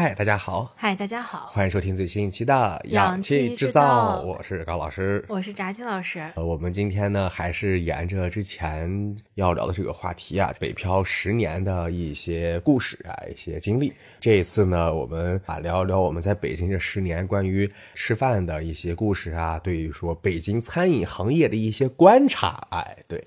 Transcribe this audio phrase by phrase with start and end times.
[0.00, 2.54] 嗨，大家好，嗨，大家好，欢迎收听最新一期的
[2.88, 6.20] 《氧气制造》，我是高老师，我是炸鸡老师。
[6.36, 13.92] 呃，我们今天呢，还是沿着之前要聊的这个话题啊，北漂十年的一些故事啊，一些经历。
[14.18, 22.66] 这一次呢，我们啊聊一聊我们在北京这十年关于吃饭的一些故事啊，对于说北京餐饮行业的一些观察。
[22.70, 23.22] 哎，对，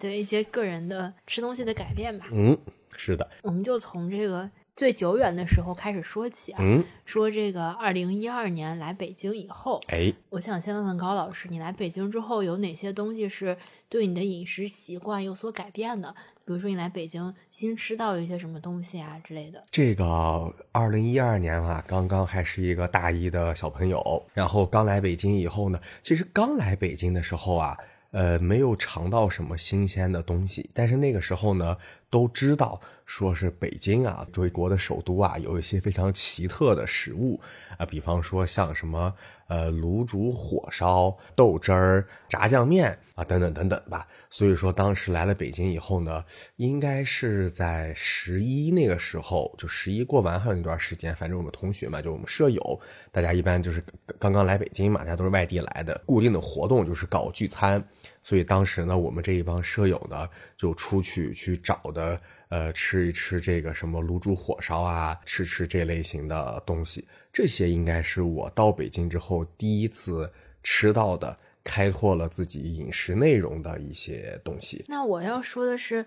[0.00, 2.24] 对一些个人的吃东西的改变吧。
[2.32, 2.56] 嗯，
[2.96, 4.50] 是的，我们就从这个。
[4.76, 6.62] 最久远的时候开始说起啊，
[7.06, 13.56] 说这个二零一二年来北京以后，哎，我想先问问高老师，你来北京之后有哪些东西是
[13.88, 16.14] 对你的饮食习惯有所改变的？
[16.44, 19.64] 比如说你来北京新吃到一些什么东西啊之类的。
[19.70, 27.74] 这个二零一二年啊，刚刚还是一个大一的小朋友，然后刚来北京以后呢，其实刚来北京的时候啊。
[28.12, 31.76] 呃，没有尝到什么新鲜的东西，但是那个时候呢，
[32.08, 37.40] 都知道说是北京啊，中国的首都啊，有一些非常奇特的食物
[37.78, 39.14] 啊，比方说像什么
[39.46, 44.06] 呃卤煮火烧、豆汁儿、炸酱面啊，等等等等吧。
[44.28, 46.22] 所以说当时来了北京以后呢，
[46.56, 52.80] 应该是在十一那个时候，就十一过完还有那段时间，反正我们同学嘛，就我们舍友，
[53.12, 53.82] 大家一般就是
[54.18, 57.82] 刚刚来北京嘛，大家都是外地来的，固定的活动就是搞聚餐。
[58.24, 67.06] 所以当时呢，我们这一帮舍友呢，就出去去找的，呃，吃一吃这个什么卤煮火烧啊，吃吃这类型的东西。
[67.32, 74.84] 这些应该是我到北京之后第一次吃到的，开拓了自己饮食内容的一些东西。
[74.88, 76.04] 那我要说的是，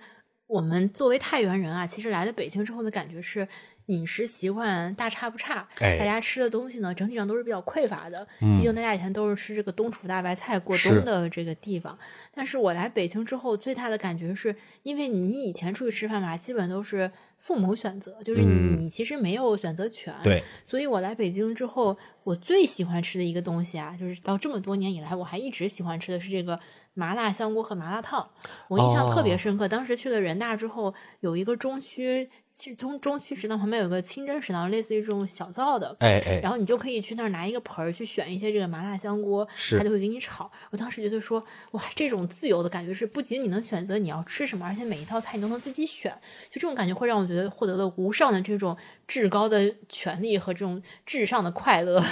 [0.47, 3.47] 我们作为太原人啊，其实来了北京之后的感觉是。
[3.89, 8.25] 饮食习惯大差不差，大家吃的东西呢，整体上都是比较匮乏的。
[8.39, 11.97] 毕竟大家以前都是吃这个冬储大白菜过冬的这个地方。
[12.33, 20.13] 但是我来北京之后，最大的感觉是，因为你以前出去吃饭嘛，基本都是父母选择，就是你其实没有选择权。
[20.23, 26.59] 对，所以我来北京之后，我最喜欢吃的一个东西啊，就是到这么多年以来，我还一直喜欢吃的是这个。
[26.99, 28.29] 麻辣香锅和麻辣烫，
[28.67, 29.69] 我印象特别深刻。
[29.69, 40.51] 当时去了人大之后，有一个中区，其实中中区食堂旁边有个清真食堂，类似于这种小灶的，哎哎，然后你就可以去那儿拿一个盆儿去选一些这个麻辣香锅，他就会给你炒。
[40.71, 46.11] 我当时觉得说，哇，这种自由的感觉是不仅你能选择你要吃什么，而且每一道菜你都能自己选，
[46.51, 48.75] 就这种感觉会让我觉得获得了无上的这种
[49.07, 52.03] 至高的权利和这种至上的快乐。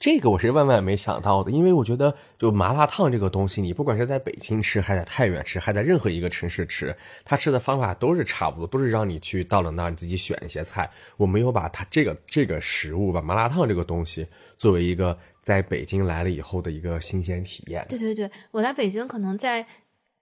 [0.00, 10.90] 这个我是万万没想到的，因为我觉得就麻辣烫这个东西，你不管是在北京吃，还在太原吃，还在任何一个城市吃，他吃的方法都是差不多，都是让你去到了那儿你自己选一些菜。
[11.18, 17.84] 我没有把它这个这个食物，把麻辣烫这个东西作为一个在北京来了以后的一个新鲜体验。
[17.86, 19.66] 对对对，我来北京可能在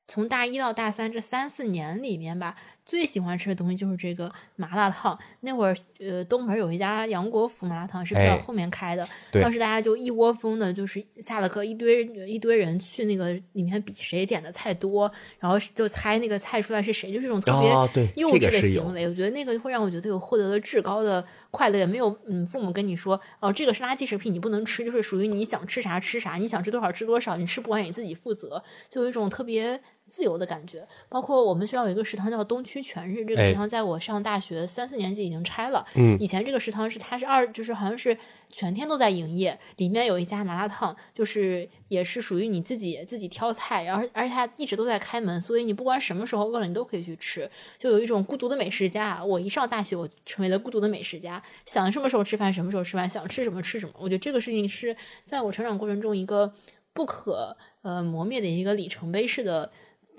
[0.09, 2.57] 从大一到大三这三四年里面吧。
[2.89, 5.17] 最喜欢吃的东西就是这个麻辣烫。
[5.41, 9.07] 那会儿，呃，东门有一家杨国福麻辣烫是比较后面开的。
[9.31, 17.69] 当时大家就一窝蜂的，就是下了课，一堆一堆人去那个里面比谁点的菜多，然后就猜那个菜出来是谁，就是这种特别
[18.17, 19.07] 幼稚的行为。
[19.07, 30.87] 我觉得那个会让我觉得有获得了至高的快乐，也没有嗯，父母跟你说哦，这个是垃圾食品，你不能吃，就是属于你想吃啥吃啥，你想吃多少吃多少，你吃不完你自己负责，就有一种特别自由的感觉。
[31.09, 32.79] 包括我们学校有一个食堂叫东区。
[32.81, 35.85] 全日这个食堂在我上大学三四年级已经拆了。
[35.95, 38.17] 嗯，以前这个食堂是它是二，就是好像是
[38.51, 39.59] 全天都在营业。
[39.77, 47.51] 里面有一家麻辣烫，就是也是属于你自己自己挑菜，然后而且它一直都在开门，所以你不管什么时候饿了，你都可以去吃。
[47.79, 49.25] 就有一种孤独的美食家。
[49.25, 53.93] 我一上大学，我成为了孤独的美食家，想什么时候吃饭什么时候吃饭，想吃什么吃什么。
[53.99, 56.53] 我觉得这个事情是在我成长过程中一个
[56.93, 59.71] 不可呃磨灭的一个里程碑式的。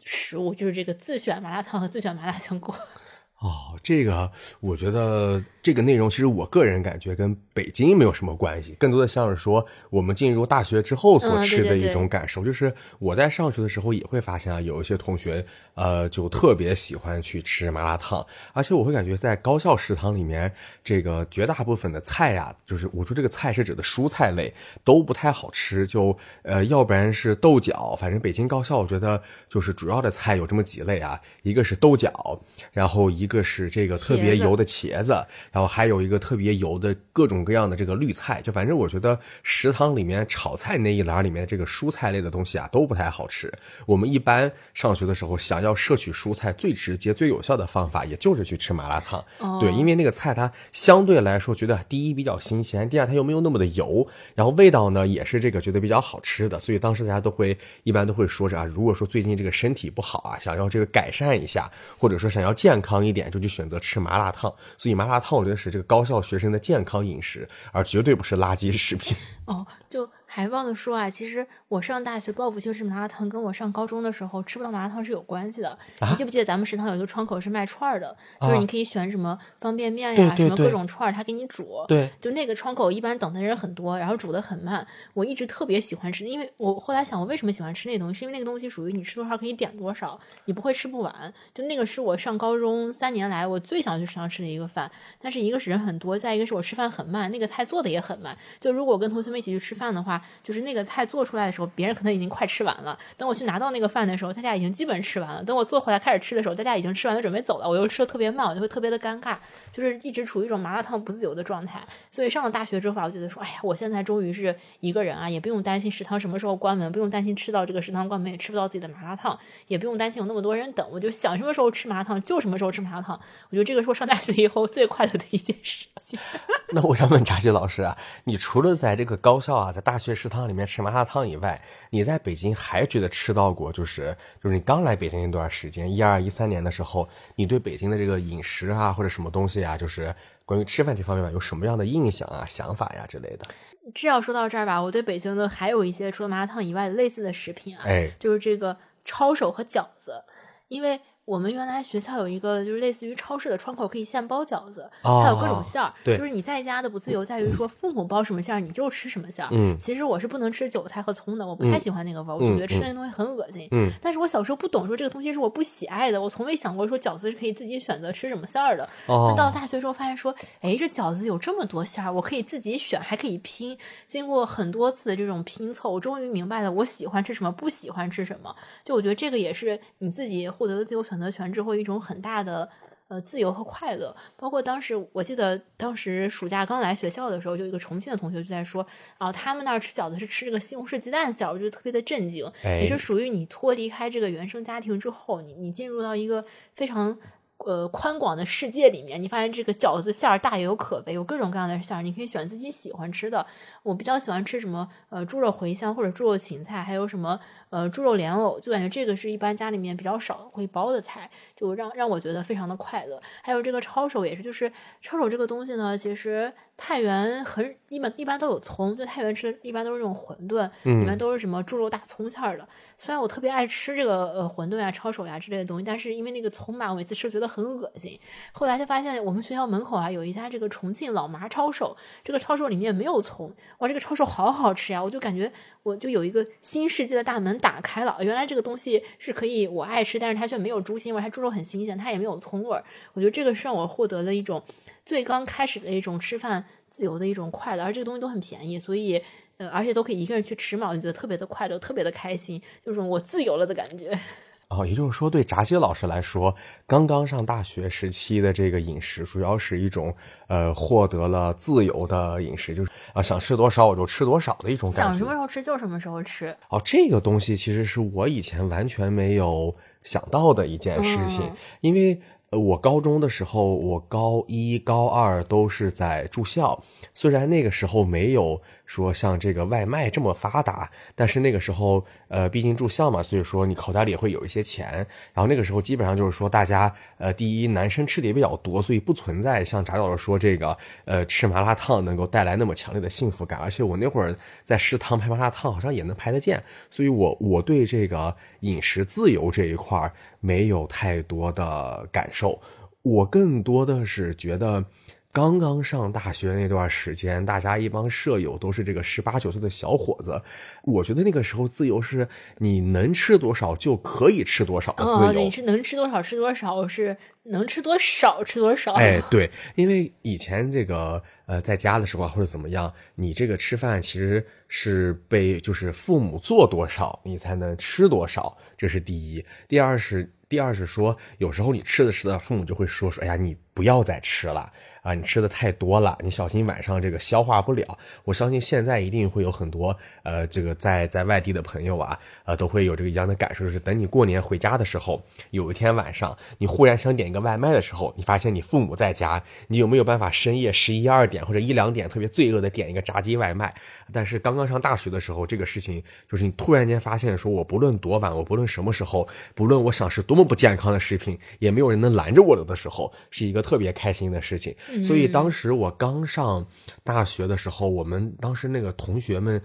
[0.05, 2.73] 食物就是这个自选麻辣烫和自选麻辣香锅。
[3.39, 12.43] 哦，这个我觉得这个内容其实我个人感觉跟北京没有什么关系，更多的像是说我们进入大学之后所吃的一种感受。
[12.43, 15.45] 就是我在上学的时候也会发现啊，有一些同学
[15.75, 20.51] 呃就特别喜欢去吃麻辣烫，而且我会感觉在高校食堂里面，
[20.83, 24.51] 这个绝大部分的菜呀，就是我说这个菜是指的蔬菜类
[24.83, 32.41] 都不太好吃，就呃要不然是豆角，反正北京高校我觉得就是主要的菜有这么几类啊，一个是豆角，
[32.73, 33.29] 然后一。
[33.29, 35.11] 一个是这个特别油的茄子，
[35.51, 43.49] 然后还有一个特别油的各种各样的这个绿菜，就反正我觉得食堂里面炒菜那一栏里面这个蔬菜类的东西啊都不太好吃。
[43.85, 49.23] 我们一般上学的时候想要摄取蔬菜，最直接、最有效的方法，也就是去吃麻辣烫。
[49.61, 63.29] 对，因为那个菜它相对来说觉得第一比较新鲜，第二它又没有那么的油，然后味道呢也是这个觉得比较好吃的，所以当时大家都会一般都会说着啊，如果说最近这个身体不好啊，想要这个改善一下，或者说想要健康一点。
[63.29, 69.15] 就去选择吃麻辣烫，所以麻辣烫考虑的是这个高校学生的健康饮食，而绝对不是垃圾食品。
[69.45, 70.05] 哦，就
[70.39, 75.77] 还忘了说啊，其实我上大学报复性吃麻辣烫，跟我上高中的时候吃不到麻辣烫是有关系的。
[75.99, 81.83] 你记不记得咱们食堂有一个窗口是卖串儿的，就是你可以选什么方便面呀，什么各种串儿，他给你煮。
[81.89, 84.87] 对，就那个窗口一般等的人很多，然后煮的很慢。
[85.13, 88.19] 我一直特别喜欢吃，因为我后来想，我为什么喜欢吃那东西？
[88.19, 91.33] 是因为那个东西属于你吃多少可以点多少，你不会吃不完。
[91.53, 94.89] 就那个是我上高中三年来我最想去食堂吃的一个饭。
[95.21, 98.37] 但是一个是人很多，再一个是我吃饭很慢，那个菜做的也很慢。
[98.61, 102.97] 就如果我跟同学们一起去吃饭的话，就是那个菜做出来的时候，别人可能已经快吃完了。
[103.17, 105.43] 等我去拿到那个饭的时候，大家已经基本吃完了。
[105.43, 107.67] 等我坐回来开始吃的时候，大家已经吃完了，准备走了。
[107.67, 109.37] 我又吃的特别慢，我就会特别的尴尬，
[109.71, 111.81] 就是一直处于一种麻辣烫不自由的状态。
[112.11, 119.37] 所以上了大学之后，我觉得说，哎呀，我现在终于是一个人啊，也不用担心食堂什么时候关门，不用担心吃到这个食堂关门也吃不到自己的麻辣烫，
[119.67, 120.87] 也不用担心有那么多人等。
[120.91, 123.19] 我就想什么时候吃麻辣烫就什么时候吃麻辣烫。
[123.49, 126.19] 我觉得这个是我上大学以后最快乐的一件事情。
[126.71, 140.13] 那我想问扎西老师啊，你除了在这个高校啊，在大学食堂里面吃麻辣烫以外，你在北京还觉得吃到过，就是就是你刚来北京那段时间，一二一三年的时候，你对北京的这个饮食啊或者什么东西啊，就是
[140.45, 143.45] 关于吃饭这方面吧，有什么样的印象啊、想法呀之类的？
[143.93, 150.23] 这要说到这儿吧，我对北京的还有一些除了麻辣烫以外的类似的食品啊，哎，就是这个抄手和饺子，
[150.67, 150.99] 因为。
[151.29, 155.93] 我们原来学校有一个就是类似于超市的窗口，可以现包饺子，还有各种馅儿。
[156.03, 159.49] 对，就是你在家的不自由在于说父母包什么馅儿，你就吃什么馅儿。
[159.51, 163.67] 嗯，其实我是不能吃韭菜和葱的，我不太喜欢那个味儿，我觉得吃那东西很恶心。
[163.69, 168.89] 嗯，但是我小时候不懂说这个东西是我不喜爱的，我从未想过说饺子是可以自己选择吃什么馅儿的。
[169.05, 173.77] 哦，到了大学之后发现说，哎，这饺子有这么多馅儿，我可以自己选，还可以拼。
[174.07, 178.55] 经过很多次的这种拼凑，我终于明白了我喜欢吃什么，不喜欢吃什么。
[178.83, 181.99] 就我觉得这个也是你自己获得的自由选择权之后一种。
[181.99, 182.67] 很大的
[183.09, 188.83] 呃自由和快乐，包括当时我记得当时暑假刚来学校的时候，就一个重庆的同学就在说
[189.17, 196.43] 啊，他们那儿吃饺子是吃这个西红柿鸡蛋馅儿，我就特别的震惊，也是属于你脱离开这个原生家庭之后，你你进入到一个
[196.73, 197.17] 非常。
[197.65, 203.45] 呃，宽广的世界里面，你发现这个饺子馅儿大有可为，有各种各样的馅儿，你可以选自己喜欢吃的。
[203.83, 204.87] 我比较喜欢吃什么？
[205.09, 207.37] 呃，猪肉茴香或者猪肉芹菜，还有什么？
[207.69, 211.29] 呃，猪肉莲藕，就感觉这个是一般家里面比较少会包的菜，
[211.59, 213.21] 就让让我觉得非常的快乐。
[213.41, 214.71] 还有这个抄手也是，就是
[215.01, 222.65] 抄手这个东西呢，其实太原很一般，一般都有葱，就太原吃的一般都是这种馄饨，里面都是什么猪肉大葱馅儿的。
[222.97, 228.17] 虽然我特别爱吃这个呃馄饨呀、抄手呀之类的东西，但是因为那个葱吧，我每次吃觉得很恶心。
[228.53, 235.03] 后来就发现我们学校门口啊有一家这个重庆老麻抄手，这个抄手里面没有葱，哇，这个抄手好好吃呀！
[235.03, 235.51] 我就感觉
[235.83, 238.17] 我就有一个新世界的大门打开了。
[238.21, 242.83] 原来这个东西是可以我爱吃，但是它却没有猪心味，它猪肉很新鲜，它也没有葱味儿。
[243.13, 244.63] 我觉得这个是让我获得了一种
[245.05, 249.21] 最刚开始的一种吃饭自由的一种快乐，而这个东西都很便宜，所以。
[249.59, 254.17] 呃，而且都可以一个人去吃嘛，我就觉得特别的快乐，特别的开心，就是我自由了的感觉。
[254.69, 256.55] 哦，也就是说，对炸鸡老师来说，
[256.87, 260.15] 刚刚上大学时期的这个饮食，主要是一种
[260.47, 265.09] 呃获得了自由的饮食，就是啊想吃多少我就吃多少的一种感觉。
[265.09, 266.55] 想什么时候吃就什么时候吃。
[266.69, 271.51] 哦，这个东西其实是我以前完全没有想到的一件事情，
[271.81, 272.19] 因为
[272.51, 276.81] 呃我高中的时候，我高一、高二都是在住校。
[277.13, 285.05] 虽然那个时候没有说像这个外卖这么发达，但是那个时候，呃，毕竟住校嘛，所以说你口袋里也会有一些钱。
[285.31, 293.59] 然后那个时候基本上就是说，大家，呃，第一，男生吃的也比较多，所以不存在像翟老师说这个，呃，吃麻辣烫能够带来那么强烈的幸福感。
[293.59, 302.59] 而且我那会儿在食堂拍麻辣烫，好像也能拍得见，所以我我对这个饮食自由这一块没有太多的感受，
[303.03, 304.83] 我更多的是觉得。
[305.31, 310.41] 刚刚上大学那段时间，大家一帮舍友都是这个十八九岁的小伙子，
[310.83, 315.39] 我觉得那个时候自由是你能吃多少就可以吃多少的自由。
[315.39, 318.93] 你是能吃多少吃多少，是能吃多少吃多少。
[318.93, 329.45] 哎，对，因为以前这个呃在家的时候或者怎么样，你这个吃饭其实是被就是父母做多少你才能吃多少，这是第一。
[329.67, 334.73] 第二是第二是说有时候你吃的吃的，父母就会说说，哎呀你不要再吃了。
[335.09, 337.97] 啊，你吃的太多了，你小心晚上这个消化不了。
[338.23, 353.73] 我相信现在一定会有很多呃，这个在在外地的朋友啊，呃，都会有这个一样的感受，就是等你过年回家的时候，有一天晚上你忽然想点一个外卖的时候，你发现你父母在家，你有没有办法深夜十一二点或者一两点特别罪恶的点一个炸鸡外卖？
[354.11, 364.75] 但是刚刚上大学的时候，这个事情就是你突然间发现，说我不论多晚，我不论什么时候，不论我想吃多么不健康的食品，也没有人能拦着我的的时候，是一个特别开心的事情。
[365.03, 366.65] 所以当时我刚上
[367.03, 369.61] 大学的时候，我们当时那个同学们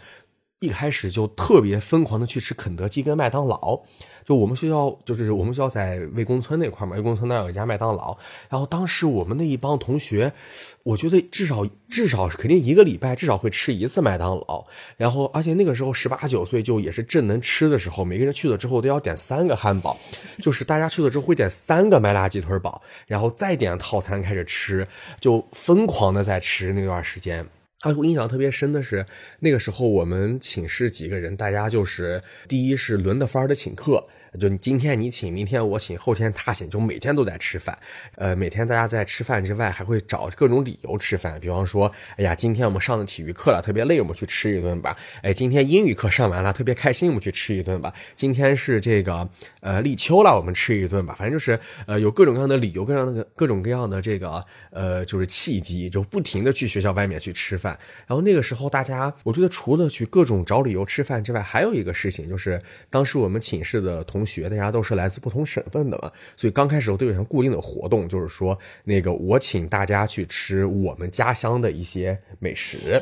[0.65, 3.81] 一开始就特别疯狂的去吃肯德基跟麦当劳。
[4.27, 8.17] 就我们学校，就是我们学校在魏公村那块嘛，魏公村那有一家麦当劳。
[8.49, 10.33] 然后当时我们那一帮同学，
[10.83, 14.65] 我觉得至少至少肯定一个礼拜至少会吃一次麦当劳。
[14.97, 19.95] 然后而且那个时候十八九岁就也是正能吃的时候，每个人去了之后都要点三个汉堡，
[20.39, 24.89] 就是大家去了之后会点三个麦辣鸡腿堡，然后再点套餐开始吃，
[25.21, 27.47] 就疯狂的在吃那段时间。
[27.85, 29.05] 啊，我印象特别深的是，
[29.41, 34.03] 那个时候我们寝室几个人，大家就是第一是轮的番的请客。
[34.41, 37.79] 就今天你请，明天我请，后天他请，就每天都在吃饭。
[38.17, 41.39] 呃，每天大家在吃饭之外，还会找各种理由吃饭。
[41.39, 44.97] 比方说，哎呀，今天我们上的体育课了，特别累，我们去吃一顿吧。
[45.23, 47.95] 哎，今天英语课上完了，特别开心，我们去吃一顿吧。
[48.17, 49.29] 今天是这个
[49.65, 51.17] 呃立秋了，我们吃一顿吧。
[51.19, 57.77] 反正就是呃有各种各样的理由，各样的各种各样的这个呃就是契机，就不停的去学校外面去吃饭。
[58.07, 73.01] 然后那个时候大家，我觉得除了去各种找理由吃饭之外，还有一个事情就是，当时我们寝室的同学，大家都是来自不同省份的嘛，所以刚开始我都有一项固定的活动，就是说那个我请大家去吃我们家乡的一些美食。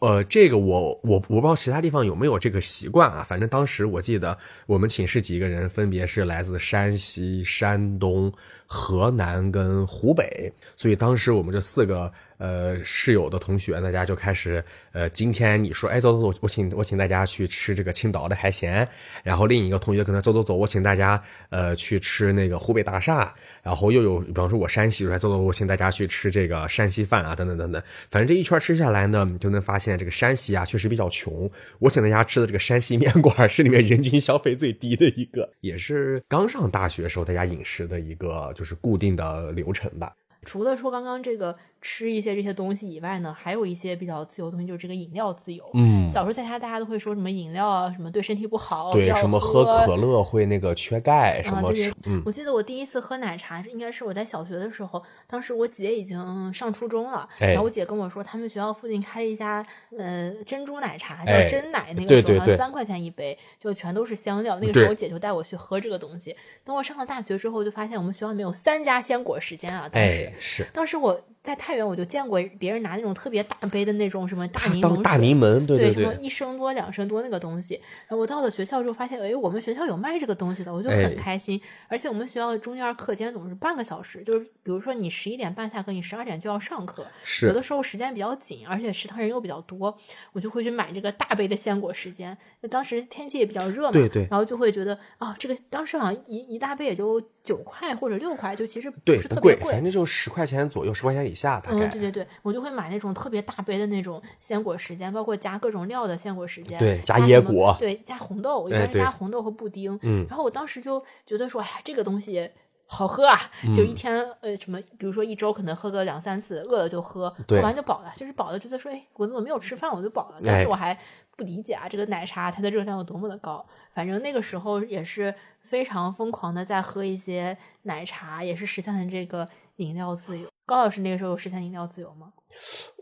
[0.00, 4.36] 呃，这个我我我不知道其他地方有没有这个习惯啊，反正当时我记得
[4.66, 8.32] 我们寝室几个人分别是来自山西、山东、
[8.66, 12.12] 河南跟湖北，所以当时我们这四个。
[12.38, 18.88] 呃，室友的同学，大家就开始，呃，今天你说，哎，走走走，我请我请大家去吃这个青岛的海鲜，
[19.24, 31.50] 然后另一个同学可能走走走，我请大家，呃，去吃那个湖北大厦，然后又有，比方说我山西，来走走，我请大家去吃这个山西饭啊，等等等等，反正这一圈吃下来呢，你就能发现这个山西啊，确实比较穷。
[31.80, 40.14] 我请大家吃的这个山西面馆是里面人均消费最低的一个，也是刚上大学时候大家饮食的一个就是固定的流程吧。
[40.44, 41.56] 除了说刚刚这个。
[41.80, 45.64] 吃一些这些东西以外呢，还有一些比较自由的东西，就是这个饮料自由。
[45.74, 51.72] 嗯，小时候在家大家都会说什么饮料啊，什么对身体不好，对，什么喝可乐会那个缺钙，什么
[52.04, 59.64] 嗯，我记得我第一次喝奶茶，应该是我在小学的时候，当时我姐已经上初中了，然后我姐跟我说，他们学校附近开了一家
[59.96, 64.58] 呃珍珠奶茶，叫真奶，那个时候三块钱一杯，就全都是香料。
[64.60, 66.34] 那个时候我姐就带我去喝这个东西。
[66.64, 71.20] 等我上了大学之后，就发现我们学校里面有三家鲜果时间啊，当时是，当时我。
[71.42, 77.74] 在太原，我就见过别人拿那种特别大杯的那种什么大柠 檬大柠檬，对对，什么一升多、两升多那个东西。
[78.06, 81.60] 然后我到了学校之后，发现，哎，我们学校有卖这个东西的，我就很开心。
[81.88, 87.06] 而且我们学校的中间课间总是半个小时，就是比如说你十一点半下课，你十二点就要上课，
[87.42, 89.96] 有的时候时间比较紧，而且食堂人又比较多，
[90.32, 92.36] 我就会去买这个大杯的鲜果时间。
[92.60, 101.86] 那当时天气也比较热嘛，对对，然后就会觉得啊，这个当时好像一一大杯也就九块或者六块，就其实不是特别贵，反正就十块钱左右，十块钱以下大概。
[101.86, 109.98] 嗯，对对对，我就会买那种特别大杯的那种鲜果时间，包括加各种料的鲜果时间，对，加椰果，对，加红豆，我一般是加红豆和布丁。
[110.02, 112.50] 嗯，然后我当时就觉得说，哎呀，这个东西
[112.86, 113.38] 好喝啊，
[113.76, 120.40] 就一天呃什么，比如说一周可能喝个两三次，饿了就喝，喝完就饱了，就是饱了觉得说，哎，我怎么没有吃饭我就饱了？
[120.42, 120.98] 但是我还。
[121.38, 123.64] 不理解啊，这个奶茶它的热量有多么的高。
[123.94, 125.32] 反正那个时候也是
[125.62, 130.46] 非常疯狂的在喝一些奶茶，也是实现了这个饮料自由。
[130.64, 132.32] 高老师那个时候有实现饮料自由吗？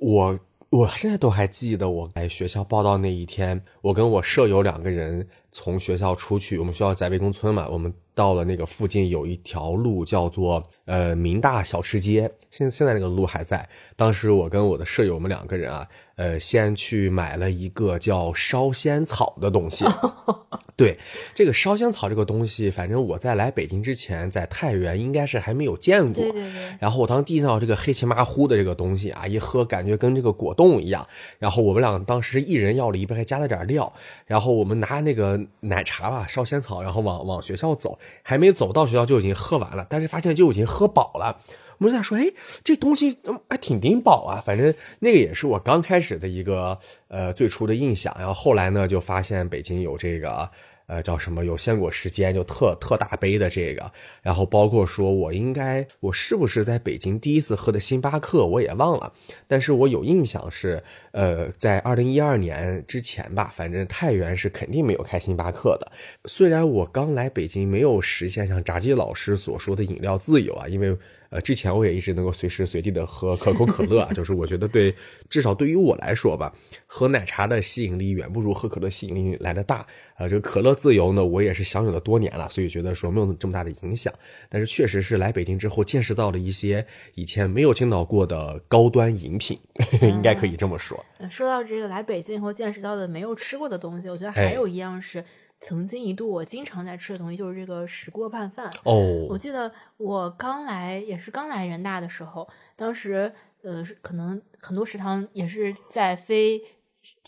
[0.01, 0.39] 我
[0.71, 13.69] 我现在都还记得，我来学校报道那一天，我跟我舍友两个人从学校出去，我们学校在魏公村嘛，我们到了那个附近有一条路叫做呃明大小吃街，现现在那个路还在。
[13.97, 15.87] 当时我跟我的舍友我们两个人啊。
[16.17, 19.85] 呃，先去买了一个叫烧仙草的东西。
[20.75, 20.99] 对，
[21.35, 26.23] 这个烧仙草这个东西，反正我在来北京之前，在太原应该是还没有见过。
[26.23, 26.77] 对对对。
[26.81, 31.07] 然后我当时第一到这个黑漆麻糊的这个东西啊，一喝感觉跟这个果冻一样。
[31.39, 33.91] 然后我们俩当时一人要了一杯，还加了点料。
[34.27, 41.41] 然后我们拿那个奶茶吧，烧仙草，然后往往学校走，还没走到学校就已经喝完了，但是发现就已经喝饱了。
[41.79, 42.27] 我们在说，哎，
[42.63, 43.17] 这东西
[43.49, 44.41] 还挺顶饱啊。
[44.45, 46.79] 反正那个也是我刚开始的一个
[47.09, 48.15] 呃最初的印象。
[48.19, 50.49] 然后后来呢，就发现北京有这个。
[50.89, 51.45] 呃，叫什么？
[51.45, 53.91] 有鲜果时间，就特特大杯的这个，
[54.23, 59.13] 然后包括说，我应该我是不是在北京第一次喝的星巴克，我也忘了，
[59.49, 60.81] 但是我有印象是，
[61.11, 65.91] 呃，在二零一二年之前吧，反正太原是肯定没有开星巴克的。
[66.27, 70.97] 虽然我刚来北京，没有实现像炸鸡老师所说的饮料自由啊，因为
[71.31, 74.95] 呃，之前我也一直能够随时随地的喝可口可乐啊， 就是我觉得对，
[75.29, 76.55] 至少对于我来说吧，
[76.87, 79.87] 喝奶茶的吸引力远不如喝可乐吸引力来的大。
[80.19, 84.13] 呃，这个可乐自由呢，我也是享有了多年了，所以觉得说没有这么大的影响。
[84.49, 89.59] 但是确实是来北京之后见识到了一些以前没有见到过的高端饮品，
[90.01, 91.05] 应该可以这么说。
[91.31, 95.25] 说到这个来北京以后见识到的没有吃过的东西，我觉得还有一样是。
[95.61, 98.71] 曾经一度，我经常在吃的东西就是这个石锅拌饭。
[98.85, 103.33] 哦，我记得我刚来，也是刚来人大的时候，当时
[103.63, 106.61] 呃，可能很多食堂也是在非。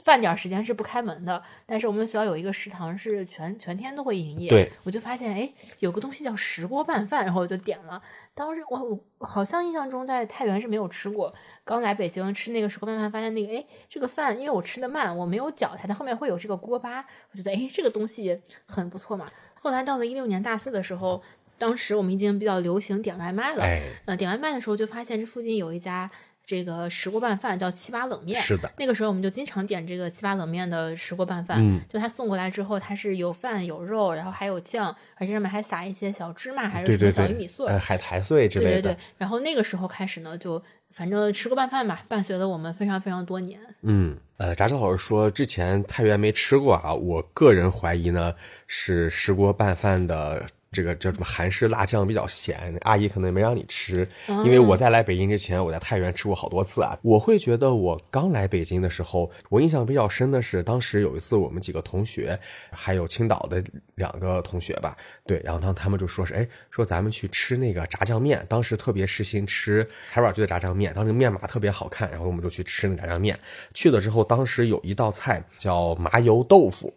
[0.05, 4.49] 饭点时间是不开门的，但是我们学校有一个食堂是全全天都会营业。
[4.49, 8.01] 对，我就发现哎，有个东西叫石锅拌饭，然后我就点了。
[8.35, 19.29] 当时我我好像印象中在太原是没有吃过，刚来北京吃那个石锅拌饭，发现那个哎，这个饭因为我吃的慢，我没有搅它，它后面会有这个锅巴，我觉得哎，这个东西很不错嘛。
[19.61, 21.21] 后来到了一六年大四的时候，
[21.59, 23.65] 当时我们已经比较流行点外卖了。
[23.65, 26.11] 哎，呃，点外卖的时候就发现这附近有一家。
[26.49, 28.73] 这个石锅拌饭叫七八冷面，是的。
[28.79, 31.63] 那个时候我们就经常点这个七八冷面的石锅拌饭，
[31.93, 38.71] 就他送过来之后，它是有饭有肉，然后还有酱，而且上面还撒一些小芝麻还是什么小玉米碎、海苔碎之类的。
[38.71, 38.99] 对对对。
[39.19, 43.61] 然后那个时候开始呢，就反正石锅拌饭吧，伴随了我们非常非常多年。
[43.83, 48.35] 嗯，呃，扎志老师说之前太原没吃过啊，我个人怀疑呢
[48.67, 50.47] 是石锅拌饭的。
[50.71, 56.99] 这个叫什么韩式辣酱比较咸，阿姨可能也没让你吃，因为我在来北京之前，我在太原吃过好多次啊。
[57.03, 62.39] 我会觉得我刚来北京的时候，我印象比较深的是，当时有一次我们几个同学，
[62.71, 64.95] 还有青岛的两个同学吧，
[65.27, 73.39] 对，然后他他们就说是，哎，说咱们去吃那个炸酱面，当时特别时兴吃海碗居的炸酱面，当时面码特别好看，然后我们就去吃那炸酱面。
[73.73, 76.95] 去了之后，当时有一道菜叫麻油豆腐。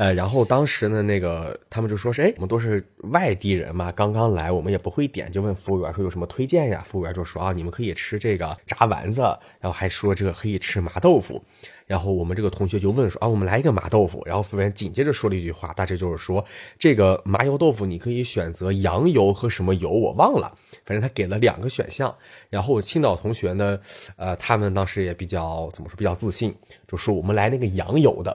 [0.00, 6.82] 呃，然后当时呢，那个他们就说是，哎，我们都是外地人嘛，刚刚来，我们也不会点，就问服务员说有什么推荐呀？
[6.86, 9.20] 服务员就说啊，你们可以吃这个炸丸子，
[9.60, 11.44] 然后还说这个可以吃麻豆腐。
[11.86, 14.22] 然后我们这个同学就问说啊，我们来一个麻豆腐。
[14.24, 16.42] 然后服务员紧接着说了一句话，大致就是说
[16.78, 20.50] 这个麻油豆腐你可以选择羊油和什么油，我忘了，
[20.86, 22.16] 反正他给了两个选项。
[22.48, 23.78] 然后青岛同学呢，
[24.16, 26.54] 呃，他们当时也比较怎么说，比较自信，
[26.88, 28.34] 就说我们来那个羊油的。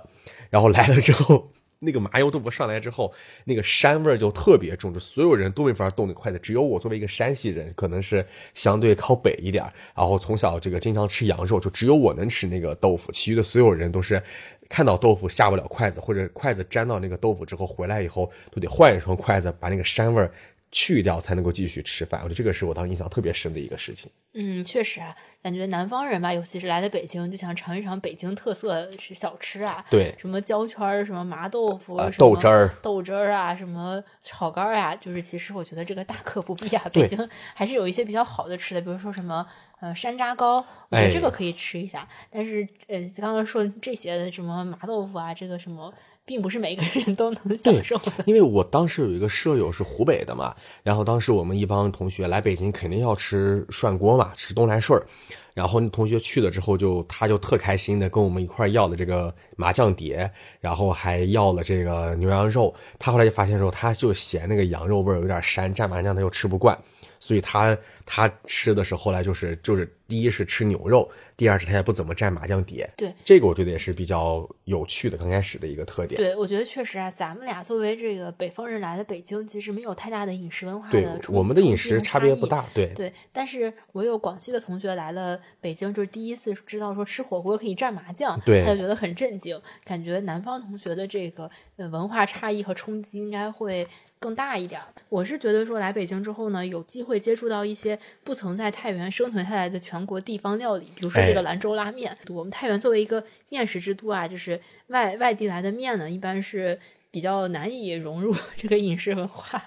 [0.51, 1.49] 然后来了之后。
[1.79, 9.63] 那个麻油豆腐上来之后，那个膻味就特别重，就所有人都没法动那筷子，只有我作为一个山西人，可能是相对靠北一点，
[9.95, 14.21] 然后从小这个经常吃羊肉，就只有我能吃那个豆腐，其余的所有人都是
[14.69, 20.29] 看到豆腐下不了筷子，或者筷子沾到那个豆腐之后回来以后都得换一双筷子，把那个膻味。
[20.75, 24.11] 去掉才能够继续吃饭，我觉得这个是我当时印象特别深的一个事情。
[24.33, 29.85] 嗯，确实啊，感觉南方人吧，尤其是来了北京，就想尝一尝北京特色是小吃啊。
[29.89, 36.83] 对，什么焦圈儿，什么麻豆腐，豆汁儿，豆汁儿啊，什么炒肝儿啊，就是其实我觉得这个大可不必啊。
[36.91, 37.17] 北京
[37.53, 39.47] 还是有一些比较好的吃的，比如说什么
[39.79, 40.57] 呃山楂糕，
[40.89, 42.05] 我觉得这个可以吃一下。
[42.29, 45.93] 但是呃，刚刚说这些的什么麻豆腐啊，这个什么。
[46.25, 55.05] 并不是每个人都能享受的，因为我当时有一个舍友是湖北的嘛，然后当时我们一帮同学来北京，肯定要吃涮锅嘛，吃东来顺儿，
[55.53, 66.75] 然后那同学去了之后，就他就特开心的跟我们一块要了这个麻酱碟，然后还要了这个牛羊肉，他后来就发现说，他就嫌那个羊肉味儿有点膻，蘸麻酱他又吃不惯，
[67.19, 71.09] 所以他他吃的是后来就是就是第一是吃牛肉。
[71.37, 76.17] 第二是他也不怎么蘸麻酱碟，对这个我觉得也是比较有趣的，刚开始的一个特点。
[76.17, 83.11] 对，我觉得确实啊，咱们俩作为这个北方人来的北京，其实没有太大的饮食文化的我们的饮食差别不大，对对。
[83.33, 93.85] 但是我有广西的同学来了北京，就是第一次知道说吃火锅可以蘸麻酱，对，他就觉得很震惊，感觉南方同学的这个呃文化差异和冲击应该会。
[94.25, 102.17] 更大一点，我是觉得说来北京之后呢，有机会接触到一些不曾在太原生存下来的全国地方料理，比如说这个兰州拉面。
[102.29, 106.79] 我们太原作为一个面食之都啊，就是外外地来的面呢，一般是
[107.11, 109.61] 比较难以融入 这个饮食文化。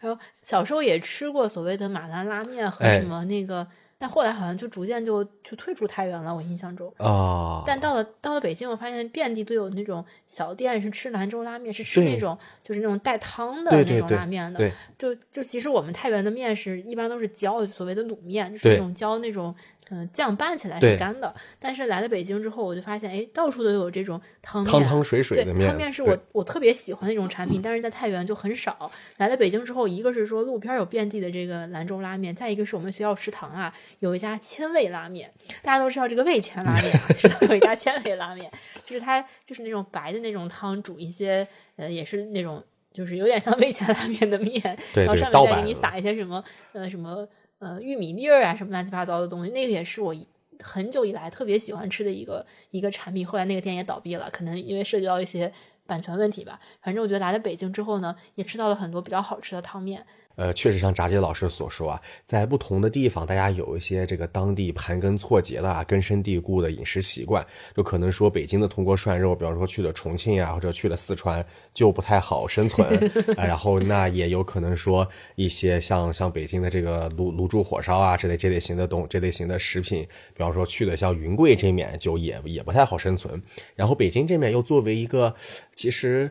[0.00, 3.66] 然后小时候也吃过所谓的马兰拉面和什么那个。
[4.02, 7.62] 但后来好像就逐渐就就退出太原了，我印象中啊。
[7.64, 14.68] 但到了到了北京，我发现遍地都有那种小店是吃兰州拉面，是吃那种就是那种带汤的那种拉面的。
[14.98, 19.54] 就就其实我们太原的面是一般都是浇所谓的卤面，就是那种浇那种。
[19.94, 25.68] 嗯，酱拌起来是干的，但是来了北京之后，我就发现，哎，到处都有这种汤汤汤水水的面。
[25.68, 28.90] 汤面是我我特别喜欢那种产品，但是在太原就很少。
[29.18, 35.30] 来了北京之后，一个是说路边有遍地的这个兰州拉面，再一个是我们学校食堂啊有一家千味拉面。
[35.60, 38.50] 大家都知道这个味千拉面，有一家千味拉面，
[38.86, 44.58] 就是它就是那种白的那种汤，煮一些呃也是那种就是有点像味千拉面的面，
[44.94, 47.28] 然后上面再给你撒一些什么呃什么。
[47.62, 50.12] 呃玉米粒儿啊什么乱七八糟的东西，那个也是我
[50.60, 53.24] 很久以来特别喜欢吃的一个一个产品。
[53.24, 55.52] 后来那个店也倒闭了，可能因为涉及到一些
[55.86, 56.58] 版权问题吧。
[56.80, 60.04] 反正我觉得来了北京之后呢，也吃到了很多比较好吃的汤面。
[60.34, 73.10] 呃，确实像炸鸡老师所说啊，在不同的地方，大家有一些这个当地盘根错节的、啊、根深蒂固的饮食习惯，就可能说北京的铜锅涮肉，比方说去了重庆啊，或者去了四川就不太好生存。
[73.36, 83.42] 然后那也有可能说一些像像北京的这个卤卤煮火烧啊这类这类型的东这类型的食品，比方说去了像云贵这面就也也不太好生存。
[83.74, 85.34] 然后北京这面又作为一个
[85.74, 86.30] 其实。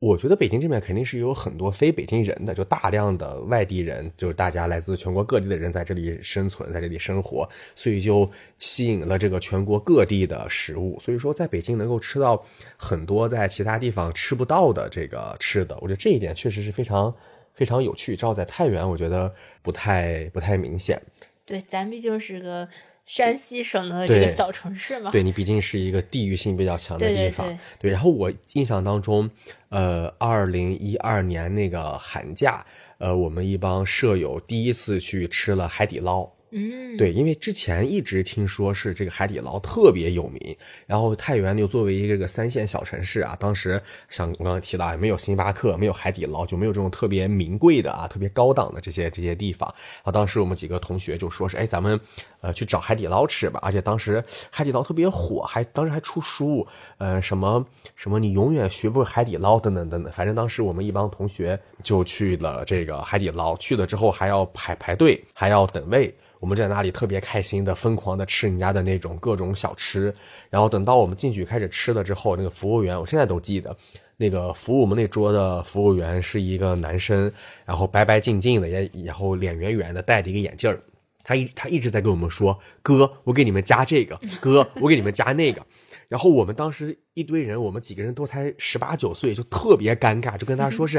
[0.00, 10.98] 我觉得北京这边肯定是有很多非北京人的，就大量的外地人，就是大家来自全国各地的人在这里生存，在这里生活，所以就吸引了这个全国各地的食物。
[10.98, 12.42] 所以说，在北京能够吃到
[12.78, 17.14] 很多在其他地方吃不到的这个吃的，我觉得这一点确实是非常
[17.52, 18.16] 非常有趣。
[18.16, 20.98] 照在太原，我觉得不太不太明显。
[21.44, 22.66] 对，咱毕竟是个。
[23.06, 27.58] 山西省的这个小城市嘛，对你毕竟是一个地域性比较强的地方。
[27.78, 29.28] 对，然后我印象当中，
[29.68, 32.64] 呃，二零一二年那个寒假，
[32.98, 36.30] 呃，我们一帮舍友第一次去吃了海底捞。
[36.52, 49.72] 嗯，对，因为之前一直听说是这个海底捞特别有名，然后太原又作为一个这个三线小城市啊，当时像我刚刚提到，没有星巴克，没有海底捞，就没有这种特别名贵的啊、特别高档的这些这些地方。
[50.02, 51.98] 啊，当时我们几个同学就说是，哎，咱们
[52.40, 53.60] 呃去找海底捞吃吧。
[53.62, 56.66] 而且当时海底捞特别火，还当时还出书，
[56.98, 60.12] 呃，什么什么你永远学不会海底捞等等等等。
[60.12, 66.12] 反正当时我们一帮同学就去了这个海底捞，去了之后还要排排队，还要等位。
[66.40, 70.12] 我们在那里特别开心的、疯狂的吃人家的那种各种小吃，
[70.48, 73.76] 然后等到我们进去开始吃了之后，那个服务员我现在都记得，
[74.16, 77.30] 那个服务我们那桌的服务员是一个男生，
[77.66, 80.80] 然后白白净净的，也然后脸圆圆的，戴着一个眼镜儿，
[81.22, 85.62] 他一他一直在跟我们说：“哥，我给你们加这个，哥，我给你们加那个。”
[86.08, 90.96] 然后我们当时一堆人，我们几个人都才十八九岁，就特别尴尬，就跟他说是：“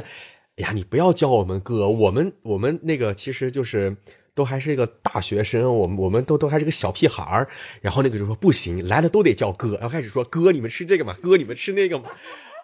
[0.58, 3.98] 哎呀，你不要叫我们哥，我们我们那个其实就是。”
[4.34, 7.48] 都还是一个大学生，我们我们都都还是个小屁孩儿，
[7.82, 11.16] 然后那个就说不行，来了都得叫哥，然后开始说哥你们吃这个吗？
[11.22, 12.06] 哥你们吃那个吗？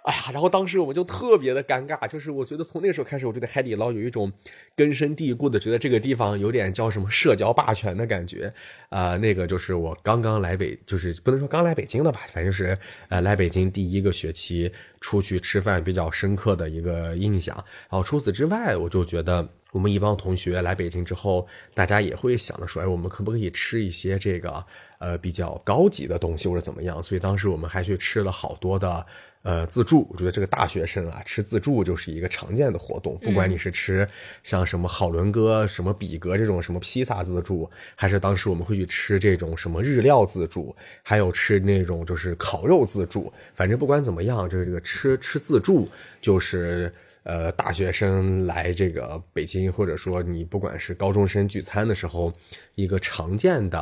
[0.04, 4.32] 哎呀，然后当时我们就特别的尴尬，就是我觉得从那个时候开始，我就对海底捞有一种
[4.74, 8.54] 根深蒂固的觉得这个地方有点叫什么社交霸权的感觉，
[8.88, 12.78] 啊，那个就是我刚刚来北，就是不能说刚来北京了吧，反正是
[13.10, 17.54] 呃来北京第一个学期出去吃饭比较深刻的一个印象。
[17.90, 19.46] 然后除此之外，我就觉得。
[19.72, 24.64] 我们一帮同学来北京之后，大家也会想着说，哎，我们可不可以吃一些这个
[24.98, 27.04] 呃比较高级的东西，或者怎么样？
[27.04, 29.06] 所以当时我们还去吃了好多的
[29.44, 30.08] 呃自助。
[30.10, 33.20] 我觉得这个大学生啊，吃自助就是一个常见的活动。
[33.20, 34.08] 不管你是吃
[34.42, 43.32] 像什么好伦哥、什么比格这种什么披萨自助，还是当时我们会去吃这种什么日料自助，还有吃那种就是烤肉自助。
[43.54, 45.90] 反正不管怎么样，就是这个吃吃自助
[46.22, 46.92] 就是。
[47.28, 52.32] 呃，大学生来这个北京，或者说你不管是高中生聚餐的时候，
[52.76, 53.78] 一个常见的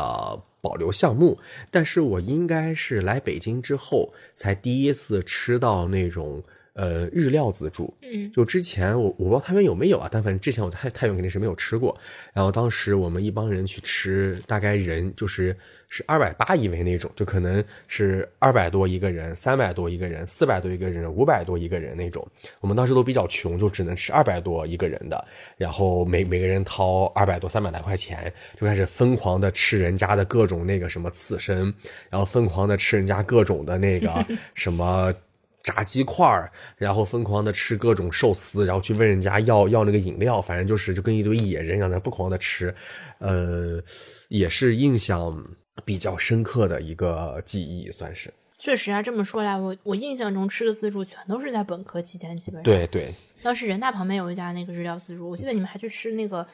[0.61, 1.37] 保留项目。
[1.69, 6.43] 但是我应该是来北京之后，才第一次吃到那种。
[6.75, 11.97] 呃，日料自助，嗯，就之前我我不知道太原有没有啊，但反正之前我太太原肯定是没有吃过。
[12.33, 15.55] 然后当时我们一帮人去吃，大概人就是
[15.89, 22.25] 是二百八一位那种，就可能是二百多一个人，三百多一个人，四百多一个人，五百多一个人那种。
[22.59, 25.25] 我们当时都比较穷，就只能吃二百多一个人的，
[25.57, 31.73] 然后每每个人掏二百多三百来块钱，就开始疯狂的吃人家的各种那个什么刺身，
[32.09, 35.13] 然后疯狂的吃人家各种的那个 什么。
[35.63, 42.71] 炸鸡块儿，然后疯狂的吃各种寿司，然后去问人家要要那个饮料，反正就是就跟一堆野人一样在疯狂的吃，
[43.17, 43.81] 呃，
[44.27, 45.43] 也是印象
[45.83, 48.33] 比较深刻的一个记忆，算是。
[48.57, 52.63] 确实啊，这么说来，我我印象中吃的自助全都是在本科期间，基本上。
[52.63, 53.13] 对对。
[53.43, 56.47] 当时人大旁边有一家那个日料自助，我记得你们还去吃那个。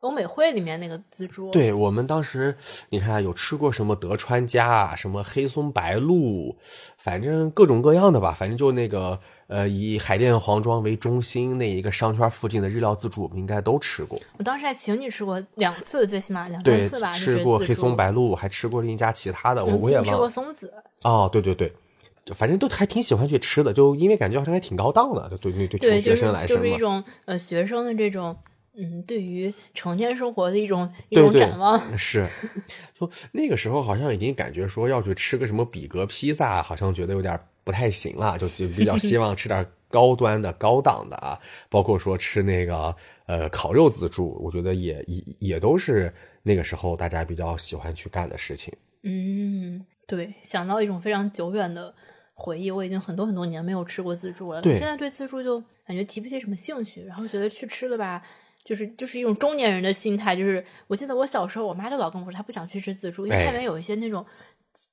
[0.00, 2.54] 欧美汇里面那个自助，对我们当时，
[2.90, 6.56] 你看有吃过什么德川家啊，什么黑松白鹿，
[6.96, 14.20] 反正各种各样的吧，反正就那个呃以海淀黄庄为中心那一个商圈附近的日料自助，我们应该都吃过。
[14.36, 17.10] 我当时还请你吃过两次，最起码两三次吧。
[17.10, 20.12] 吃过黑松白鹿，还吃过另一家其他的，我我也忘了。
[20.12, 20.72] 吃过松子。
[21.02, 21.72] 哦，对对对，
[22.36, 28.36] 反正都还挺喜欢去吃的，就因为感觉好像还挺高档的，对对对，对学生来说就是一种呃学生的这种。
[28.80, 32.24] 嗯，对于成天生活的一种一种展望是，
[32.98, 41.38] 就那个时候好像已经感觉说要去吃个什么比格披萨，好像觉得有点不太行了，就就比较希望吃点高端的、高档的啊，
[41.68, 42.94] 包括说吃那个
[43.26, 46.14] 呃烤肉自助，我觉得也也也都是
[46.44, 48.72] 那个时候大家比较喜欢去干的事情。
[49.02, 51.92] 嗯，对，想到一种非常久远的
[52.34, 54.62] 回忆，我已经很多很多年没有吃过自助了。
[54.62, 58.22] 对现在对自助就感觉提不起什么兴趣，然后觉得去吃了吧，
[58.68, 60.36] 就是就是一种中年人的心态。
[60.36, 64.22] 就是我记得我小时候，我妈就老跟我说，她不想去吃自助，因为太原有一些那种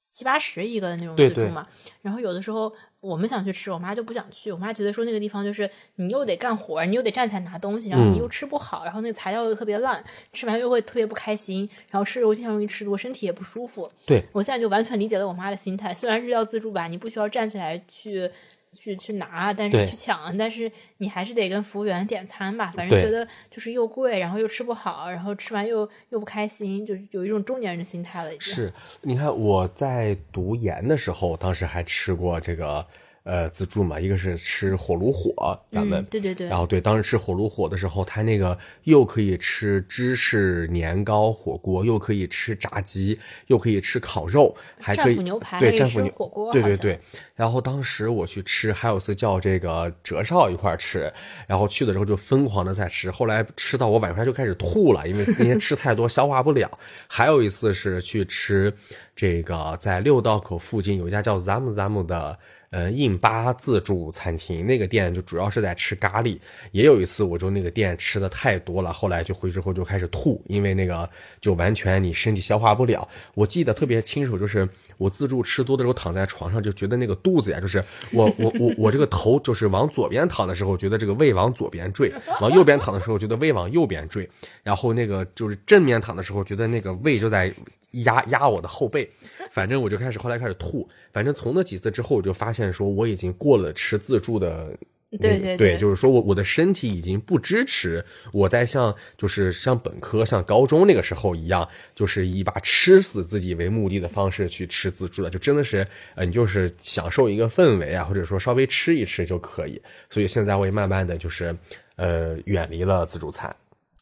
[0.10, 1.68] 七八十一个的那种自助嘛。
[2.02, 4.50] 然后有的时候我们想去吃，我妈就不想去。
[4.50, 13.90] 我妈觉得说那个地方就是你又得干活，你又得站起来拿东西，然后你嗯又吃不好，然后那个材料又特别烂，吃完又会特别不开心，然后吃肉经常容易吃多，身体也不舒服。
[14.06, 15.94] 对，我现在就完全理解了我妈的心态。
[15.94, 18.32] 虽然是要自助吧，你不需要站起来去
[18.76, 22.72] 去去拿，但是去抢，但是你还是得跟服务员点餐吧。
[22.76, 28.36] 反正觉得就是又贵，然后又吃不好，然后吃完又又不开心，就是有一种中年人的心态了。
[28.36, 32.86] 已经是，你看我在读研的时候，当时还吃过这个
[33.26, 47.00] 呃自助嘛，一个是吃火炉火，咱们、嗯，对对对，然后对，当时吃火炉火的时候，它那个又可以吃芝士年糕火锅，又可以吃炸鸡，又可以吃烤肉，还可以牛排对战斧牛吃火锅对对对。
[47.34, 51.12] 然后当时我去吃，还有一次叫这个哲少一块儿吃，
[51.48, 56.70] 然后去的时候就疯狂的在吃，后来吃到我晚上就开始吐了，因为那天吃太多消化不了。
[57.08, 58.72] 还有一次是去吃
[59.16, 62.38] 这个在六道口附近有一家叫 Zam Zam 的。
[62.72, 66.38] 呃，印巴自助餐厅那个店就主要是在吃咖喱。
[66.72, 73.08] 也有一次，我就那个店吃的太多了，后来就回去之后就开始吐，因为那个就完全你身体消化不了。
[73.34, 82.10] 我记得特别清楚，就是我自助吃多的时候躺在床上，就觉得那个肚子呀，就是我我我我这个头就是往左边躺的时候，觉得这个胃往左边坠；
[82.42, 84.30] 往右边躺的时候，觉得胃往右边坠。
[84.64, 87.54] 然后那个就是正面躺的时候，觉得那个胃就在
[87.92, 89.10] 压压我的后背。
[89.56, 94.78] 反正我就开始后来开始吐，反正从那几次之后，我就发现说我已经过了吃自助的。
[95.18, 109.82] 对对对就是说我我的身体已经不支持我在像就是像本科像高中那个时候一样，就是以把吃死自己为目的的方式去吃自助了，就真的是呃你就是享受一个氛围啊，或者说稍微吃一吃就可以。
[110.10, 111.56] 所以现在我也慢慢的就是
[111.96, 113.56] 呃远离了自助餐。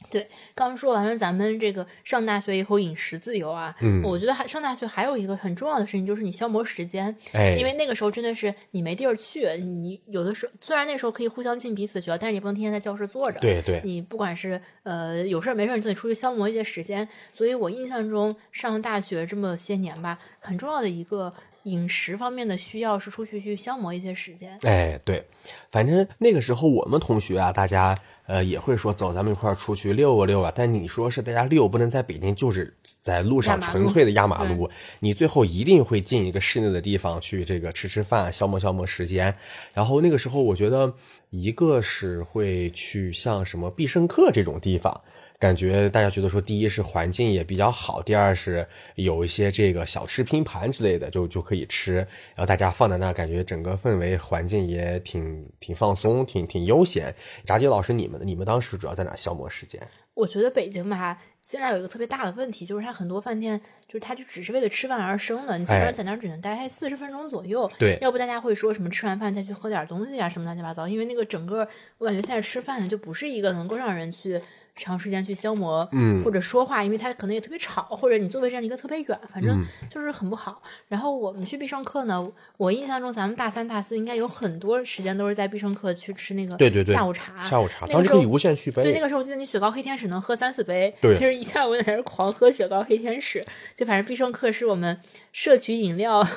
[0.09, 7.15] 对，刚刚说完了咱们这个上大学以后饮食自由啊，嗯我觉得还上大学还有一个很重要的事情，就是你消磨时间。
[7.31, 13.39] 哎，因为那个时候真的是你没地儿去，你有的时候虽然那时候可以互相进彼此学校，但是你不能天天在教室坐着。
[13.39, 17.07] 对对你不管是呃有事儿没事儿，你就得出去消磨一些时间。
[17.33, 24.57] 所以我印象中上大学这么些年吧，很重要的一个饮食方面的需要是出去去消磨一些时间。
[24.63, 25.23] 哎，对，
[25.71, 30.51] 反正那个时候我们同学啊，大家呃也会说走，咱们一块儿出去溜啊溜啊。
[30.55, 39.35] 但你说是大家溜，不能在北京就是在路上纯粹的压马路，你最后一定会进一个室内的地方去这个吃吃饭，消磨消磨时间。
[39.73, 40.93] 然后那个时候我觉得，
[41.33, 45.01] 一个是会去像什么必胜客这种地方。
[45.39, 51.95] 感觉大家觉得说，第一是环境也比较好，第二是有一些这个小吃拼盘之类的，就就可以吃。
[51.95, 57.13] 然后大家放在那，感觉整个氛围环境也挺挺放松，挺挺悠闲。
[57.43, 59.81] 炸鸡老师，你们你们当时主要在哪消磨时间？
[60.13, 67.69] 我觉得北京吧，现在有一个特别大的问题，就是它很多饭店，就是它就只是为了吃饭而生的，你基本哎上在那儿只能待四十分钟左右。
[67.77, 70.87] 对要不大家会说什么吃完饭再去喝点东西啊，什么乱七八糟。
[70.87, 74.41] 因为那个整个，我感觉现在吃饭就不是一个能够让人去
[74.75, 80.61] 长时间去消磨，嗯或者说话，因为它可能也特别吵，或者你座位站离得特别远，反正嗯就是很不好。
[80.87, 87.37] 然后我们去必胜客呢，我印象中咱们大三、大四应该有很多时间都是在必胜客去吃那个对对对下午茶。
[87.45, 88.81] 下午茶，那个时候当时可以无限续杯。
[88.81, 93.45] 对，那个时候我记得你雪糕黑天使能喝三四杯，对其实一下午在那儿狂喝雪糕黑天使，
[93.77, 94.99] 就反正必胜客是我们
[95.31, 96.27] 摄取饮料，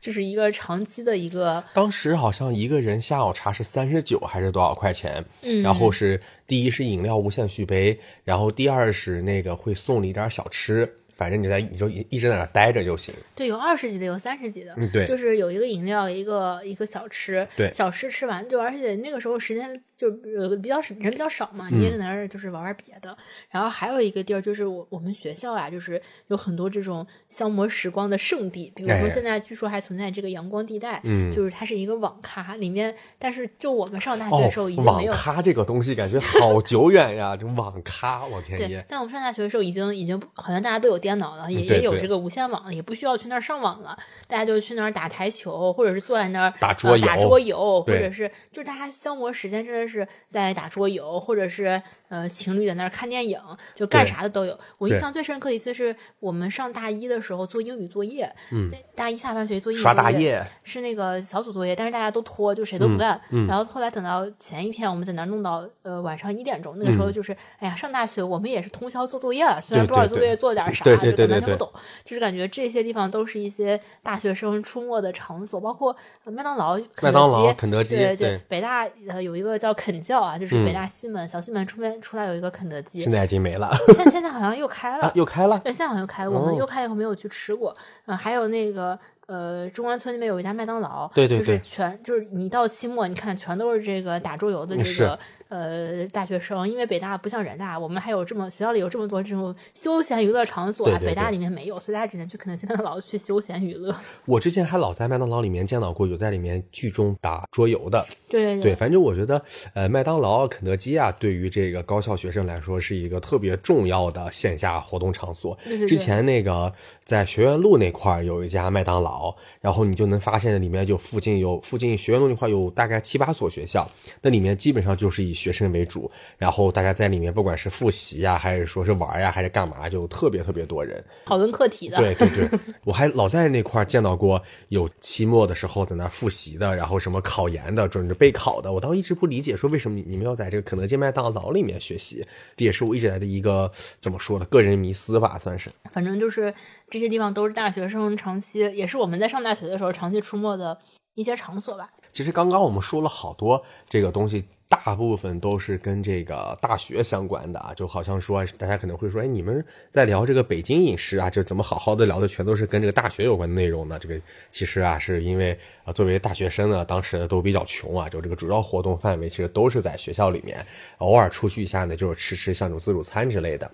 [0.00, 5.24] 就是一个长期的一个，当时好像一个人下午茶是三十九还是多少块钱？
[5.42, 13.14] 嗯，然后是第一是饮料无限续杯，然后第二是那个会送你一点小吃，反正你在你就一一直在那儿待着就行。
[13.34, 23.14] 对，有二十几的，有三十几的，嗯对就是有一个饮料，一个一个小吃，对小吃吃完就而且那个时候时间就呃比较人比较少嘛，你也嗯在那儿就是玩玩别的，
[23.50, 35.12] 然后还有一个地儿就是我我们学校啊，就是有很多这种消磨时光的圣地，比如哎说现在据说还存在这个阳光地带，嗯就是它是一个网咖，里面但是就我们上大学哦的时候已，经网没有。
[35.12, 53.40] 咖这个东西感觉好久远呀，这网咖，我天对爷！，但我们上大学的时候已经已经好像大家都有电脑了，也也有这个无线网了，也不需要去那儿上网了，大家就去那儿打台球，或者是坐在那儿打桌游呃打桌游，或者是就是大家消磨时间真的是在打桌游，或者是呃情侣在那儿看电影，
[53.74, 54.58] 就干啥的都有。
[54.78, 63.20] 我印象最深刻的一次是我们上大一的时候做英语作业，嗯，大一下半学期做英语刷大业是那个小组作业，但是大家都拖，就谁都不干。
[63.30, 71.72] 嗯，然后后来等到前一天，我们在那儿弄到呃晚上一点钟，那个时候就是哎呀，上大学我们也是通宵做作业了，虽然不知道作业做点啥，就完全不懂，
[72.04, 87.72] 就是感觉这些地方都是一些大学生出没的场所，包括麦当劳、麦当劳、肯德基，对对，北大呃有一个叫肯教啊，就是北大西门小西门出边出来有一个肯德基，现在已经没了，现现在好像又开了， 又开了，对，现在好像又开了，我们又开了以后没有去吃过，
[88.06, 88.98] 嗯，还有那个。
[89.28, 103.94] 呃，中关村那边有一家麦当劳，对对对，就是全就是你到期末，你看全都是这个打桌游的这个呃大学生，因为北大不像人大，我们还有这么学校里有这么多这种休闲娱乐场所啊，北大里面没有，所以大家只能去肯德基、麦当劳去休闲娱乐。
[104.24, 109.42] 我之前还老在麦当劳里面见到过有在里面聚中打桌游的，对对对，反正我觉得
[109.74, 115.58] 呃麦当劳、肯德基啊，对于这个高校学生来说是一个特别重要的线下活动场所。
[115.86, 116.72] 之前那个
[117.04, 119.98] 在学院路那块有一家麦当劳，然后你。
[119.98, 123.90] 就能发现里面就附近有附近学院路那块有大概七八所学校，
[124.22, 131.96] 那里面基本上就是以学生为主，然后大家在里面不管是复习呀，还是说是玩呀，还是干嘛，就特别特别多人讨论课题的。
[131.96, 138.72] 对对对，我还老在那块见到过有期末的时候在那复习的，然后什么考研的，准备备考的。
[138.72, 142.24] 我当时一直不理解，说为什么你们要在这个肯德基、麦当劳里面学习？
[142.56, 143.70] 这也是我一直来的一个
[144.00, 145.70] 怎么说呢，个人迷思吧，算是。
[145.90, 146.54] 反正就是
[146.88, 149.88] 这些地方都是大学生长期，也是我们在上大学的时候。
[149.98, 150.78] 长期出没的
[151.14, 151.90] 一些场所吧。
[152.12, 163.98] 其实刚刚我们说了好多这个东西，大部分都是跟这个大学相关的啊，就好像说大家可能会说，哎，你们在聊这个北京饮食啊，这怎么好好的聊的全都是跟这个大学有关的内容呢？
[163.98, 164.20] 这个
[164.52, 170.64] 其实啊，是因为啊，作为大学生呢，当时都比较穷啊，就这个主要活动范围其实都是在学校里面，
[170.98, 173.70] 偶尔出去一下呢，就是吃吃像这种自助餐之类的。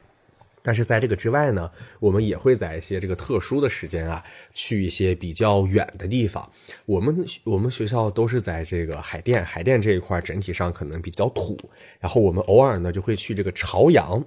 [0.67, 4.25] 但是在这个之外呢，我们也会在一些这个特殊的时间啊，
[4.55, 6.51] 去一些比较远的地方。
[6.87, 11.59] 我们我们学校都是在这个海淀，海淀这一块整体上可能比较土。
[12.01, 14.25] 然后我们偶尔呢就会去这个朝阳，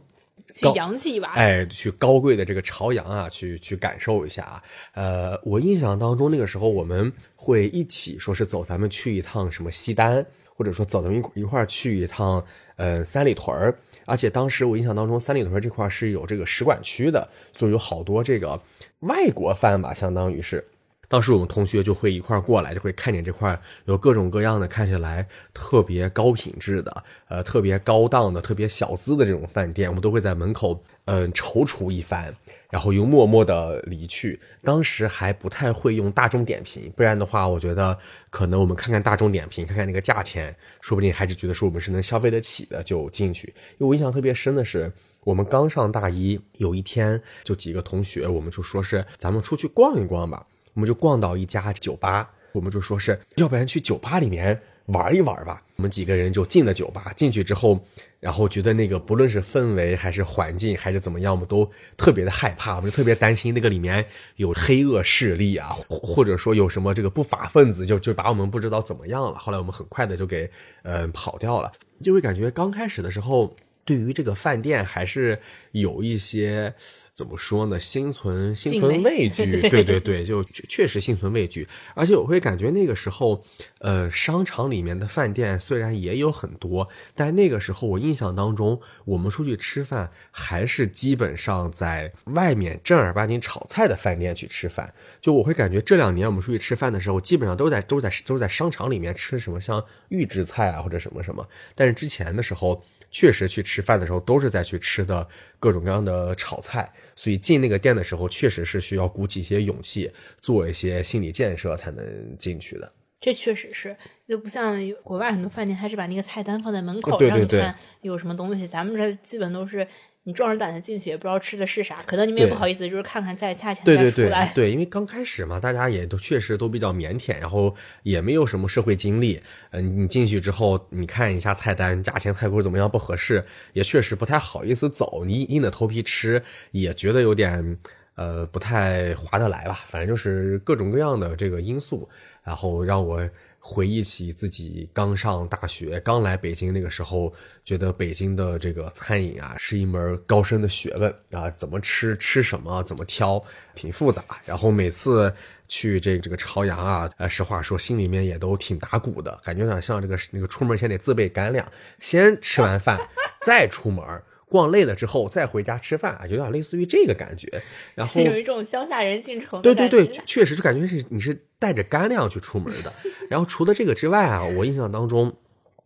[0.54, 4.64] 去洋气一把，哎，去高贵的这个朝阳啊，去去感受一下啊。
[4.94, 10.24] 呃，我印象当中那个时候我们会一起说是走，咱们去一趟什么西单，
[10.54, 12.46] 或者说走咱们一一块去一趟。
[12.78, 18.60] 呃，三里屯儿，而且当时我印象当中，三里屯这块是有这个使馆区的，就有好多这个
[19.02, 20.64] 外国饭吧，相当于是。
[21.10, 32.36] 当时我们同学就会一块过来，就会看见这块有各种各样的看起来特别高品质的、呃特别高档的、特别小资的这种饭店，我们都会在门口嗯踌躇一番，
[32.70, 34.40] 然后又默默的离去。
[34.64, 37.98] 当时还不太会用大众点评，不然的话，我觉得
[38.30, 43.48] 可能我们看看大众点评，看看那个价钱，说不定还是觉得说我们是能消费得起的就进去。
[43.78, 44.92] 因为我印象特别深的是，
[45.24, 50.46] 我们刚上大一，有一天就几个同学，我们就说是咱们出去逛一逛吧。
[50.74, 55.60] 我们就逛到一家酒吧，我们就说是要不然去酒吧里面玩一玩吧。
[55.76, 57.84] 我们几个人就进了酒吧，进去之后，
[58.20, 64.06] 然后觉得那个不论是氛围还是环境还是怎么样，我们都特别的害怕，我们就特别担心那个里面
[64.38, 69.38] 有黑恶势力啊，或者说有什么这个不法分子，就就把我们不知道怎么样了。
[69.38, 70.50] 后来我们很快的就给
[70.84, 71.72] 嗯跑掉了，
[72.04, 73.56] 就会感觉刚开始的时候。
[73.88, 75.40] 对于这个饭店还是
[75.72, 76.74] 有一些
[77.14, 77.80] 怎么说呢？
[77.80, 81.66] 心存心存畏惧， 对对对，就确实心存畏惧。
[81.96, 83.42] 而且我会感觉那个时候，
[83.80, 94.94] 呃，商场里面的饭店虽然也有很多，但那个时候我印象当中，我们出去吃饭还是基本上在外面正儿八经炒菜的饭店去吃饭。
[95.22, 101.48] 就我会感觉这两年我们出去吃饭的时候，基本上都在都在都在商场里面吃什么像预制菜啊或者什么什么。
[101.74, 102.84] 但是之前的时候。
[103.10, 105.28] 确实去吃饭的时候都是在去吃的
[105.60, 112.92] 各种各样的炒菜，所以进那个店的时候确实是需要鼓起一些勇气，做一些心理建设才能进去的。
[113.20, 113.96] 这确实是，
[114.28, 119.88] 就不像国外很多饭店，他是把那个菜单放在门口让你看有什么东西，咱们这基本都是。
[120.28, 124.52] 你壮着胆子进去，也不知道吃的是啥，可能你们也不好意思，就是看看再价钱再出来。
[124.54, 129.42] 对，因为刚开始嘛，大家也都确实都比较腼腆，然后也没有什么社会经历。
[129.72, 135.24] 嗯，你进去之后，你看一下菜单，价钱太贵怎么样不合适，也确实不太好意思走。
[135.24, 137.78] 你硬着头皮吃，也觉得有点
[138.16, 139.80] 呃不太划得来吧。
[139.88, 142.10] 反正就是各种各样的这个因素，
[142.44, 143.26] 然后让我。
[143.70, 147.34] 回忆起自己刚上大学、刚来北京那个时候，
[147.66, 153.44] 觉得北京的这个餐饮啊是一门高深的学问啊，怎么吃、吃什么、怎么挑，
[153.76, 154.24] 挺复杂。
[154.46, 155.34] 然后每次
[155.68, 162.98] 去这这个朝阳啊，呃，实话说，心里面也都挺打鼓的，感觉有点像这个那个出门前得自备干粮，先吃完饭
[163.42, 164.02] 再出门，
[164.50, 167.48] 逛累了之后再回家吃饭啊，有点类似于这个感觉。
[167.96, 172.94] 然后有一种乡下人进城，对对对，确实就感觉是你是带着干粮去出门的。
[173.30, 175.36] 然后除了这个之外啊，我印象当中。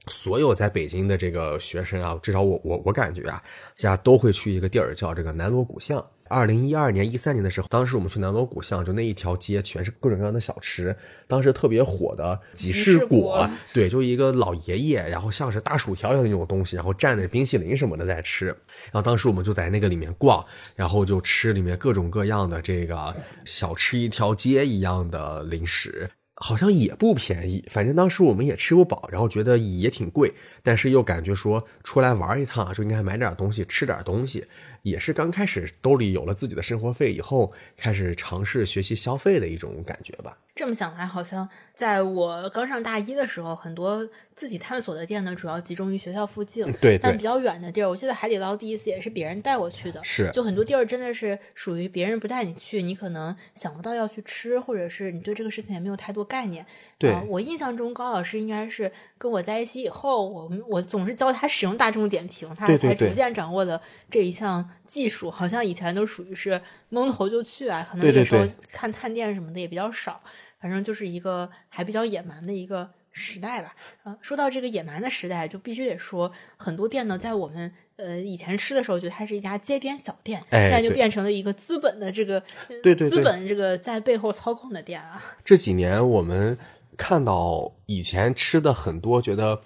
[0.07, 3.39] 所有在北京的这个学生啊，至少我我我感觉啊，
[3.75, 6.03] 家都会去一个地儿叫这个南锣鼓巷。
[6.31, 10.95] 二零一二年、一三年的时候，当时我们去南锣鼓巷，就那一条街全是各种各样的小吃。
[11.27, 18.45] 当时特别火的吉士果，对，就一个老爷爷，然后像是大薯条一样那种东西，然后蘸着冰淇淋什么的在吃。
[18.45, 23.13] 然后当时我们就在那个里面逛，然后就吃里面各种各样的这个
[23.43, 26.09] 小吃一条街一样的零食。
[26.43, 34.43] 好像也不便宜，反正当时我们也吃不饱，然后觉得也挺贵，但是又感觉说出来玩一趟就应该买点东西，吃点东西。
[34.81, 40.37] 也是刚开始兜里有了自己的生活费以后，开始尝试学习消费的一种感觉吧。
[40.61, 46.71] 这么想来，好像在我刚上大一的时候，很多自己探索的店呢，主要集中于学校附近。
[46.73, 49.99] 对，但比较远的地儿，我记得海底捞第一次也是别人带我去的。
[50.03, 56.63] 是，就很多地儿真的是属于别人不带你去，你可能想不到要去吃，或者是你对这个事情也没有太多概念。
[56.99, 63.81] 对，我印象中高老师应该是跟我在一起以后，我们我总是教他使用大众点评，他才逐渐掌握的
[64.11, 64.69] 这一项。
[64.91, 70.21] 技术好像以前都属于是蒙头就去啊，可能那时候看探店什么的也比较少，
[70.61, 73.75] 反正就是一个还比较野蛮的一个时代吧。
[74.03, 82.41] 啊，说到这个野蛮的时代，就必须得说很多店呢，在我们呃以前吃的时候，觉得它是一家街边小店，现在就变成了一个资本的这个
[82.83, 85.21] 对对资本这个在背后操控的店啊。
[85.43, 86.57] 这几年我们
[86.95, 89.61] 看到以前吃的很多，觉得。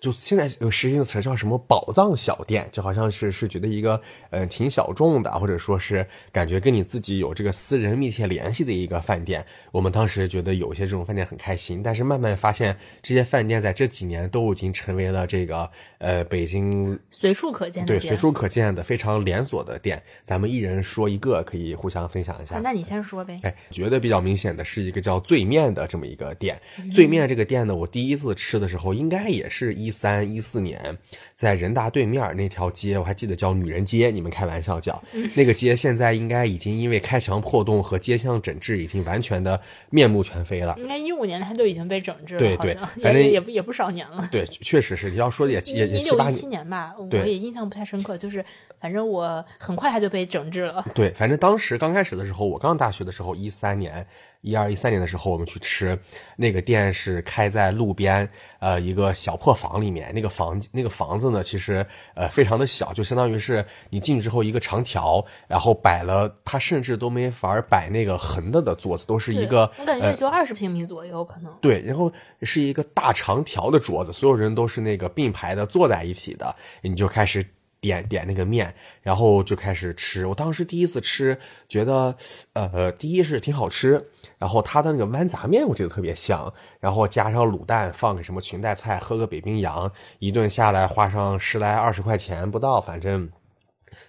[0.00, 9.42] 就现在有实行的词叫什么宝藏小店，就好像是是觉得一个呃挺小众的，或者说是感觉跟你自己有这个私人密切联系的一个饭店。
[9.72, 20.02] 我们当时觉得有一些这种饭店很开心，但是慢慢发现这些饭店在这几年都已经成为了这个呃北京随处可见的对随处可见的非常连锁的店。
[20.22, 22.58] 咱们一人说一个，可以互相分享一下。
[22.58, 23.40] 那你先说呗。
[23.42, 26.60] 哎，觉得比较明显的是一个叫醉面的这么一个店。
[26.92, 29.93] 醉面这个店呢，我第一次吃的时候应该也是一。
[29.94, 30.98] 三一四年，
[31.36, 34.10] 在人大对面那条街，我还记得叫女人街。
[34.10, 35.00] 你们开玩笑叫
[35.36, 40.74] 那个街，现在应该已经因为开墙破洞和街巷整治，已经完全的面目全非了。
[40.78, 44.28] 应该一五年它就已经被整治了，对对，反正也不也不少年了。
[44.32, 45.10] 对，确实是。
[45.10, 48.18] 你要说也也也七八七年吧，我也印象不太深刻。
[48.18, 48.44] 就是
[48.80, 50.84] 反正我很快它就被整治了。
[50.94, 54.06] 对，反正当时刚开始的时候，我刚大学的时候，一三年。
[54.44, 55.98] 一二一三年的时候，我们去吃，
[56.36, 58.28] 那个店是开在路边，
[58.58, 60.12] 呃，一个小破房里面。
[60.14, 61.84] 那个房那个房子呢，其实
[62.14, 69.62] 呃非常的小，就相当于是你进去之后一个长条，然后摆了，它甚至都没法摆那个横的的桌子，都是一个。
[69.78, 71.50] 我感觉也就二十平米左右，可能。
[71.62, 77.42] 对，然后是一个大长条的桌子，所有人都是那个并排的坐在一起的，你就开始。
[77.84, 80.24] 点点那个面，然后就开始吃。
[80.24, 82.16] 我当时第一次吃，觉得，
[82.54, 84.02] 呃，第一是挺好吃，
[84.38, 93.28] 然后它的那个豌杂面我觉得特别香，然后加上卤蛋，放个什么裙带菜，喝个北冰洋，一顿下来花上十来二十块钱不到，反正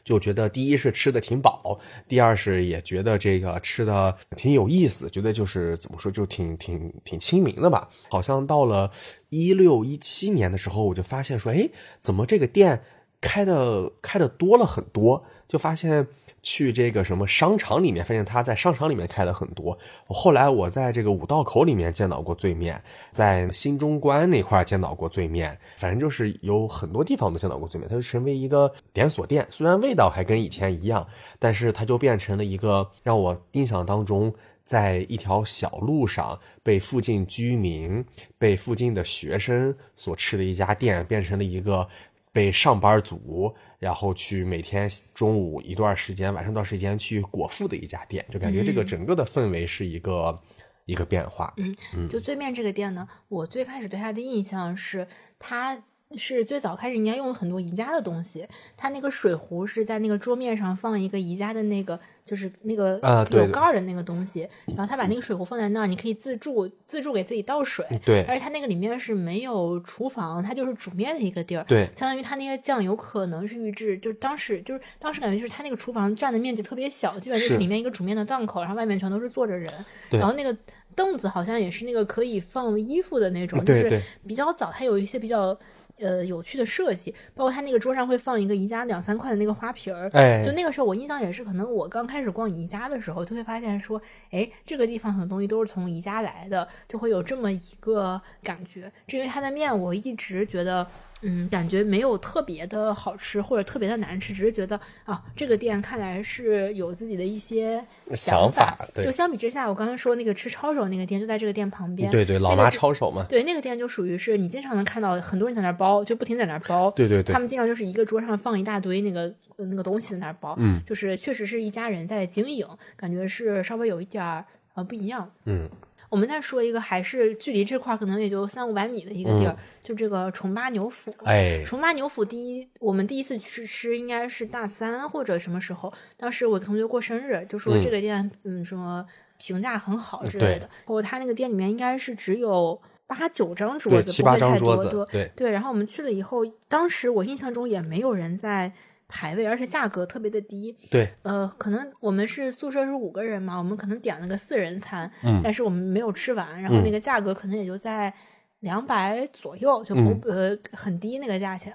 [0.06, 7.90] 就觉得第一是吃的挺饱，第二是也觉得这个吃的挺有意思，觉得就是怎么说就挺挺挺亲民的吧。
[8.10, 8.90] 好像到了
[9.30, 11.68] 一六一七年的时候，我就发现说，哎，
[12.00, 12.82] 怎么这个店？
[13.22, 16.08] 开的开的多了很多，就发现
[16.44, 19.76] 去这个什么商场里面，发现他在商场里面开了很多。
[20.08, 22.80] 后来我在这个五道口里面见到过醉面，
[23.12, 27.90] 在新中关那块见到过醉面，反正就是有很多地方都见到过醉面。
[27.90, 31.08] 它就成为一个连锁店，虽然味道还跟以前一样，
[31.40, 34.32] 但是它就变成了一个让我印象当中，
[34.66, 38.06] 在一条小路上被附近居民、
[38.38, 41.88] 被附近的学生所吃的一家店，变成了一个。
[42.36, 50.38] 被上班族，然后去每天中午一段时间，晚上一段时间去果腹的一家店，就感觉这个整个的氛围是一个
[50.84, 51.54] 一个变化。
[51.56, 55.08] 嗯，就对面这个店呢，我最开始对它的印象是
[55.40, 55.82] 它。
[56.18, 63.00] 是最早开始应该用了很多宜家的东西，它那个水壶是在那个桌面上放一个宜家的那个，就是那个
[63.32, 67.86] 有盖的那个东西，然后他把那个水壶放在那儿，你可以自助自助给自己倒水。
[68.06, 71.64] 对，而且它那个里面是没有厨房，它就是煮面的一个地儿。
[71.66, 79.72] 对，相当于它那个酱有可能是预制，就是当时就是当时感觉就是它那个厨房占的面积特别小，基本就是里面一个煮面的档口，然后外面全都是坐着人，
[80.10, 80.56] 然后那个
[80.96, 85.58] 凳子好像也是那个可以放衣服的那种，就是比较早，它有一些比较。
[86.00, 90.10] 呃有趣的设计，包括他那个桌上会放一个宜家两三块的那个花瓶儿。
[90.14, 98.92] 哎，就那个时候我印象也是，可能我刚开始逛宜家的时候，就会发现说，哎，这个地方很多东西都是从宜家来的，就会有这么一个感觉。
[99.08, 100.88] 至于它的面，我一直觉得。
[101.22, 108.78] 嗯，感觉没有特别的好吃或者特别的难吃，只是觉得啊，这个店看来是有自己的一些想法。
[108.96, 112.12] 就相比之下，我刚才说那个吃抄手那个店就在这个店旁边。
[112.12, 113.26] 对对，老妈抄手嘛。
[113.28, 116.92] 对，那个店就属于是你经常能看到很多人在那包，就不停在那包。
[116.92, 117.34] 对对对。
[117.34, 120.56] 他们经常就是一个桌上放一大堆那个那个东西在那包。
[120.60, 120.82] 嗯。
[120.86, 124.46] 就是确实是一家人在经营，感觉是稍微有一点儿
[124.76, 125.32] 呃不一样。
[125.46, 125.68] 嗯。
[126.10, 131.12] 我们再说一个，还是距离这块可能也就三五百米的一个地儿，就这个重八牛府。
[131.24, 135.92] 哎，重八牛府第一，我们第一次去吃应该是大三或者什么时候？
[136.18, 139.06] 当时我同学过生日，就说这个店，嗯，什么
[139.38, 140.62] 评价很好之类的。
[140.62, 145.06] 然后他那个店里面应该是只有八九张桌子，不会太多。
[145.06, 145.52] 对对。
[145.52, 148.72] 然后我们去了以后，当时我印象中也没有人在。
[149.08, 150.76] 排位，而且价格特别的低。
[150.90, 158.14] 对，呃，可能我们是宿舍是五个人嘛，我们可能点了个四人餐，嗯，但是我们没有吃完，然后那个价格可能也就在
[158.62, 161.74] 两百左右，就不呃很低那个价钱。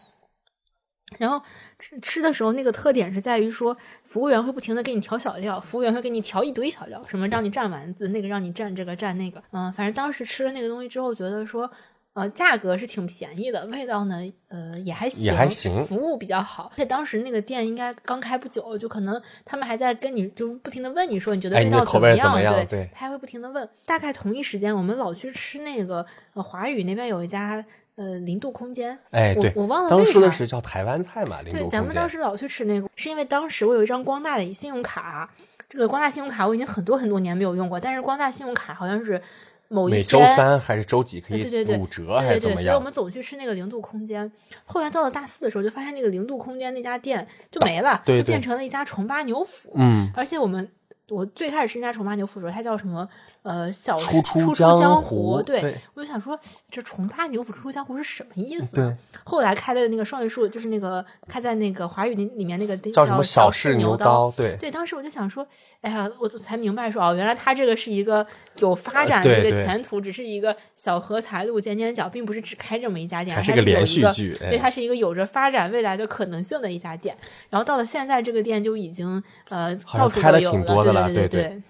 [1.19, 1.41] 然后
[1.79, 11.71] 吃吃的时候，那个特点是在于说，服务员会不停的给你调小料，服务员会给你调一堆小料，什么让你蘸丸子，那个让你蘸这个蘸那个，嗯，反正当时吃了那个东西之后，觉得说。
[12.13, 16.73] 呃，价格是挺便宜的，味道呢，呃，也还行，也还行，服务比较好。
[16.75, 22.67] 而且当时那个店应该刚开不久，就可能他们还在跟你，就不停的问你说你觉得味道怎么样？
[22.67, 23.67] 对，他还会不停的问。
[23.87, 26.05] 大概同一时间，我们老去吃那个
[26.35, 35.33] 呃华宇那边有一家呃零度空间，哎，对，我忘了当时说的是叫台湾菜嘛，对，咱们当时老去吃那个，是因为当时我有一张光大的信用卡，
[35.69, 39.23] 这个光大信用卡我已经很多很多年没有用过，但是光大信用卡好像是。
[39.89, 41.45] 每周三还是周几可以
[41.79, 42.65] 五折还是怎么样？
[42.65, 44.31] 所以我们总去吃那个零度空间。
[44.65, 49.73] 后来到了大四的时候，就发现那个零度空间那家店就没了，就变成了一家重八牛府。
[49.77, 50.69] 嗯，而且我们
[51.09, 53.09] 我最开始吃那家重八牛府的时候，它叫什么？
[53.43, 56.39] 呃，小出出江湖，对，我就想说，
[56.71, 58.67] 这重八牛府出出江湖是什么意思？
[58.75, 65.47] 对，后来开的那个双榆树，就是那个开在那个华语那里面那个叫什么小试牛刀，对，对，当时我就想说，
[65.81, 68.27] 哎呀，我才明白说，哦，原来他这个是一个
[68.59, 77.17] 有发展的一个前途，只是一个小荷才露尖尖角，并不是只开这么一家店，还是个连续剧，对，它是一个有着发展未来的可能性的一家店。
[77.49, 81.63] 然后到了现在，这个店就已经呃到处开了挺多的了，对对对。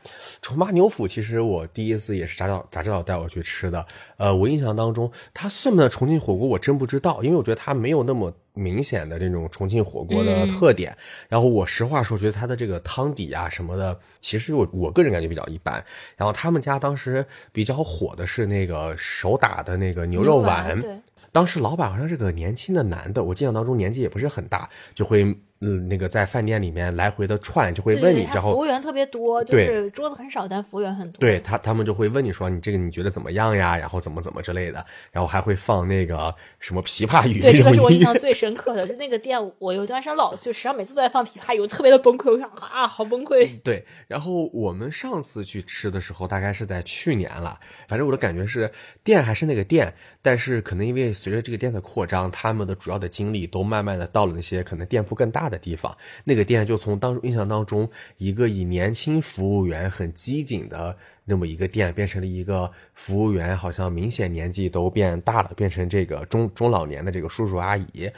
[0.43, 3.87] 重八牛府其实我第一次也是炸导炸导带我去吃的，
[4.17, 10.97] 呃，我印象当中它算不算重庆火锅我真不知道，因为我觉得它没有那么明显的这种重庆火锅的特点。
[11.29, 15.85] 然后我实话说，觉得它的这个汤底啊什么的，其实我我个人感觉比较一般。
[16.17, 21.03] 然后他们家当时比较火的是那个手打的那个牛肉丸，
[21.33, 25.37] 当时老板好像是个年轻的男的，我印象当中年纪也不是很大，就会。
[25.63, 31.21] 嗯，那个在饭店里面来回的串，就会问你，然后服务员特别多，就是桌子很少，但服务员很多。
[31.21, 33.77] 对他，他们就会问你说，你这个你觉得怎么样呀？
[33.77, 34.83] 然后怎么怎么之类的，
[35.13, 37.41] 然后还会放那个什么琵琶语。
[37.41, 43.61] 对，这个是我印象最深刻的，就那个店，我有段时间老去实际上每次都在放琵琶语，我特别的崩溃，我想啊，好崩溃。
[43.63, 48.73] 对，然后我们上次去吃的时候，大概是在去年了，反正我的感觉是
[49.05, 49.93] 店还是那个店，
[50.23, 55.95] 但是可能因为随着这个店的扩张，他们的主要的精力都慢慢的到了那些可能店铺更大的地方。
[56.25, 57.87] 那个店就从当印象当中
[58.17, 68.11] 一个以年轻服务员很机警的那么一个店，变成了一个服务员好像明显年纪都变大了，变成这个中中老年的这个叔叔阿姨。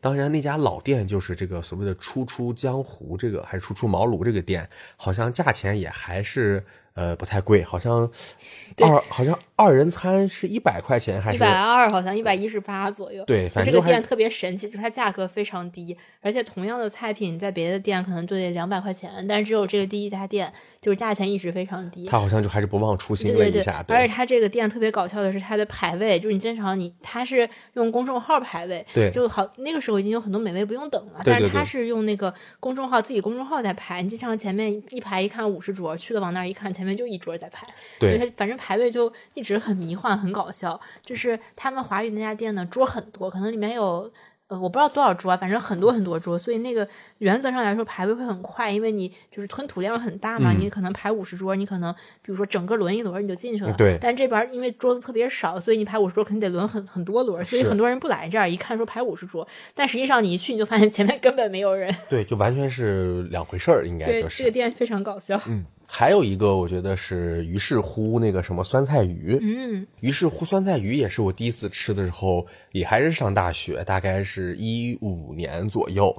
[0.00, 6.64] 当然，那家老店就是这个所谓的“初出江湖”这个还是“初出茅庐”这个店，好像价钱也还是。
[6.98, 8.10] 呃，不太贵，好像
[8.82, 11.88] 二好像二人餐是一百块钱，还是一百二？
[11.88, 13.24] 好像一百一十八左右。
[13.24, 22.06] 对，反正这个店特别神奇，就是它价格非常低，而且同样的菜品在别的店可能就得两百块钱，但只有这个第一家店就是价钱一直非常低。
[22.06, 23.80] 他好像就还是不忘初心了一下。
[23.84, 36.87] 对，而且他这个店特别搞笑的是，他的排位就是你经常你他是用公众号排位，对，就好那个时候已经有很多美味不用等了，但是他是用那个公众号自己公众号在排，你经常前面一排一看五十桌，去了往那儿一看前面。
[36.94, 37.66] 就一桌在排，
[37.98, 40.80] 对，反正排位就一直很迷幻，很搞笑。
[41.02, 44.10] 就是他们华宇那家店呢，桌很多，可能里面有。
[44.48, 53.74] 呃，我不知道多少桌，反正很多很多桌，所以那个原则上来说排位会很快，因为你就是吞吐量很大嘛，你可能排五十桌，你可能比如说整个轮一轮你就进去了。
[53.76, 53.98] 对。
[54.00, 61.94] 但这边因为桌子特别少，所以你排五十桌肯定得轮很很多轮，所以很多人不来这儿，一看说排五十桌，但实际上你一去你就发现前面根本没有人。
[62.08, 64.38] 对，就完全是两回事儿，应该就是。
[64.38, 65.38] 这个店非常搞笑。
[65.46, 76.14] 嗯，还有一个我觉得是于是乎那个什么酸菜鱼，嗯，于是乎酸菜鱼也是我第一次吃的时候，也还是上大学，大概是一五年左右，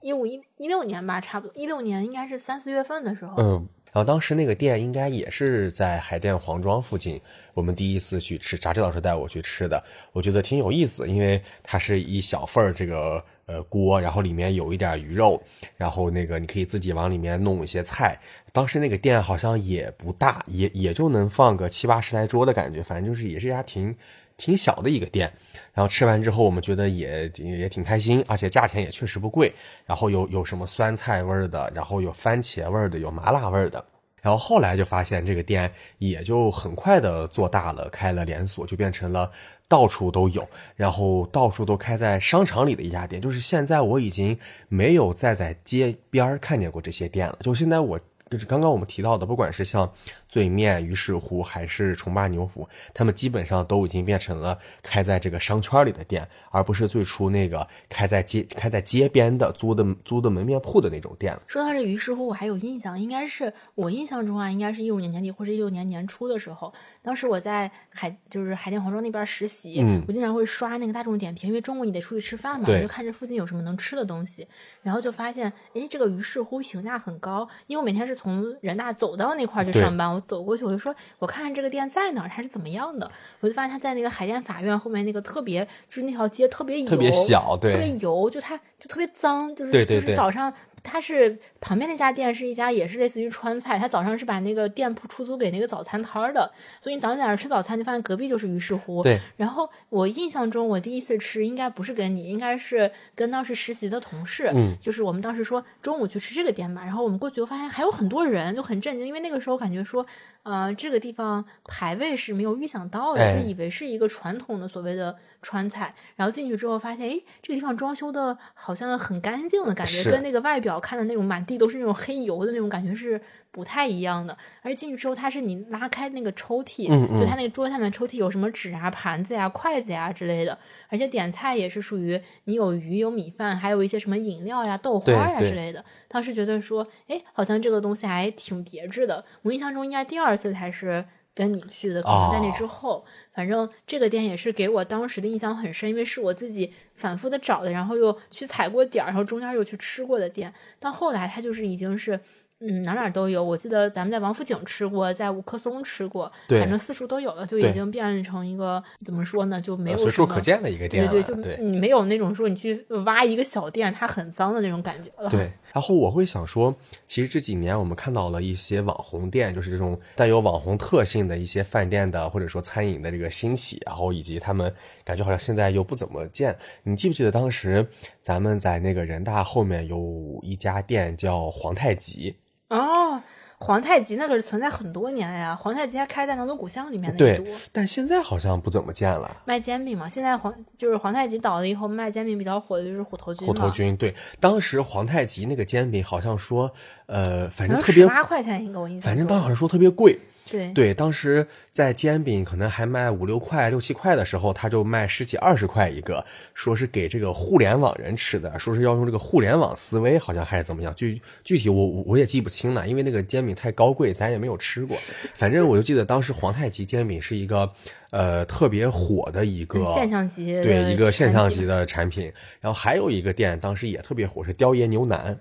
[0.00, 3.68] 一五一一六年吧，差不多一六年应该是三四月份的时候，嗯。
[3.92, 7.20] 然后当时那个店应该也是在海淀黄庄附近，
[7.54, 15.42] 我们第一次去吃，炸志老师带我去吃的，我觉得挺有意思，因为它是一小份儿这个呃锅，然后里面有一点鱼肉，
[15.76, 18.16] 然后那个你可以自己往里面弄一些菜。
[18.52, 23.96] 当时那个店好像也不大，也也就能放个七八十来桌的感觉，反正就是也是一家挺
[24.36, 25.32] 挺小的一个店。
[25.74, 29.52] 然后吃完之后，我们觉得也也挺开心，而且价钱也确实不贵。
[29.84, 33.84] 然后有有什么酸菜味儿的，然后有番茄味儿的，有麻辣味儿的。
[34.22, 39.30] 然后后来就发现这个店也就很快的做大了，开了连锁，就变成了
[39.70, 40.46] 到处都有，
[40.76, 43.22] 然后到处都开在商场里的一家店。
[43.22, 47.38] 就是现在我已经没有再在街边看见过这些店了。
[47.40, 47.98] 就现在我
[48.28, 49.90] 就是刚刚我们提到的，不管是像。
[50.30, 61.42] 对面于是乎还是重霸牛府，他们基本上都已经变成了开在这个商圈里的店，而不是最初那个开在街开在街边的租的租的门面铺的那种店了。
[61.48, 66.72] 说到这于是乎，我还有印象，应该是我印象中啊，应该是一五年年底或者一六年年初的时候，
[67.02, 74.46] 当时我在海就是海淀黄庄那边实习，我经常会刷那个大众点评，因为中午你得出去吃饭嘛，我就看这附近有什么能吃的东西，
[74.82, 80.19] 然后就发现，哎，这个于是乎评价很高，因为我每天是从人大走到那块去上班，我。
[80.26, 83.10] 走过去，我就说，我看看这个店在哪儿，它是怎么样的。
[83.40, 90.52] 我就发现它在那个海淀法院后面那个特别，就是那条街特别油，特别小，对，特别油，就它就特别脏，就是就是早上。
[90.82, 96.50] 它是旁边那家店是一家也是类似于川菜，他早上是把那个店铺出租给那个早餐摊儿的，
[96.80, 99.02] 所以你早上在那吃早餐，就发现隔壁就是于是乎。
[99.02, 99.20] 对。
[99.36, 110.06] 然后我印象中，我第一次吃应该不是跟你，应该是跟当时实习的同事，嗯，就是我们当时说中午去吃这个店吧，然后我们过去，就发现还有很多人，就很震惊，因为那个时候感觉说，
[110.44, 121.44] 呃，这个地方排位是没有预想到的，就以为是一个传统的所谓的川菜，然后进去之后发现，哎，这个地方装修的好像很干净的感觉，跟那个外表看的那种满。
[121.50, 123.20] 地都是那种黑油的那种感觉是
[123.50, 126.86] 不太一样的，而且进去之后，它是你拉开那个抽屉，
[127.18, 130.56] 就它那个桌下面抽屉有什么纸啊、盘子呀、筷子呀之类的，
[130.88, 135.84] 而且点菜也是属于你有鱼、有米饭，还有一些什么饮料呀、豆花呀之类的。
[136.08, 139.24] 当时觉得说，哎，好像这个东西还挺别致的。
[139.42, 141.04] 我印象中应该第二次才是。
[141.34, 150.52] 跟你去的，可能在那之后，反正这个店也是给我当时的印象很深，因为是我自己反复的找的，然后又去踩过点儿，然后中间又去吃过的店。
[150.78, 152.20] 到后来，它就是已经是。
[152.62, 153.42] 嗯，哪哪都有。
[153.42, 161.10] 我记得咱们在王府井吃过，在五棵松吃过，反正四处都有了，就已经变成一个怎么说呢，就没有随处可见的一个店了。
[161.10, 165.30] 对对，就你没有那种说你去挖一个小店，它很脏的那种感觉了。
[165.30, 165.50] 对。
[165.72, 166.74] 然后我会想说，
[167.06, 174.72] 其实这几年我们看到了一些网红店，就是这种带有网红特性的一些饭店的或者说餐饮的这个兴起，然后以及他们
[175.04, 176.56] 感觉好像现在又不怎么见。
[176.82, 177.88] 你记不记得当时
[178.22, 182.36] 咱们在那个人大后面有一家店叫皇太极？
[182.68, 183.20] 哦，
[183.62, 189.36] 皇太极那可是存在很多年呀，皇太极还开在南锣鼓巷里面的多，但现在好像不怎么见了。
[189.44, 193.46] 卖煎饼嘛，现在皇就是皇太极倒了以后，卖煎饼比较火的就是虎头军。
[193.46, 196.72] 虎头军对，当时皇太极那个煎饼好像说，
[197.04, 199.02] 呃，反正特别八块钱一个，我印象。
[199.02, 200.18] 反正当时说特别贵。
[200.50, 214.96] 对对，当时在煎饼可能还卖五六块、六七块的时候，他就卖十几二十块一个，说是给这个互联网人吃的，说是要用这个互联网思维，好像还是怎么样，具具体我我也记不清了，因为那个煎饼太高贵，咱也没有吃过。
[215.32, 217.70] 反正我就记得当时皇太极煎饼是一个
[218.10, 222.32] 呃特别火的一个现象级，对一个现象级的产品。
[222.60, 225.38] 然后还有一个店当时也特别火，是雕爷牛腩。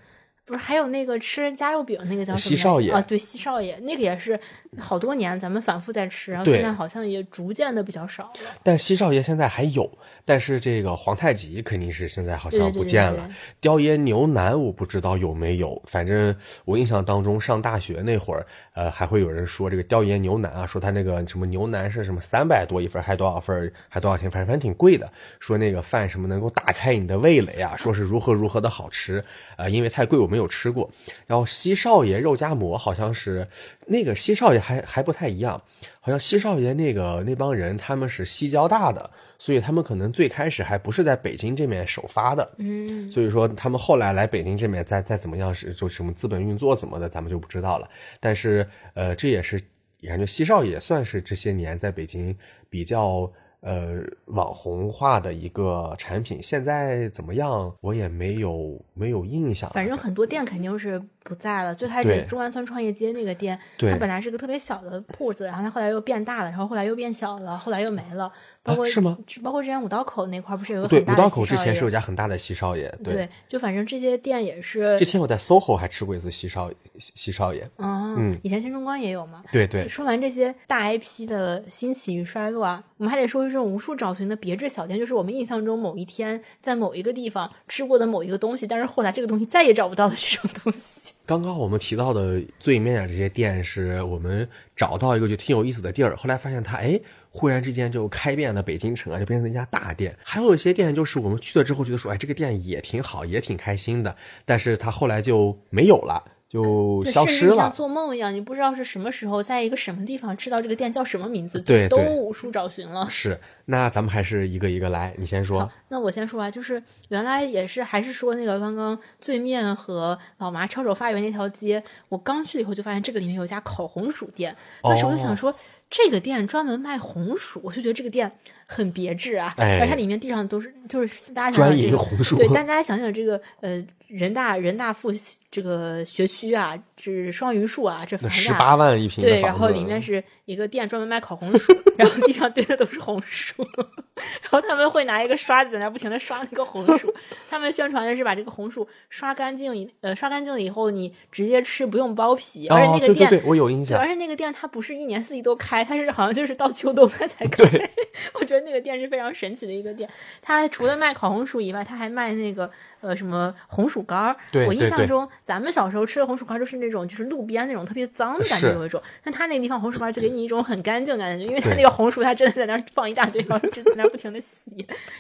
[0.50, 2.56] 不是还有那个吃人夹肉饼那个叫什么？
[2.56, 4.38] 西少爷啊，对，西少爷那个也是
[4.80, 8.40] 好多年，咱们反复在吃，然后现在好像也逐渐的比较少了。
[8.64, 9.88] 但西少爷现在还有，
[10.26, 13.30] 但是这个皇太极肯定是现在好像不见了。
[13.62, 16.36] 雕爷牛腩我不知道有没有，反正
[16.66, 18.44] 我印象当中上大学那会儿，
[18.74, 25.08] 呃，还会有人说这个雕爷牛腩啊，说他那个什么牛腩是什么三百多一份，还多少份，还多少钱，反正反正挺贵的。
[25.40, 29.24] 说那个饭什么能够打开你的味蕾啊，说是如何如何的好吃，
[29.56, 30.39] 呃，因为太贵我们。
[30.40, 30.90] 有吃过，
[31.28, 33.48] 然后西少爷肉夹馍好像是
[33.86, 35.62] 那个西少爷还还不太一样，
[36.00, 47.90] 好像西少爷那个那帮人他们是西交大的，所以他们可能最开始还不是在北京这面首发的，嗯，所以说他们后来来北京这面再再怎么样是就什么资本运作怎么的，咱们就不知道了。
[48.20, 49.62] 但是呃，这也是
[50.02, 52.36] 感觉西少爷算是这些年在北京
[52.70, 53.32] 比较
[53.62, 56.42] 呃网红化的一个产品。
[56.42, 59.70] 现在怎么样，我也没有没有印象。
[59.72, 61.76] 反正很多店肯定是不在了。
[61.76, 68.32] 最开始中关村创业街那个店，它本来是个特别小的铺子，然后它后来又变大了，然后后来又变小了，后来又没了。
[68.62, 69.18] 包括是吗？
[69.42, 75.00] 包括之前五道口那块不是有个对五道口之前是有家很大的西少爷，对，就反正这些店也是。
[75.00, 79.44] 之前我在 SOHO 还吃过一次西少西少爷，嗯，以前新中关也有嘛。
[79.52, 79.88] 对对。
[79.88, 91.14] 说完这些大 IP 的兴起与衰落啊，我们还得说说这种无数找寻的别致小店，就是我们印象中某一天在某一个地方吃过的某一个东西，但是后来这个东西再也找不到的这种东西。
[91.26, 97.00] 刚刚我们提到的最面啊这些店，是我们找到一个就挺有意思的地儿，后来发现它哎。
[97.32, 100.18] 忽然之间就开遍了北京城啊，就变成一家大店。
[100.24, 104.16] 还有一些店，就是我们去了之后觉得说，哎，这个店也挺好，也挺开心的。
[104.46, 107.56] 但是它后来就没有了，就消失了。
[107.56, 113.08] 像做梦一样，你不知道是什么时候，在一个什么地方吃到这个店叫什么名字，对，都无处找寻了。
[113.10, 115.70] 是，那咱们还是一个一个来，你先说。
[115.90, 125.54] 那我先说啊，就是原来也是还是说那个刚刚醉面和老麻抄手发源那条街，我刚去了以后就发现这个里面有一家烤红薯店，那时候就想说。
[125.90, 128.32] 这个店专门卖红薯，我就觉得这个店
[128.68, 135.12] 很别致啊，而它里面地上都是，就是大家想想这个红薯，对，大家想想这个，呃，人大人大附
[135.50, 138.30] 这个学区啊，是双榆树啊，这房
[138.60, 143.66] 八万一平，对，然后里面是一个店专门卖烤红薯，然后地上堆的都是红薯，
[144.42, 147.14] 然后他们会拿一个刷子在那不停的刷那个红薯，
[147.50, 155.80] 他们宣传的是把这个红薯刷干净，呃，刷干净了以后你直接吃不用剥皮，而且那个店，对对对，我有印象，而且那个店它不是一年四季都开。
[155.90, 157.64] 它是好像就是到秋冬它才开，
[158.36, 160.08] 我觉得那个店是非常神奇的一个店。
[160.42, 162.70] 它除了卖烤红薯以外，它还卖那个
[163.02, 164.36] 呃什么红薯干儿。
[164.68, 174.60] 我印象中，咱们小时候吃的红薯干就是那种就是路边那种特别脏的感觉有一种，但他那个地方红薯干就给你一种很干净的感觉，因为他那个红薯他真的在那儿放一大堆，然后就在那儿不停的洗。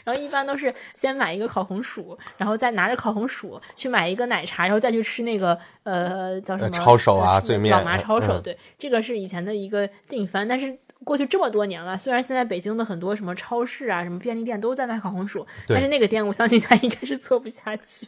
[0.03, 8.39] 然后一般都是先买一个烤红薯，然后再拿着烤红薯去买一个奶茶，然后再去吃那个呃叫什么抄手啊，最面老麻抄手。
[8.39, 10.78] 对，这个是以前的一个定番，但是。
[11.05, 18.07] 过去这么多年了，虽然现在北京的很多什么超市啊、什么便利店都在卖烤红薯，但是那个店我相信他应该是做不下去。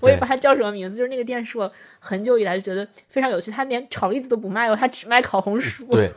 [0.00, 3.50] 我也不知道它叫什么名字，就是那个店是我很久以来就觉得非常有趣。
[3.50, 5.84] 他连炒栗子都不卖哦，它只卖烤红薯。
[5.86, 6.10] 对，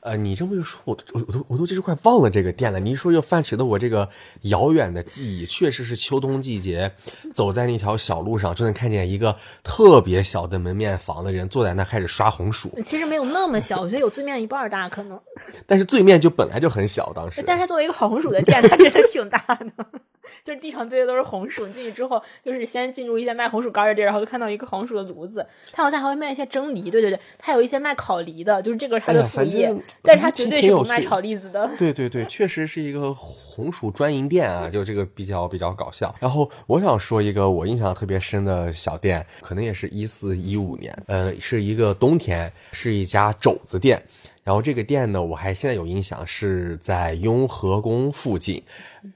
[0.00, 2.78] 呃，你这么一说，我我我都我都其实快忘了这个店了。
[2.78, 4.08] 你一说又泛起了我这个
[4.42, 5.46] 遥远的记忆。
[5.46, 6.92] 确实是秋冬季节，
[7.32, 12.70] 走在那条小路上，就能看见一个特别小的门面房的人坐在那开始刷红薯。
[12.84, 15.20] 其实没有那么小，我觉得有对面一半大可能。
[15.66, 17.42] 但是对面就本来就很小，当时。
[17.46, 19.86] 但是它作为一个烤红薯的店，它真的挺大的，
[20.44, 21.66] 就是地上堆的都是红薯。
[21.66, 25.46] 你进去之后，就是先进入一些卖红薯干的地儿，然后就看到一个红薯的炉子。
[25.72, 29.74] 它好像还会卖一些蒸梨，对对对，它有一些卖烤梨的，就是这个是它的副业。
[30.02, 31.70] 但是它绝对是不卖炒栗子的。
[31.78, 36.14] 对对对，确实是一个红薯专营店啊，就这个比较比较搞笑。
[36.18, 44.02] 然后我想说一个我印象特别深的小店，可能也是一四一五年，呃，是一个冬天，是一家肘子店。
[44.44, 48.62] 然后这个店呢，我还现在有印象，是在雍和宫附近，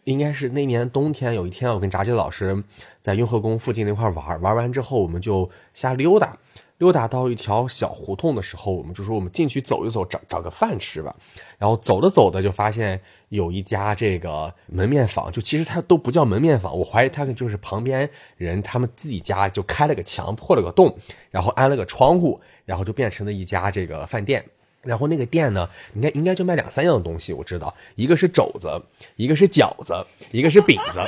[0.05, 2.63] 应该是那年冬天有一天，我跟炸鸡老师
[3.01, 6.39] 在雍和宫附近那块玩，玩完之后我们就瞎溜达，
[6.79, 11.13] 溜达到一条小胡同的时候，我们就说我们进去走一走，找找个饭吃吧。
[11.59, 13.01] 然后走着走着就发现
[13.31, 20.97] 有一家这个门面房，就其实它都不叫门面房，我怀疑它就是旁边人他们自己家就开了个墙破了个洞，
[21.33, 24.45] 然后安了个窗户，然后就变成了一家这个饭店。
[24.87, 28.69] 然后那个店呢，应该应该就卖两三样东西，我知道，一个是肘子，
[29.17, 29.93] 一个是饺子，
[30.31, 31.01] 一个是饼子。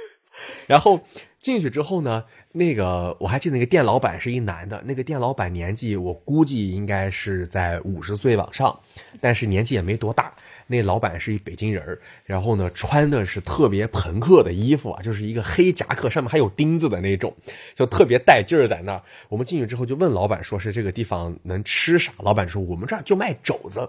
[0.66, 1.00] 然后
[1.42, 8.78] 进去之后呢，那个我还记得那个店老板是一男的，那个店老板年纪我估计应该是在五十岁往上，
[9.20, 10.32] 但是年纪也没多大。
[10.68, 17.34] 那老板是一北京人然后呢，穿的是特别朋克的衣服啊，就是一个黑夹克，上面还有钉子的那种，
[17.74, 19.02] 就特别带劲儿在那儿。
[19.28, 22.12] 我们进去之后就问老板，说是这个地方能吃啥？
[22.20, 23.86] 老板说我们这儿就卖肘子。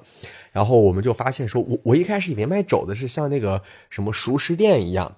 [0.52, 5.16] 然后我们就发现说，我我一开始以为卖肘子是像那个什么熟食店一样，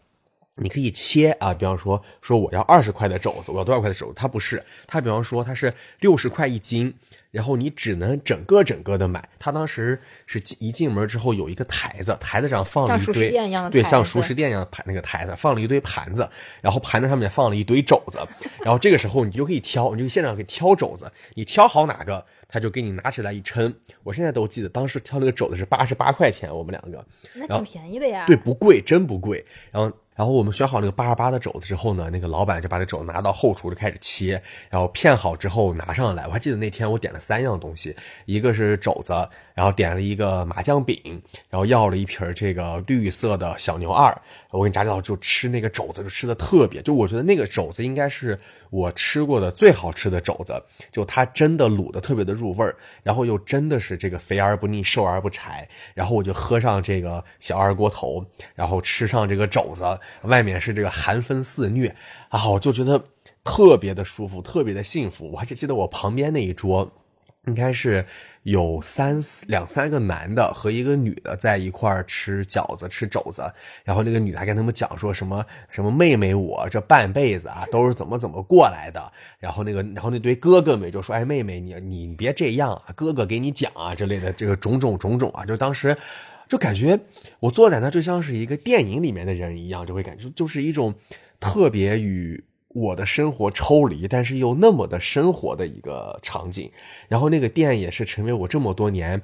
[0.56, 4.14] 你可以切啊，比方说说我要二十块的肘子，我要多少块的肘子？
[4.16, 6.93] 它不是，它比方说它是六十块一斤。
[7.32, 9.28] 然后你只能整个整个的买。
[9.38, 13.30] 他当时是一进门之后有一个台子，台子上放了一堆，
[13.70, 16.30] 对，像熟食店一样盘那个台子，放了一堆盘子，
[16.62, 18.20] 然后盘子上面放了一堆肘子。
[18.64, 23.76] 然后这个时候你就可以挑，你就现场可以挑肘子，你挑好哪个，他就给你拿起来一称。
[24.03, 28.24] 我现在都记得，当时挑那个肘子是八十八块钱，我们两个，那挺便宜的呀。
[28.28, 29.45] 对，不贵，真不贵。
[29.72, 36.26] 然后然后我们选好那个八十八的肘子之后呢，那个老板就把这肘子拿到后厨就开始切，然后片好之后拿上来。
[36.26, 37.95] 我还记得那天我点了三样东西，
[38.26, 39.13] 一个是肘子，
[39.53, 44.16] 然后点了一个麻酱饼，然后要了一瓶这个绿色的小牛二。
[44.51, 48.39] 我跟炸鸡老师就吃那个肘子，就吃的特别，就我觉得那个肘子应该是
[48.70, 50.63] 我吃过的最好吃的肘子，
[50.93, 55.68] 就它真的卤的特别的入味，然后又真的是这个肥而不腻，瘦而不柴。
[55.93, 59.84] 然后我就喝上这个小二锅头，然后吃上这个肘子。
[60.24, 61.95] 外面是这个寒风肆虐
[62.30, 63.03] 啊，我就觉得
[63.43, 65.32] 特别的舒服，特别的幸福。
[65.32, 66.91] 我还记得我旁边那一桌，
[67.45, 68.03] 应该是
[68.41, 73.43] 有三四两三个男的和一个女的在一块儿吃饺子、吃肘子。
[73.84, 79.12] 然后那个女的还跟他们讲说什么什么妹妹，我这半辈子啊都是怎么怎么过来的。
[79.38, 85.95] 然后那个然后那堆哥哥们就说：“哎，妹妹你你别这样啊，哥哥给你讲啊之类的，这个种种种种啊。”就当时。
[86.48, 87.00] 就感觉
[87.39, 90.96] 我坐在那就像是一个电影里面的人一样，就会感觉就是一种
[91.39, 96.72] 特别与我的生活抽离，但是又那么的生活的一个场景。
[97.08, 99.22] 然后那个店也是成为我这么多年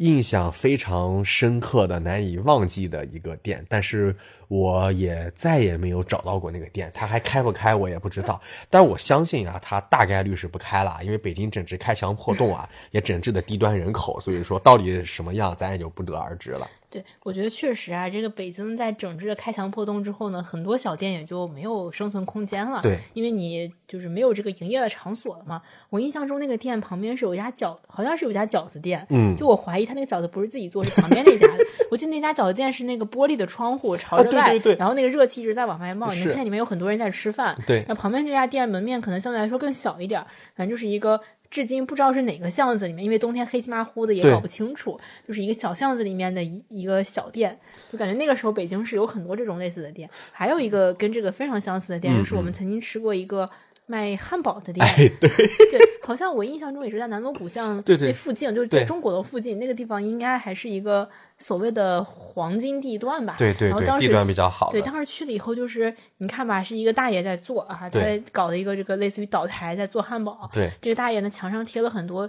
[0.00, 3.62] 印象非常深刻的、难以忘记的一个店。
[3.68, 4.16] 但是
[4.48, 8.40] 我也再也没有找到过那个店，它还开不开我也不知道。
[8.70, 16.66] 但我相信啊，它大概率是不开了，因为北京整治开墙破洞啊，也整治的低端人口，所以说到底什么样，咱也就不得而知了。
[16.90, 22.82] 对，我觉得确实啊，这个北京在整治开墙破洞之后呢，很多小店也就没有生存空间了。
[22.82, 25.62] 对，因为你就是没有这个营业的场所了嘛。
[25.88, 29.06] 我印象中那个店旁边是有一家饺，好像是有家饺子店。
[29.10, 31.64] 嗯，就我怀疑他那个饺子不是自己做，是旁边那家的。
[31.92, 37.56] 我记得那家饺子店是那个玻璃的窗户朝着外，然后那个热气一直在往外冒，你能看见里面有很多人在吃饭。
[37.66, 40.20] 对，那旁边这家店门面可能相对来说更小一点，
[40.56, 41.20] 反正就是一个。
[41.50, 47.58] 至今不知道是哪个巷子里面，因为冬天黑漆麻糊的也搞不清楚，就是一个小巷子里面的一一个小店，
[47.90, 50.08] 就感觉那个时候北京是有很多这种类似的店。
[50.30, 53.50] 还有一个跟这个非常相似的店，就是我们曾经吃过一个
[53.86, 55.80] 卖汉堡的店，对对，
[56.10, 61.08] 好像我印象中也是在南锣鼓巷那附近，就是在中国的附近那个地方，应该还是一个。
[61.42, 64.70] 所谓的黄金地段吧，对对对，地段比较好。
[64.72, 70.50] 对，当时去了以后，就是你看吧，是一个大爷在做啊，在搞的一个这个类似于岛台，在做汉堡。
[70.52, 72.28] 对，这个大爷呢，墙上贴了很多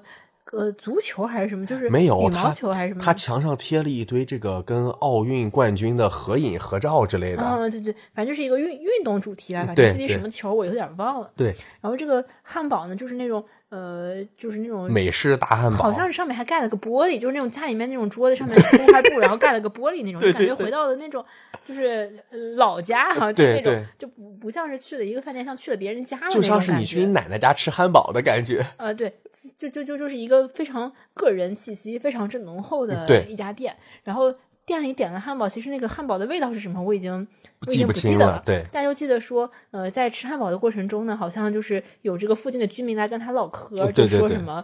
[0.53, 3.03] 呃足球还是什么，就是没有羽毛球还是什么。
[3.03, 7.43] 他墙上贴了一堆这个跟奥运冠军的合影合照之类的。
[7.43, 11.29] 嗯，对对，反正就是一个运运动主题啊，反正具体什么球我有点忘了。
[11.35, 13.43] 对，然后这个汉堡呢，就是那种。
[13.71, 21.25] 呃，就是那种美式大汉堡，好像是上面还盖了个玻璃，就是那种家里面那种桌子上面铺块布， 然后盖了个玻璃那种，就感觉回到了那种
[21.65, 22.11] 就是
[22.57, 28.61] 老家哈，就那种就不不像是去了一个饭店，像去了别人家的那种感觉，就像是你去你奶奶家吃汉堡的感觉。
[28.75, 29.13] 呃，对，
[29.55, 34.35] 就就就就是一个非常个人气息非常之浓厚的一家店，然后。
[34.71, 37.27] 店里点的汉堡，其实那个汉堡的味道是什么，我已经
[37.59, 38.41] 我已经不记得了。
[38.45, 44.63] 对，但又记得说，呃，在吃汉堡的过程中呢，好像就是有这个附近的居民来跟他唠嗑，就说什么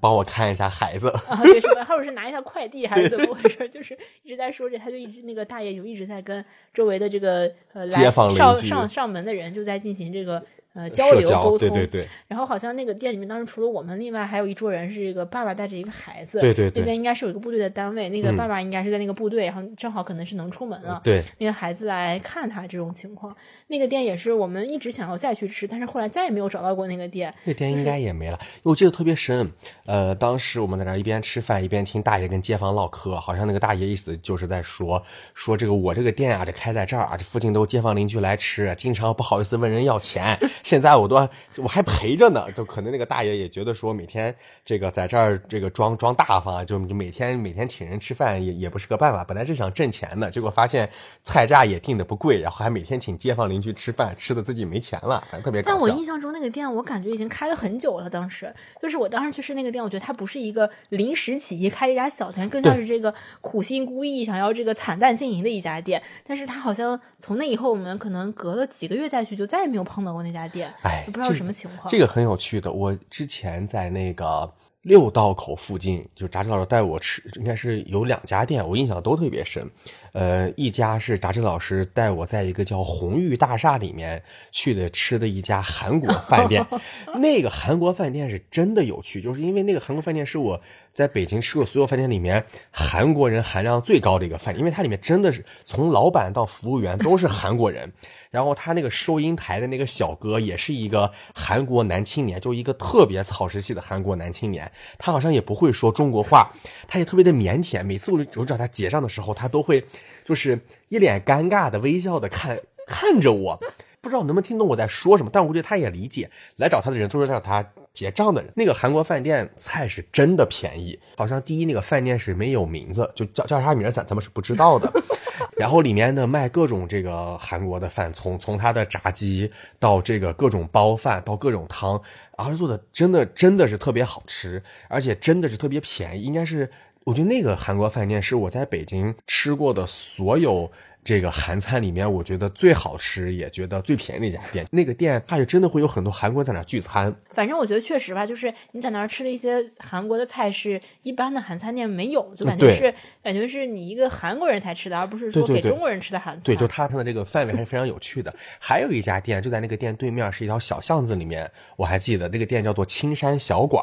[0.00, 10.40] 帮我看一下孩子啊，对，什么，或者是拿一下快递还是怎么回事，就是一直在说着，他就一直那个大爷就一直在跟周围的这个呃街坊上上上门的人就在进行这个。
[10.74, 12.08] 呃，交流沟通，对对对。
[12.28, 16.80] 然后好像那个店里面当时除了我们，另外还有一桌人是一个爸爸带着一个孩子，对对对。
[16.80, 21.24] 那边应该是有一个部队的单位，那个爸爸应该是在那个部队，然后正好可能是能出门了，对。
[21.38, 23.34] 那个孩子来看他这种情况，
[23.66, 27.34] 那个店也是我们一直想要再去吃，但是后来再也没有找到过那个店。
[27.44, 29.50] 那店应该也没了，我记得特别深。
[29.86, 35.02] 呃，当时我们在那一边吃饭一边听大爷跟街坊唠嗑，好像那个大爷意思就是在说
[35.34, 41.28] 说这个我这个店啊，这开在这儿啊，这附近都街坊邻居来吃，经常不好意思问人要钱， 现在我都。
[41.56, 44.32] 我还陪着呢，就可能那个大爷也觉得说每天
[44.64, 49.24] 这个在这儿这个装装大方，就就每天每天请人吃饭也也不是个办法。
[49.24, 50.88] 本来是想挣钱的，结果发现
[51.24, 55.76] 菜价也定的不贵，然后还每天请街坊邻居吃饭，吃的自己没钱了，反正特别搞笑。
[55.76, 58.08] 但我印象中那个店，我感觉已经开了很久了。
[58.08, 66.00] 当时就是我当时去吃那个店，我觉得它不是一个临时起意开一家小店，更像是这个苦心孤诣想要这个惨淡经营的一家店。
[66.24, 70.72] 但是它好像从那以后，我们可能隔了几个月再去，就再也没有碰到过那家店。
[70.82, 71.32] 哎，不知道。
[71.32, 71.90] 什么情况？
[71.90, 72.72] 这个很有趣的。
[72.72, 74.50] 我之前在那个
[74.82, 79.70] 六道口附近，就炸鸡老师带我吃，应该是有两家店，我印象都特别深。
[80.12, 86.64] 呃，一家是炸鸡老师带我在一个叫红玉大厦里面去的吃的一家韩国饭店。
[87.20, 90.60] 那个韩国饭店是真的有趣，就是因为那个韩国饭店是我
[90.98, 97.92] 在北京吃过所有饭店里面韩国人含量最高的一个饭，因为它里面真的是从老板到服务员都是韩国人。
[98.30, 104.68] 然后他那个收银台的那个小哥也是一个韩国男青年，就一个特别草食系的韩国男青年。
[104.98, 106.50] 他好像也不会说中国话，
[106.88, 107.84] 他也特别的腼腆。
[107.84, 109.84] 每次我我找他结账的时候，他都会
[110.24, 113.60] 就是一脸尴尬的微笑的看看着我。
[114.00, 116.30] 不知道能不能听懂我在说什么，但我估计他也理解。
[116.56, 118.52] 来找他的人都是找他结账的人。
[118.54, 124.90] 那个韩国饭店菜是真的便宜，好像第一那个饭店是没有名字，就叫叫啥名咱咱们是不知道的。
[125.56, 132.00] 然后里面呢卖各种这个韩国的饭，从从他的炸鸡到这个各种包饭到各种汤，
[132.36, 136.24] 而且做的真的真的是特别好吃，而且真的是特别便宜。
[136.24, 136.70] 应该是
[137.04, 140.70] 我觉得那个韩国饭店是我在北京吃过的所有。
[141.08, 144.66] 这个韩餐里面，我觉得最好吃，也觉得最便宜的一家店。
[144.70, 147.10] 那个店，它也真的会有很多韩国人在那聚餐。
[147.32, 152.92] 反正我觉得确实吧，就是你在那儿吃的一些韩国的菜，是一般的韩餐店没有，就感觉是
[153.22, 156.42] 感觉是你一个韩国人才吃的，而不是说给中国人吃的韩餐。
[156.42, 158.30] 对，就它它的这个范围还是非常有趣的。
[158.58, 161.50] 还有一家店，就在那个店对面，是一条小巷子里面。
[161.76, 163.82] 我还记得那个店叫做青山小馆。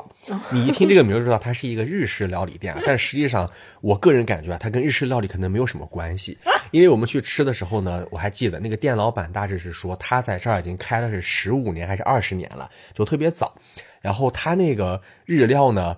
[0.51, 2.77] 你一听这个名就，知道它是一个日式料理店。
[2.85, 3.49] 但实际上，
[3.81, 6.37] 我个人感觉啊，它跟日式料理可能没有什么关系，
[6.69, 7.14] 因为我们去。
[7.15, 13.55] 去吃的时候呢，我还记得那个店老板大致是说他在这儿已经开了是十五年还是二十年了，就特别早。
[14.01, 15.95] 然后他那个日料呢。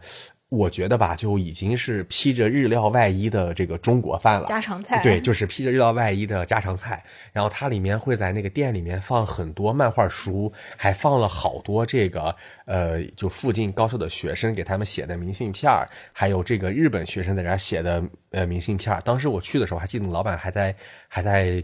[0.49, 5.03] 我觉得吧，就已经是披着日料外衣的这个中国饭了，家常菜。
[5.03, 7.03] 对，就是披着日料外衣的家常菜。
[7.33, 12.33] 然后它里面会在那个店里面放很多漫画书，还放了好多这个
[12.65, 15.69] 呃，就附近高校的学生给他们写的明信片
[16.13, 20.73] 还有这个日本学生在这写的呃明信片当时我去的时候，还记得老板还在
[21.07, 21.63] 还在。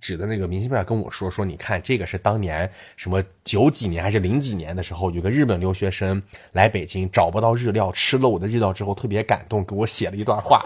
[0.00, 6.22] 指的那个明信片跟我说说，你看这个是当年什么九几年还是零几年的时候，有个日本留学生
[6.52, 10.64] 来北京找不到日料，吃了我的日料之后特别感动，给我写了一段话，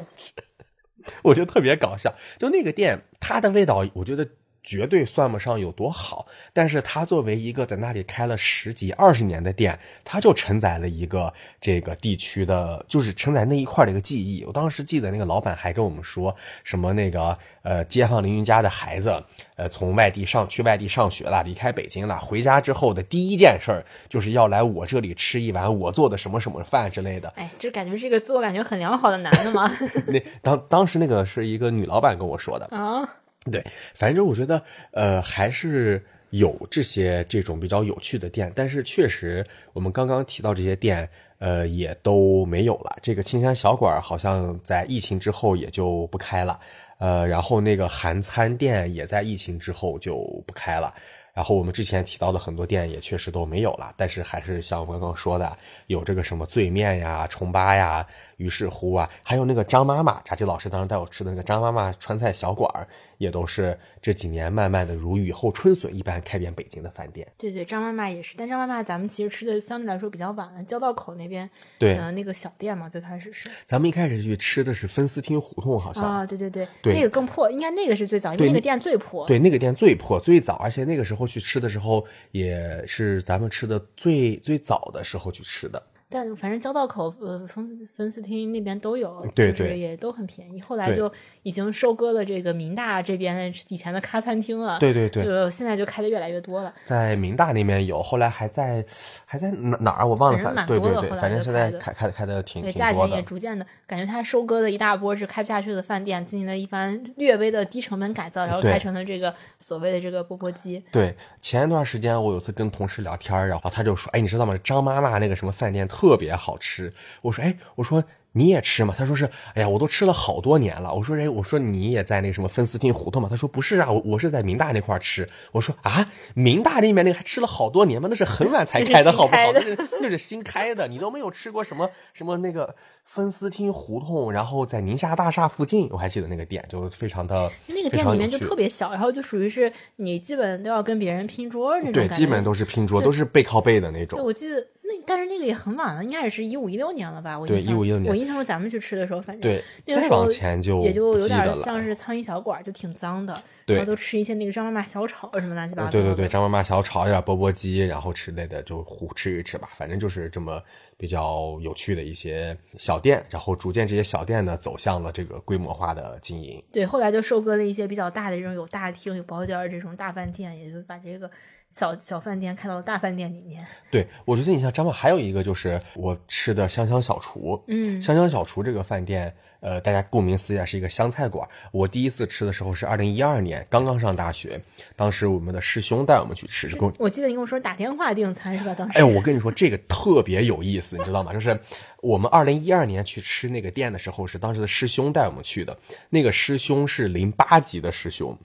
[1.22, 2.14] 我觉得特别搞笑。
[2.38, 4.28] 就那个店，它的味道，我觉得。
[4.66, 14.44] 绝对算不上有多好，但是它作为一个在那里开了十几二十年的店，它就承载了一个这个地区的，就是承载那一块的一个记忆。
[14.44, 19.22] 我当时记得那个老板还跟我们说什么那个呃街坊邻居家的孩子，
[19.54, 27.28] 呃从外地上去外地上学了，离开北京了，回家之后的第一件事儿就是要来我这里吃一碗我做的什么什么饭之类的。
[27.36, 29.70] 哎，这感觉是一个自我感觉很良好的男的吗？
[30.08, 33.08] 那当当时那个是一个女老板跟我说的啊。
[33.50, 42.96] 对，反正我觉得，呃，还是有这些这种比较有趣的店，但是确实，我们刚刚提到这些店，呃，也都没有了。
[43.02, 46.58] 这个青山小馆好像在疫情之后也就不开了，
[46.98, 50.16] 呃，然后那个韩餐店也在疫情之后就
[50.46, 50.92] 不开了。
[51.32, 55.54] 然后我们之前提到的很多店也确实都没有了，但是还是像我刚刚说的，
[55.86, 58.06] 有这个什么醉面呀、重八呀、
[58.36, 67.26] 于是乎啊，还有那个张妈妈，炸鸡老师当时带我吃的那个张妈妈川菜小馆儿，也都是这几年慢慢的如雨后春笋一般开遍北京的饭店。
[67.36, 73.50] 对对，张妈妈也是，但张妈妈咱们其实吃的相对来说比较晚了，交道口那边对那个小店嘛，最开始是。
[73.66, 79.26] 咱们一开始去吃的是分司厅胡同，好像啊，对对对，那个更破，应该那个是最早，因为那个店最破。
[79.26, 81.26] 对，那个店最破最早，而且那个时候。
[81.26, 85.82] 去吃的时候，也是咱们吃的最最早的时候去吃的。
[86.08, 90.60] 但反正交道口呃分分丝厅那边都有，对对，也都很便宜。
[90.60, 91.12] 后来就
[91.46, 96.74] 已经收割了这个民大这边的以前的咖餐厅了，对对对，就现在就开的越来越多了。
[96.86, 98.84] 在民大那边有，后来还在
[99.24, 102.78] 还在哪哪儿我忘了，反正对对对，反正现在开开的开的挺挺多的。
[102.78, 110.82] 价钱也逐渐的感觉，他收割了一大波是开不下去的饭店，进行了一番略微的低成本改造，然后开成了这个所谓的这个钵钵鸡。
[110.90, 114.58] 对，前一段时间我有次跟同事聊天，然后他就说：“哎，你知道吗？
[114.64, 116.92] 张妈妈那个什么饭店。”特别好吃，
[117.22, 118.02] 我说，哎，我说。
[118.36, 118.94] 你也吃吗？
[118.96, 119.24] 他说是，
[119.54, 120.94] 哎呀，我都吃了好多年了。
[120.94, 123.28] 我说，哎，我说你也在那什么分丝厅胡同吗？
[123.30, 125.26] 他说不是啊，我我是在民大那块吃。
[125.52, 128.08] 我说啊，民大那边那个还吃了好多年吗？
[128.10, 129.52] 那是很晚才开的，好不好？
[129.54, 144.22] 那是那是新开的，你都没有吃过什么什么那个分丝厅胡同，然后在宁夏大厦附近，我还记得那个店就非常的，那个店里面就特别小，然后就属于是你基本都要跟别人拼桌那种对，基本都是拼桌，都是背靠背的那种。
[144.22, 144.66] 我记得。
[144.88, 147.38] 那但是那个也很晚了，应该也是一五一六年了吧？
[147.38, 150.26] 我对一五一六年，我印象中咱们去吃的时候，反正对那个时候
[150.60, 153.42] 就也就有点像是苍蝇小馆，就挺脏的。
[153.66, 155.90] 然后都吃一些那个张妈妈小炒什么乱七八糟。
[155.90, 159.68] 对对对，张妈妈小炒，有点钵钵鸡，然后之类的就胡吃一吃吧。
[159.74, 160.62] 反正就是这么
[160.96, 166.62] 比较有趣的一些小店，然后逐渐这些小店呢走向了这个规模化的经营。
[166.70, 171.28] 对，后来就收割了一些比较大的这种有大厅、有包间这种大饭店，也就把这个。
[171.68, 181.46] 小小饭店开到大饭店里面，对我觉得你像张望，还有一个就是我吃的香香小厨，嗯，香香小厨这个饭店，呃，大家顾名思义是一个湘菜馆。
[181.72, 184.58] 我第一次吃的时候是二零一二年，刚刚上大学，
[184.94, 186.70] 当时我们的师兄带我们去吃。
[186.98, 188.74] 我记得你跟我说打电话订餐是吧？
[188.74, 191.32] 当时，哎，我跟你说这个特别有意思，你知道吗？
[191.34, 191.58] 就是
[192.00, 195.76] 我们二零一二年去吃那个店的时候，是当时的师兄带我们去的，
[196.10, 198.38] 那个师兄是零八级的师兄。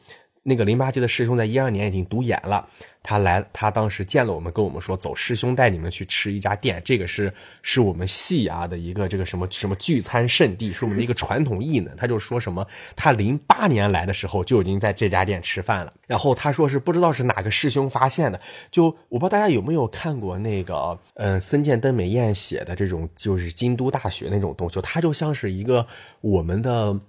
[0.44, 2.68] 那个零八级的师兄在一二年已经读研了，
[3.04, 7.32] 他来，他当时见了我们，跟我们说，走，师兄带你们去吃一家店，这个是
[7.62, 11.96] 是我们系啊的一个这个什么什么聚餐圣地，是我们的一个传统艺能。
[11.96, 12.66] 他就说什么，
[12.96, 15.94] 他零八年来的时候就已经在这家店吃饭了。
[16.08, 25.86] 然后他说是不知道是哪个师兄发现的，就我不知道大家有没有看过那个，嗯，森见登美彦写的这种就是京都大学那种东西，他就像是一个
[26.22, 27.00] 我们的。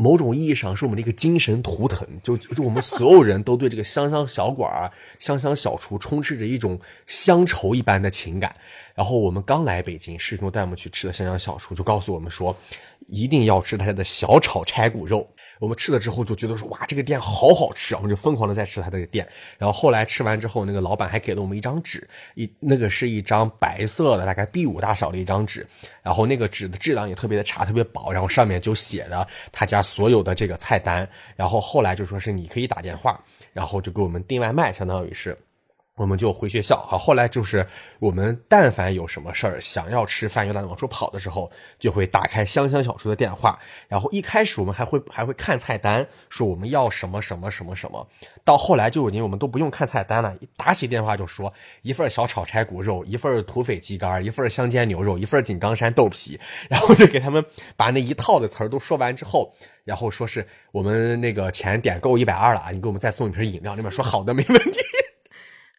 [0.00, 8.54] 某种意义上是我们的一个精神图腾，就就我们所有人都对这个香香小馆儿、 香香小厨充斥着一种乡愁一般的情感。
[8.94, 12.56] 然后我们刚来北京，师兄带我们去吃的香香小厨，就告诉我们说。
[13.08, 15.28] 一定要吃他家的小炒拆骨肉。
[15.58, 17.96] 我们吃了之后就觉得说哇，这个店好好吃！
[17.96, 19.26] 我们就疯狂的在吃他这个店。
[19.58, 25.66] 然后后来吃完之后，那个老板还给了我们一张纸，一那个是一张白色的，大概 B 五大小的一张纸。
[26.02, 28.12] 然后那个纸的质量也特别的差，特别薄。
[28.12, 31.08] 然后上面就写的他家所有的这个菜单。
[31.34, 33.20] 然后后来就说是你可以打电话，
[33.52, 35.36] 然后就给我们订外卖，相当于是。
[35.98, 37.66] 我们就回学校，好，后来就是
[37.98, 48.06] 我们但凡有什么事儿想要吃饭，又懒得往出跑的时候，就会打开香香小厨的电话，然后一开始我们还会还会看菜单，说我们要什么什么什么什么，
[48.44, 56.38] 到后来就已经我们都不用看菜单了，一打起电话就说一份小炒拆骨肉，一份土匪鸡肝，一份香煎牛肉，一份井冈山豆皮，
[56.70, 57.44] 然后就给他们
[57.76, 59.52] 把那一套的词儿都说完之后，
[59.84, 64.78] 然后说是我们那个钱点够一百二了啊，你给我们再送一瓶饮料，那边说好的没问题。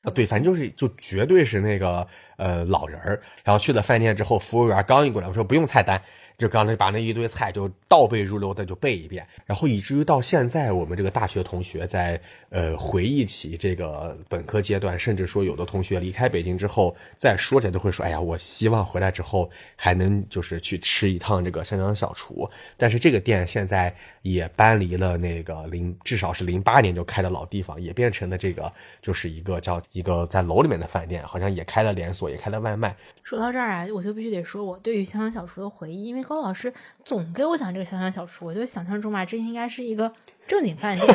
[0.01, 6.01] 啊，对，反正就是就绝对是那个呃老人儿，然后去了饭店之后，服务员刚一过来，我说不用菜单。
[6.37, 22.49] 就刚才把那一堆菜就倒背如流的就背一遍，然后以至于到现在，我们这个大学同学在呃回忆起这个本科阶段，甚至说有的同学离开北京之后再说起来都会说，哎呀，我希望回来之后还能就是去吃一趟这个香香小厨。
[22.77, 32.95] 但是这个店现在也搬离了那个零，至少是零八年就开的老地方，也变成了这个就是一个叫一个在楼里面的饭店，好像也开了连锁，也开了外卖。
[33.24, 36.24] 说到这儿啊，我就必须得说我对于香香小厨的回忆，因为。
[36.30, 36.72] 高老师
[37.03, 40.13] 总给我讲这个香香小厨，我就想象中嘛，这应该是一个
[40.49, 41.07] 正经饭店。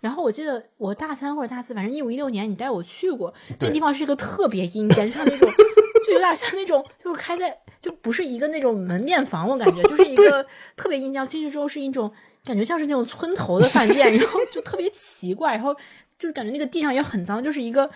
[0.00, 5.50] 然后我记得我大三或者大四，反正一五一六年你带我去过，那地方是一个特别阴间，就像那种，
[6.06, 10.44] 就有点像那种，就是开在就不是一个那种门面房，我感觉就是一个
[10.76, 11.26] 特别阴间。
[11.26, 12.12] 进去之后是一种
[12.44, 15.74] 感觉像是那种村头的饭店，然后就特别奇怪，然后
[16.18, 17.90] 就感觉那个地上也很脏，就是一个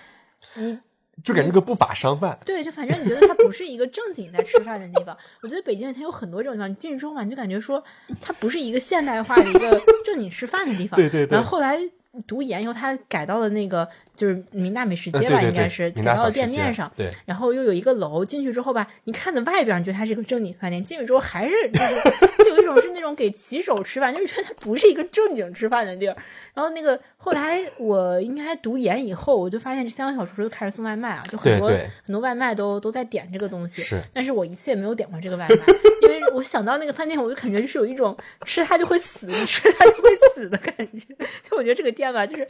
[0.57, 0.80] 嗯。
[1.25, 5.17] 就感觉个不法商贩，对，就反正你觉得它不是一个正经在吃饭的地方。
[5.43, 7.83] 我觉得北京它有很多这种地方，你进去之后嘛，你就感觉说
[8.21, 10.97] 它不是一个现代化的一个 正经吃饭的地方。
[10.97, 11.37] 对对对。
[11.37, 11.79] 然后后来
[12.27, 13.89] 读研以后，他改到了那个。
[14.17, 16.91] 就是明大美食街吧，应该是改到了店面上。
[16.97, 26.17] 对，然后又有一个楼，进去之后吧，你看的外边，你觉得它是个正经饭店，进去之后还是就是就有一种是那种给骑手吃饭，就是觉得它不是一个正经吃饭的地儿。
[26.57, 33.82] 然后那个后来我应该读研以后，我就发现这三个小时就开始送外卖啊，就很多很多外卖都都在点这个东西。
[33.82, 35.57] 是，但是我一次也没有点过这个外卖，
[36.00, 41.14] 因为我想到那个饭店，我就感觉就是有一种吃它就会死，吃它就会死的感觉。
[41.42, 42.48] 就我觉得这个店吧，就是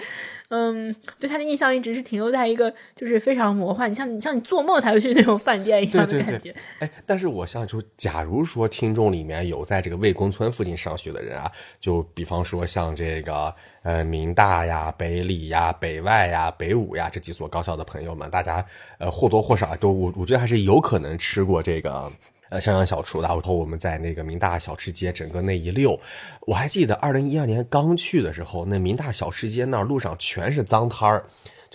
[0.50, 1.56] 嗯，对它的印。
[1.56, 6.54] 印象一直是停留在一个就是非常魔幻，你像你像你做梦才会去那种饭店一样的感觉。
[6.80, 11.50] 哎，但是我想就假如说听众里面有在这个魏公村附近上学的人啊，
[11.80, 13.54] 就比方说像这个
[13.86, 18.64] 呃民大呀、北理呀、北外呀、北五呀这几所高校的朋友们，大家
[18.98, 22.10] 呃或多或少都我我觉得还是有可能吃过这个。
[22.48, 25.98] 呃，襄阳小厨的，然后我们在那个民大小吃街整个那一溜，
[26.46, 31.24] 我还记得二零一二年刚去的时候，那民大小吃街那儿路上全是脏摊儿。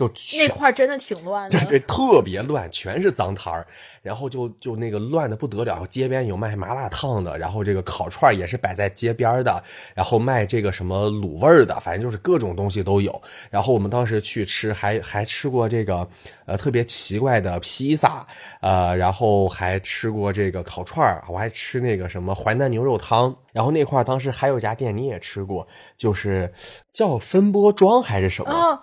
[0.10, 3.66] 就那块真的挺乱的，对对，特别乱，全是脏摊儿，
[4.02, 5.86] 然后就就那个乱的不得了。
[5.90, 13.22] 街边有卖麻辣烫的，然后这个烤串也是摆在街边的，然后卖这个什么卤味儿的，反正就是各种东西都有。
[13.50, 16.08] 然后我们当时去吃，还还吃过这个
[16.46, 18.26] 呃特别奇怪的披萨，
[18.62, 23.36] 呃，然后还吃过这个烤串儿，我还吃那个什么淮南牛肉汤。
[23.52, 26.50] 然后那块儿当时还有一家店你也吃过，就是
[26.94, 28.50] 叫分波庄还是什么？
[28.50, 28.80] 哦，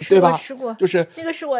[0.00, 1.58] 吃过吃过，就是那个是我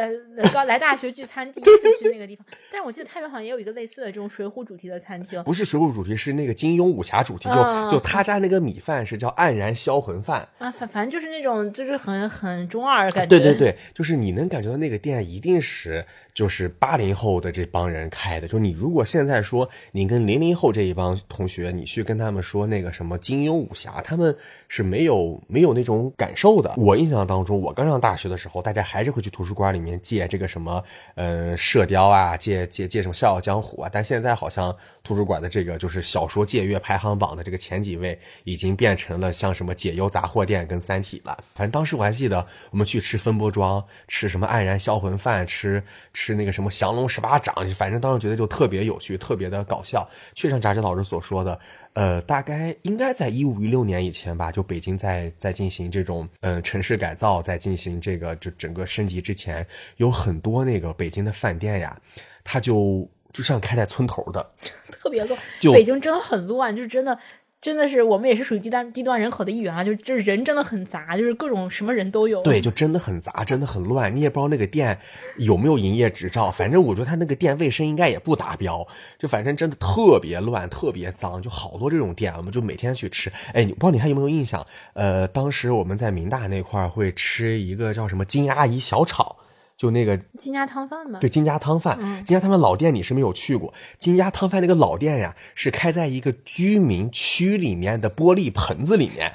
[0.52, 2.44] 刚来大学聚餐第一次去那个地方。
[2.70, 7.48] 但是我记得太原好像也有一个类似的这种水浒主题的餐厅，不是水浒主题，是那个金庸武侠主题。
[7.48, 13.38] 就就他家那个米饭是叫黯然销魂饭啊，反反正就是那种就是很很中二感觉。
[13.38, 16.04] 对对对，就是你能感觉到那个店一定是
[16.38, 18.46] 就是八零后的这帮人开的。
[18.46, 24.34] 就你如果现在说你跟零零后这一帮同学，你去跟他们说那个什么金庸武侠，他们
[24.68, 26.72] 是没有没有那种感受的。
[26.76, 27.98] 我印象当中，我刚上。
[27.98, 30.80] 大学的时候，大家还是会去图书馆里面借这个什么，
[31.16, 33.90] 呃，射雕啊，借借借什么《笑傲江湖》啊。
[33.92, 41.36] 但现在好像图书馆的这个就是小说借阅排行榜的这个前几位，已经变成了像什么解忧杂货店跟三体了。
[41.56, 45.82] 反正当时我还记得，我们去吃分拨庄，吃什么黯然销魂饭，吃
[46.12, 50.08] 吃那个什么降龙十八掌，反正当时觉得就特别有趣，特别的搞笑。
[50.34, 51.58] 确实像扎志老师所说的。
[51.94, 62.00] 呃，大概应该在一五一六年以前吧，就北京在在进行这种嗯城市改造，在进行这个就整个升级之前，有很多那个北京的饭店呀，
[62.44, 64.48] 它就就像开在村头的，
[64.92, 65.40] 特别乱。
[65.58, 67.18] 就北京真的很乱，就是真的。
[67.60, 69.82] 真的是，我们也是属于低端低端人口的一员啊！
[69.82, 72.40] 就是，人真的很杂，就是各种什么人都有。
[72.42, 74.14] 对，就真的很杂，真的很乱。
[74.14, 74.96] 你也不知道那个店
[75.38, 78.86] 有没有营业执照，反正我觉得他那个店卫生应该也不达标。
[79.18, 83.28] 就反正真的特别乱，特别脏，就好多这种店，我们就每天去吃。
[83.52, 84.64] 哎，你不知道你还有没有印象？
[84.92, 89.36] 呃，当时我们在民大那块会吃一个叫什么金阿姨小炒。
[89.78, 91.20] 就那个金家汤饭吗？
[91.20, 91.96] 对，金家汤饭，
[92.26, 93.72] 金家汤饭老店你是没有去过。
[93.96, 99.32] 金家汤饭那个老店呀，是开在一个居民区里面的玻璃盆子里面。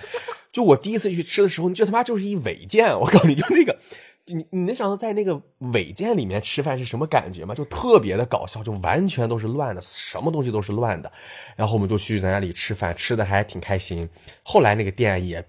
[0.52, 3.00] 就我第一次去吃的时候，你这他妈就是一违建！
[3.00, 3.80] 我告诉你就那个，
[4.26, 7.56] 你你能想到在那个违建里面吃饭是什么感觉吗？
[7.56, 11.10] 就特别的搞笑，就完全都是乱的，什么东西都是乱的。
[11.56, 14.10] 然后我们就去在那里吃饭，吃的还挺开心。
[14.44, 15.44] 后来那个店也。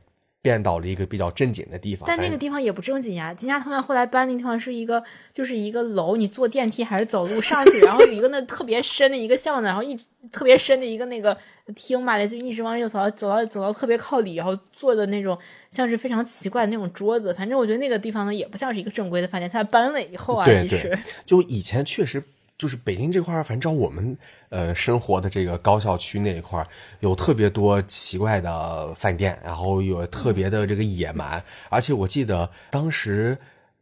[0.44, 3.32] 变到了一个比较正经的地方，但那个地方也不正经呀。
[3.32, 5.02] 金家他们后来搬那个地方是一个，
[5.32, 9.98] 就是一个楼，你坐电梯还是走路上去，然后有一个那特别深的一个巷子，然后一
[10.30, 11.34] 特别深的一个那个
[11.74, 15.38] 厅吧，就一直往右走，走到走到特别靠里，然后坐的那种
[15.70, 17.32] 像是非常奇怪的那种桌子。
[17.32, 19.48] 反正我觉得那个地方呢，也不像是一个正规的饭店。
[19.48, 22.22] 他搬了以后啊，其实就以前确实。
[22.56, 24.16] 就是北京这块儿，反正我们
[24.48, 26.66] 呃生活的这个高校区那一块儿，
[27.00, 33.36] 有特别多奇怪的饭店，然后有特别的这个野蛮，而且我记得当时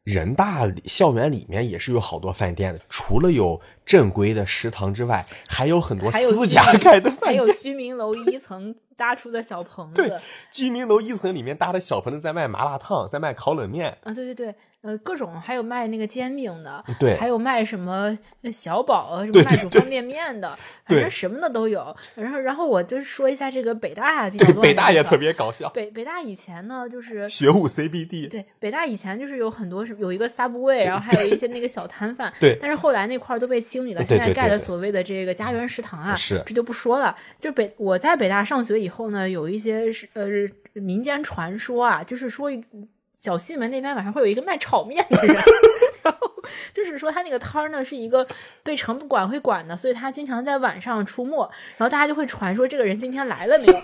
[0.04, 8.74] 人大校园里面也是有好多饭店的，除了有正规的食堂之外，还有很多私家 开的饭，还有居民楼一层。
[8.94, 10.18] 搭出的小棚子，对，
[10.52, 18.16] 居民楼一层里面搭的小棚子，在卖麻辣烫，在卖烤冷面啊，对对对，呃，各种还有卖那个煎饼的，对，还有卖什么
[18.52, 21.96] 小宝，什么卖煮方便面的，反正什么的都有。
[22.14, 25.70] 然后，然后我就说一下这个北大比较多，北大也特别搞笑。
[25.70, 32.58] 北北大以前呢，就是学务 CBD，对，北大以前就是有很多是有一个 Subway，然后还有一些那个小摊贩， 对。
[32.60, 37.16] 但是后来那块都被清理了，现在盖的所谓的这个家园食堂啊，是这就不说了。
[37.40, 39.62] 就北我在北大上学以后呢，有一些。
[39.62, 40.26] 些是呃
[40.74, 42.50] 民间传说啊，就是说
[43.16, 45.34] 小西门那边晚上会有一个卖炒面的人，
[46.02, 46.30] 然后
[46.74, 48.26] 就是说他那个摊儿呢是一个
[48.62, 53.80] 被城管会管的，所以他经常在晚上出没，然后大家就会传说这个人今天来了没有。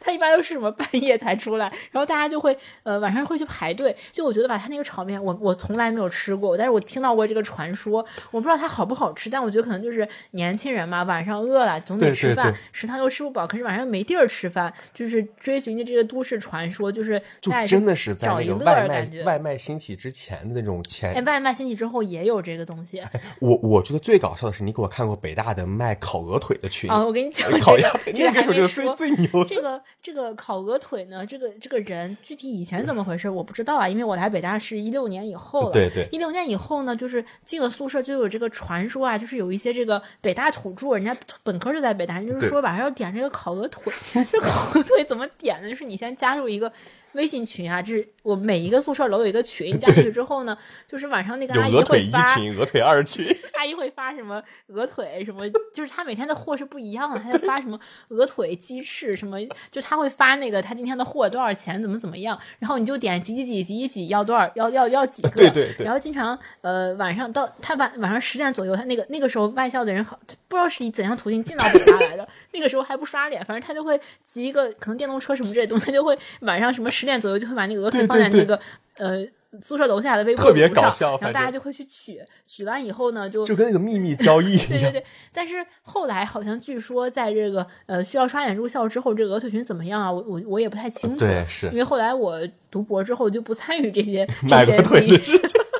[0.00, 3.94] 他一般都是什么半夜才出来，然后大家就会呃晚上会去排队。
[4.12, 23.02] 就我觉得吧，他那个炒面我我从来没有吃过，但是我听到过这个传说，我不知道它好不好吃，但我觉得可能就是年轻人嘛，晚上饿了总得吃饭，食堂又吃不饱，可是晚上没地儿吃饭，就是追寻的这个都市传说，就是就真的是在那个外卖外卖兴起之前的那种前，哎，外卖兴起之后也有这个东西。
[23.40, 27.04] 我我觉得最搞笑的是，你给我看过北大的卖烤鹅腿的群啊？
[27.04, 29.75] 我给你讲，烤鸭那个时候就最最牛这个。
[30.02, 31.24] 这个烤鹅腿呢？
[31.24, 35.72] 这个这个人具体以前怎么回事我不知道啊，因为我来北大是一六年以后了。
[35.72, 43.92] 对对，一六年以后呢，就是进了宿舍就有这个传说啊，就是有一些这个北大土著，人家本科就在北大，就是说晚上要点这个烤鹅腿。
[44.30, 45.68] 这烤鹅腿怎么点呢？
[45.70, 46.72] 就是你先加入一个。
[47.16, 50.56] 微信群啊，就是我每一个宿舍楼有一个群，加进去之后呢，
[50.86, 57.78] 就是晚上那个阿姨会发鹅腿一群、鹅腿二群， 阿姨会发什么鹅腿什么，就是她每天的货是不一样的，她在发什么
[58.08, 59.38] 鹅腿、鸡翅什么，
[59.70, 70.18] 就她会发那个她今天的货多少钱，怎么怎么样，然后你就点几几几几几几要多少，要要要几个，对对对，然后经常呃晚上到她晚晚上十点左右，她那个那个时候外校的人好
[70.48, 77.05] 不知道是以怎样途径进到北大来的，那个时候还不刷脸，反正他就会骑一个可能电动车什么这些东西，他就会晚上什么十。
[77.06, 78.60] 点左右就会把那个鹅腿放在那个
[78.98, 79.24] 呃
[79.62, 80.56] 宿舍楼下的微波炉
[80.92, 90.12] 上，然后大家就会去取，取完以后呢就就跟那个秘密交易 对对对，但是后来好像据说在这个呃需要刷脸入校之后，这个鹅腿群怎么样啊？
[90.12, 92.38] 我我我也不太清楚，对，是因为后来我
[92.70, 95.60] 读博之后就不参与这些卖鹅腿的事情。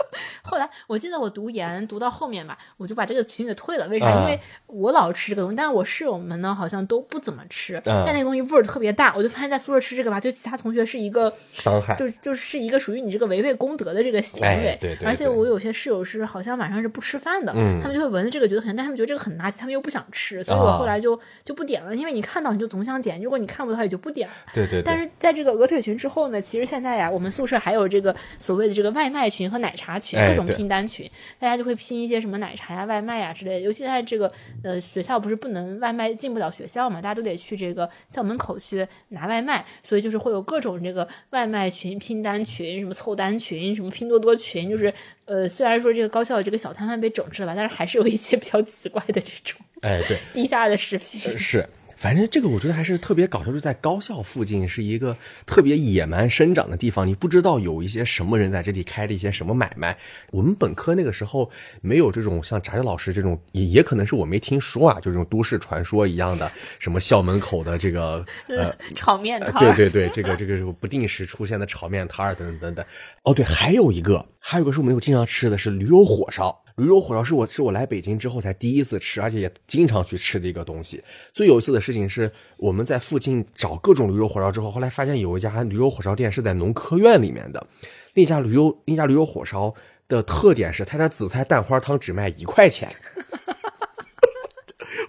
[0.46, 3.86] 后来我记得我读研读到后面吧，我就把这个群给退了。
[3.88, 4.10] 为啥？
[4.20, 7.80] 因为我老吃这个东西，但是我室友们呢好像都不怎么吃。
[7.84, 14.76] 但那个东西味儿特别大，我就发现在宿舍吃这个吧，对其他同学是一个伤害，就就是一个属于你这个违背公德的这个行为。
[14.80, 15.06] 对对。
[15.06, 21.94] 而且我有些室友是好像晚上是不吃饭的，他们就会闻着这个觉得很，但他们觉得这个很垃圾，他们又不想吃，所以我后来就就不点了。
[21.94, 24.34] 因为你看到你就总想点，如果你看不到也就不点了。
[24.54, 24.82] 对对。
[24.82, 33.60] 但是在这个鹅腿群之后呢，其实现在呀，我们宿舍还有这个所谓的这个外卖群和奶茶群，各种拼单群，大家就会拼一些什么奶茶呀、外卖呀之类的。
[33.60, 34.32] 尤其在这个
[34.62, 44.92] 呃学校不是不能外卖进不了学校嘛，大家都得去这个校门口去拿外卖，所以就是会有各种这个外卖群、拼单群、什么凑单群、什么拼多多群，就是
[45.24, 51.66] 呃虽然说这个高校这个小摊贩被整治了吧，但是还是有一些比较奇怪的这种哎对地下的食品是。
[51.96, 55.16] 反正这个我觉得还是特别搞笑，就在高校附近是一个
[55.46, 59.96] 特别野蛮生长的地方，你不知道有一些什么人在这里开了一些什么买卖。
[60.30, 61.50] 我们本科那个时候
[61.80, 72.84] 没有这种像炸子老师这种，也也可能是我没听说啊，就这种都市传说一样的，什么校门口的这个呃 炒面摊，对对对，这个这个不定时出现的炒面摊儿等等等等。
[73.22, 76.62] 哦，对，还有一个，还有一个是我们有经常吃的是驴肉火烧。
[76.76, 81.02] 驴肉火烧是我是我来北京之后才第一次吃，而且也经常去吃的一个东西。
[81.32, 87.66] 最有意思的事情是，我们在附近找各种驴肉火烧之后，后来发现有一家驴肉火烧店是在农科院里面的。
[88.12, 89.74] 那家驴肉那家驴肉火烧
[90.06, 92.90] 的特点是，他家紫菜蛋花汤只卖一块钱。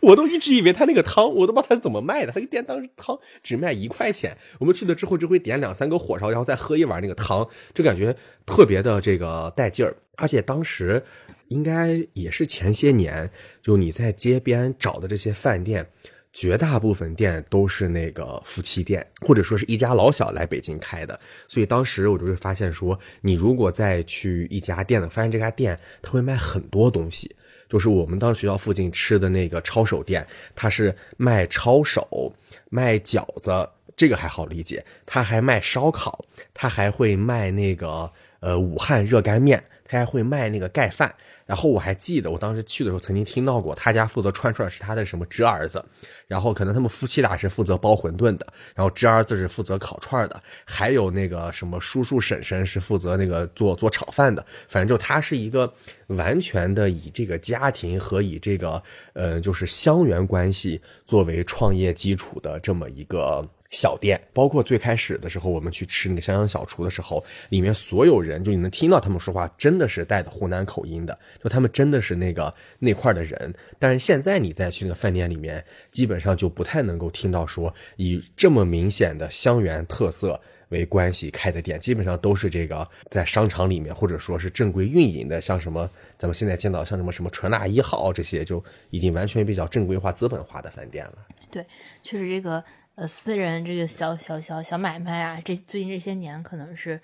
[0.02, 2.32] 我都一直以为他那个汤，我都不知道他是怎么卖的。
[2.32, 4.38] 他一店当时汤只卖一块钱。
[4.60, 8.16] 我们去了之后就会点两三个火烧，然后再喝一碗那个汤，就感觉
[8.46, 9.98] 特别的这个带劲儿。
[10.16, 11.04] 而且当时。
[11.50, 13.30] 应该也是前些年，
[13.62, 15.88] 就你在街边找的这些饭店，
[16.34, 21.20] 绝大部分店都是那个夫妻店，或者说是一家老小来北京开的。
[21.48, 27.36] 所以当时我就会发现说，你如果再去一家店呢，发现这家店他会卖很多东西。
[27.70, 30.26] 就是我们当时学校附近吃的那个抄手店，
[30.56, 32.34] 它是卖抄手、
[32.70, 34.82] 卖饺子，这个还好理解。
[35.06, 38.10] 他还卖烧烤，他还会卖那个
[38.40, 41.14] 呃武汉热干面，他还会卖那个盖饭。
[41.46, 45.82] 然后我还记得，我当时去的时候曾经听到过，他家负责串串是他的什么侄儿子，
[46.28, 48.46] 然后可能他们夫妻俩是负责包馄饨的，
[48.76, 55.74] 然后侄儿子是负责烤串的，还有那个什么叔叔婶婶是负责那个做做炒饭的，反正就他是一个
[56.08, 58.84] 完全的以这个家庭和以这个
[59.14, 63.48] 呃就是乡缘关系作为创业基础的这么一个。
[63.70, 73.54] 小店，包括最开始的时候，我们去吃那个襄阳小厨的时候，里面所有人，就你能听到他们说话，真的是带的湖南口音的，就他们真的是那个那块的人。
[73.78, 80.40] 但是现在你再去那个饭店里面，基本上就不太能够听到说以这么明显的湘源特色
[80.70, 91.18] 为关系开的店，基本上都是这个在商场里面或者说是正规运营的，像什么咱们现在见到像什么什么纯辣一号这些，就已经完全比较正规化、资本化的饭店了。
[91.52, 91.66] 对，
[92.02, 92.64] 确实这个。
[92.98, 97.00] 呃，私人这个小小小小买卖啊，这最近这些年可能是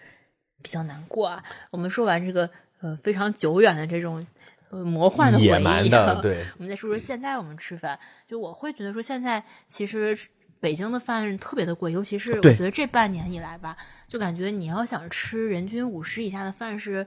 [0.64, 1.44] 比较难过啊。
[1.70, 2.50] 我们说完这个
[2.82, 4.26] 呃非常久远的这种
[4.72, 5.90] 呃魔幻的回忆，
[6.20, 8.00] 对，我们再说说现在我们吃饭。
[8.28, 10.18] 就我会觉得说，现在其实
[10.60, 17.06] 北京的饭特别的贵，尤其是我觉得这半年以来吧，就感觉你要想吃人均五十以下的饭是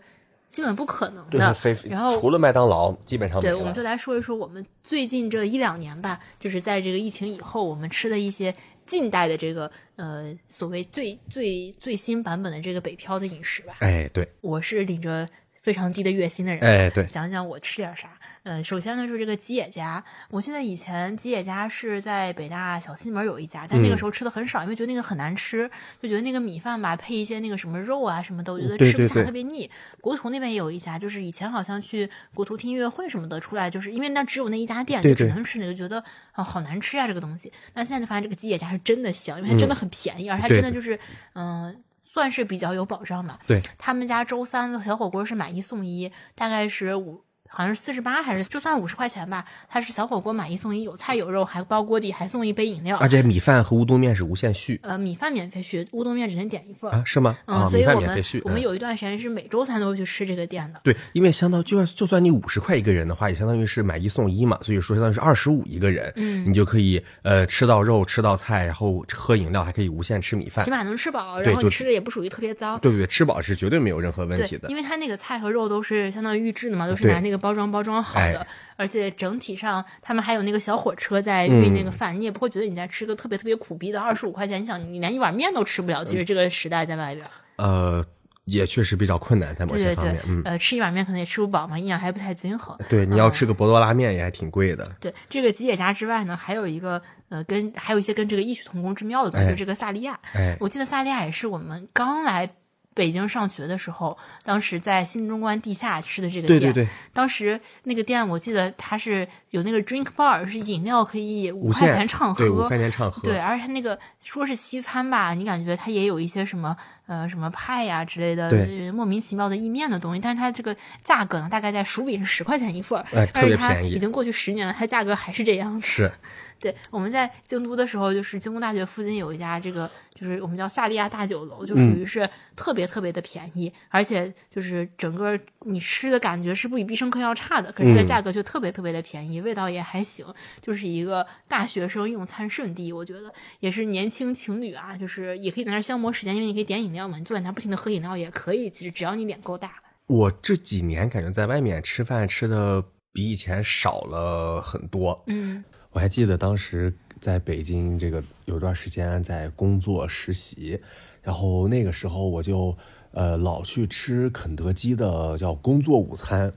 [0.48, 1.52] 基本不可能的。
[1.90, 8.54] 然后除了麦当劳，基本上对，我们就来说一说我们最近这一两年吧，就是在这个疫情以后，我们吃的一些。
[8.86, 13.76] 近代的这个呃，所谓最最最新版本的这个北漂的饮食吧。
[13.80, 15.28] 哎，对，我是领着
[15.60, 16.62] 非常低的月薪的人。
[16.62, 18.18] 哎，对，讲讲我吃点啥。
[18.46, 20.02] 嗯，首先呢是这个吉野家。
[20.30, 25.68] 我记得以前吉野家是在北大小西门有一家，但那个时候吃的很少，因为觉得那个很难吃，
[26.00, 29.68] 就觉得那个米饭吧配一些那个什么肉啊什么的，我觉得吃不下，特别腻。
[30.00, 37.52] 国图那边也有一家，就是以前好像去国图听音乐会什么的，出来就是因为那只有那一家店，就只能吃那个，觉得啊好难吃啊这个东西。
[37.74, 40.96] 但现在就发现这个吉野家是真的香，因为它真的很便宜，而且它真的就是
[41.34, 43.40] 嗯算是比较有保障吧。
[43.44, 47.25] 对他们家周三的小火锅是买一送一，大概是五。
[47.48, 52.96] 好像是四十八还是就算五十块钱吧，它是小火锅买一送一，有菜有肉，还包锅底，还送一杯饮料。
[52.98, 54.78] 而且米饭和乌冬面是无限续。
[54.82, 57.02] 呃，米饭免费续，乌冬面只能点一份啊？
[57.04, 57.36] 是吗？
[57.46, 60.80] 嗯，所以我们我们有一段时间是每周三都会去吃这个店的。
[60.82, 72.78] 对，因为相当就算就算你五十块一个人的话，也相当于是买一送一嘛，所以说相当于是二十五一个人，嗯，你就可以呃吃到肉，吃到菜，然后喝饮料，还可以无限吃米饭，起码能吃饱，然后吃的也不属于特别糟。
[72.78, 78.20] 对对，吃饱是绝对没有任何问题的，因为它那个菜和肉都是相当于预制的嘛，都是拿那个包装包装好。
[78.20, 78.46] 好的，
[78.76, 84.60] 而且整体上他们还有那个小火车在运那个饭，你也不会觉得你在吃个特别特别苦逼的二十五块钱。
[84.60, 86.04] 你想，你连一碗面都吃不了。
[86.04, 87.26] 其实这个时代在外边，
[87.56, 88.04] 呃，
[88.44, 92.76] 也确实比较困难，在某些方面，嗯，呃，吃一碗面可能也吃不饱嘛，营养还不太均衡。
[92.88, 94.90] 对，你要吃个博多拉面也还挺贵的。
[95.00, 100.18] 对，这个吉野家之外呢，还有一个呃，跟还有一些跟这个异曲同工之妙的东西，就这个萨莉亚。
[100.32, 102.50] 哎，我记得萨莉亚也是我们刚来。
[102.96, 116.74] 北京上学的时候，当时在新中关地下吃的这个店，对对对，当时那个店我记得它是有那个 drink bar，是饮料可以五块钱畅喝，对五块钱畅喝，对，而且它那个说是西餐吧，你感觉它也有一些什么
[117.06, 118.50] 呃什么派呀之类的
[118.92, 120.74] 莫名其妙的意面的东西，但是它这个
[121.04, 126.10] 价格呢，大概在薯饼是十块钱一份，哎，特别便宜，已经过去十年了，它价格还是这样，是。
[126.58, 140.26] 对，我们在京都的时候，就是京都大学附近有一家这个，就是我们叫萨利亚大酒楼，就属于是特别特别的便宜，而且就是整个你吃的感觉是不比必胜客要差的，可是这个价格却特别特别的便宜，味道也还行，
[140.62, 149.72] 就是一个大学生用餐圣地，我觉得也是年轻情侣啊，就是也可以在那儿消磨时间，因为你可以点饮料嘛，你坐在那儿不停的喝饮料也可以，其实只要你脸够大。
[150.06, 155.62] 我这几年感觉在外面吃饭吃的比以前少了很多，嗯。
[155.96, 156.92] 我还记得当时
[157.22, 160.78] 在北京，这个有段时间在工作实习，
[161.22, 162.76] 然后那个时候我就
[163.12, 166.52] 呃老去吃肯德基的叫工作午餐，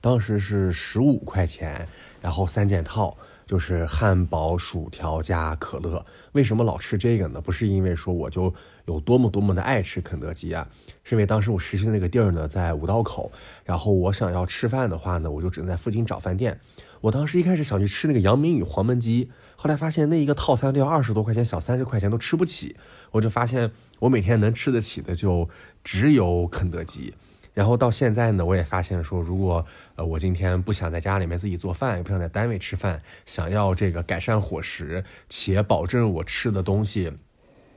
[0.00, 1.88] 当时是十五块钱，
[2.20, 6.06] 然后三件套，就是汉堡、薯条加可乐。
[6.30, 7.40] 为什么老吃这个呢？
[7.40, 8.54] 不是因为说我就
[8.84, 10.68] 有多么多么的爱吃肯德基啊，
[11.02, 13.32] 是因为当时我实习的那个地儿呢在五道口，
[13.64, 16.60] 然后我想要吃饭的话呢，我就只能在附近找饭店。
[17.04, 22.76] 我当时一开始想去吃那个杨明宇黄焖鸡，后来发现那一个套餐都要二十多块钱，小三十块钱都吃不起。
[23.10, 25.46] 我就发现我每天能吃得起的就
[25.82, 27.12] 只有肯德基。
[27.52, 29.66] 然后到现在呢，我也发现说，如果
[29.96, 37.12] 呃我今天不想在家里面自己做饭，也不想在单位吃饭，想要这个改善伙食，且保证我吃的东西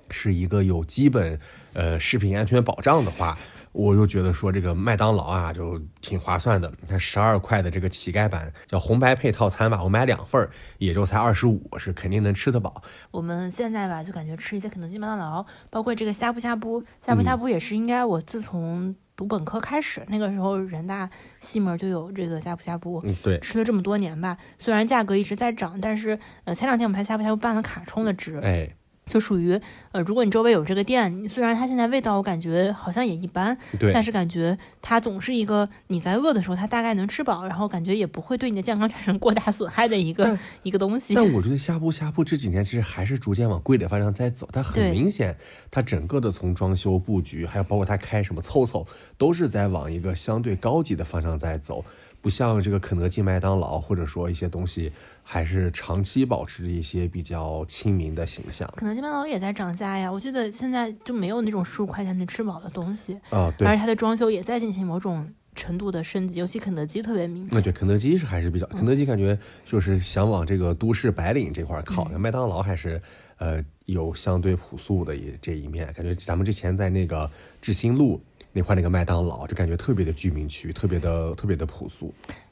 [0.10, 1.38] 是一个有基本
[1.74, 3.38] 呃食品安全保障的话。
[3.78, 6.68] 我就觉得说这个麦当劳啊，就挺划算的。
[6.82, 10.50] 你看十二块的这个乞丐版叫红白配套餐吧，我买两份儿
[10.80, 12.82] 也就才二十五，是肯定能吃得饱。
[13.12, 21.08] 我们现在吧，就感觉吃一些肯德基、麦当劳，包括这个呷哺呷哺，呷哺呷哺也是应该我自从读本科开始，那个时候人大
[21.40, 28.68] 西门就有这个呷哺呷哺，嗯，对，吃了这么多年吧，虽然价格一直在涨，但是呃前两天我们还呷哺呷哺办了卡充的值，哎。
[29.08, 29.60] 就属于，
[29.94, 41.16] 呃，如果你周围有这个店，虽然它现在味道我感觉好像也一般，对，但是感觉它总是一个你在饿的时候，它大概能吃饱，然后感觉也不会对你的健康产生过大损害的一个一个东西。
[41.16, 45.36] 但我觉得呷哺呷哺这几年其实还是逐渐往贵的方向在走，它很明显，
[45.72, 48.86] 它整个的从装修布局，还有包括它开什么凑凑，
[49.18, 51.86] 都是在往一个相对高级的方向在走。
[52.20, 54.92] 不像这个肯德基、麦当劳，或者说一些东西，
[55.30, 58.66] 还是长期保持着一些比较亲民的形象。
[58.78, 63.54] 肯德基、麦当劳也在涨价呀，我记得现在就没有那种十五块钱能吃饱的东西啊。
[63.58, 67.50] 对，而且它的装修也在进行某种程度的升级，尤其肯德基特别明显。
[67.52, 73.02] 那对，肯德基是还是比较，肯德基感觉就是想往这个都市白领这块靠，麦当劳还是
[73.38, 75.92] 呃有相对朴素的一这一面。
[75.92, 77.30] 感觉咱们之前在那个
[77.62, 78.22] 志新路。
[78.54, 82.12] 那块那个麦当劳就感觉特别的居民区，特别的特别的朴素。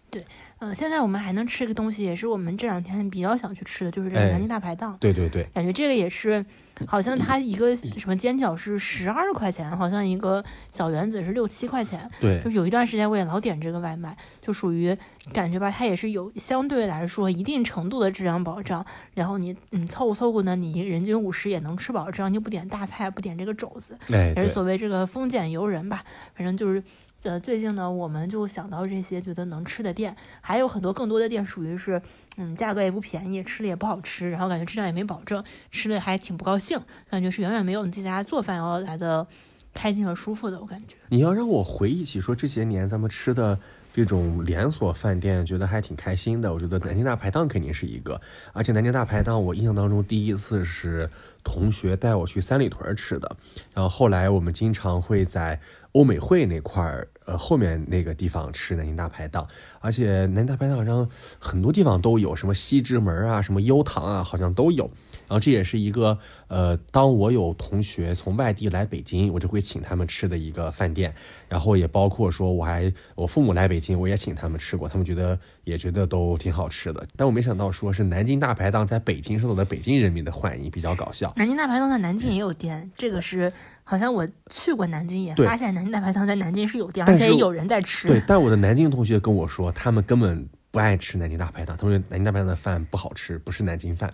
[0.09, 0.23] 对，
[0.59, 4.95] 呃，现在我们还能吃一个东西，也是我们这两天比较想去吃的，就是这个南京大排档。
[4.99, 6.45] 对对对，感觉这个也是，
[6.87, 10.41] 好像它一个什么煎饺是十二块钱，好像一个
[10.71, 12.09] 小圆子是六七块钱。
[12.21, 14.95] 对，就有一段时间我也老点这个外卖，就属于
[15.33, 18.85] 感觉吧，它也是有相对来说一定程度的质量保障。
[19.15, 26.05] 然后你嗯凑合凑合呢，你人均五十也能吃饱，只要你不点大菜，不点这个肘子，也是所谓这个丰俭由人吧，
[26.35, 26.81] 反正就是。
[27.25, 31.99] 呃，最近呢，我们就想到这些觉得能吃的店，还有很多更多的店属于是，
[32.37, 36.79] 嗯，价格也不便宜，吃的也不好吃，然后感觉质量也没保证，吃的还挺不高兴，
[37.09, 39.25] 感觉是远远没有你自己家做饭要来的
[39.73, 40.61] 开心和舒服的。
[40.61, 43.57] 我感觉你要让我回忆起说这些年咱们吃的
[43.91, 46.53] 这种连锁饭店，觉得还挺开心的。
[46.53, 48.21] 我觉得南京大排档肯定是一个，
[48.53, 51.09] 而且南京大排档我印象当中第一次是
[51.43, 53.35] 同学带我去三里屯吃的，
[53.73, 55.59] 然后后来我们经常会在。
[55.95, 59.47] 欧美汇那块儿，呃，后面那个地方吃南京大排档，
[59.79, 61.09] 而且南京大排档好像
[61.39, 64.91] 很多地方都有，什么西直门啊，什么优唐啊，好像都有。
[65.27, 71.13] 然后这也是一个，呃，当我有同学从外地来北京，我就会请他们吃的一个饭店。
[71.47, 77.07] 然后也包括说，我还我父母来北京，我也请他们吃过，他们觉得也觉得都挺好吃的。
[77.15, 81.33] 但我没想到说是南京大排档在北京受到了北京人民的欢迎，比较搞笑。
[81.35, 83.51] 南京大排档在南京也有店，这个是
[83.83, 88.07] 好像我去过南京，也发现南京大排档在南京是有店，而且有人在吃。
[88.07, 94.13] 对，但我的南京同学跟我说，他们根本不爱吃南京大排档，他们说南京大排档的饭不好吃，不是南京饭。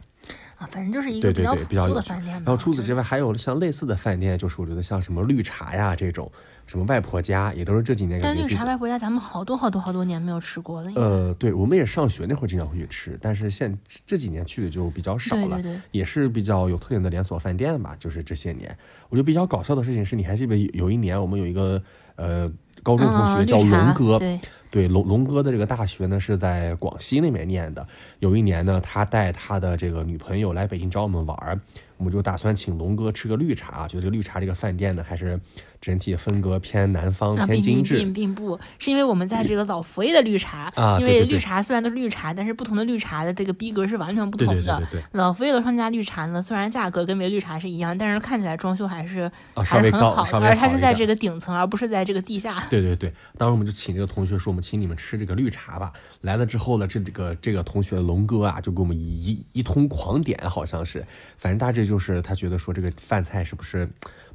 [0.62, 2.34] 啊，反正就是一个比较普通的饭店。
[2.36, 6.32] 然后除此之外，还有像类似的饭店，就是我觉得像什么绿茶呀这种，
[6.68, 8.20] 什么外婆家，也都是这几年。
[8.22, 10.92] 但绿茶外婆家，咱们好多好多好多年没有吃过了。
[10.96, 13.76] 呃，对，我们也上学那会儿经常会去吃，但是现
[14.06, 15.60] 这几年去的就比较少了。
[15.60, 17.98] 对对对，也是比较有特点的连锁饭店吧。
[18.00, 18.78] 就是这些年，
[19.10, 21.82] 我觉得比较搞笑的事情是，你还记得有一年我们有一个
[22.18, 22.52] 呃
[22.84, 24.40] 高中同学叫龙哥，对。
[24.70, 27.86] 对龙龙哥的这个大学呢是在广西那边念的。
[28.20, 31.60] 有一年呢，他带他的这个女朋友来北京找我们玩儿，
[31.98, 33.86] 我们就打算请龙哥吃个绿茶。
[33.86, 35.38] 就这个绿茶这个饭店呢，还是。
[35.82, 44.78] 整体风格偏南方，偏精致，并并不是因为我们在这个老佛爷的绿茶啊，因为绿茶虽然都是绿茶，但是不同的绿茶的这个逼格是完全不同的。
[44.78, 45.04] 对对对。
[45.14, 52.64] 老佛爷的双家绿茶呢，虽然价格跟别的绿茶是一样，但是看起来装修还是还是很好，而它是在这个顶层，而不是在这个地下。
[52.70, 55.92] 对对对，当时我们就请这个同学说，我们请你们吃这个绿茶吧。
[56.22, 61.04] 来了之后呢，这个这个同学龙哥啊，就给我们一一通狂点，好像是，
[61.40, 63.90] 反正大致就是他觉得说这个饭菜是不是。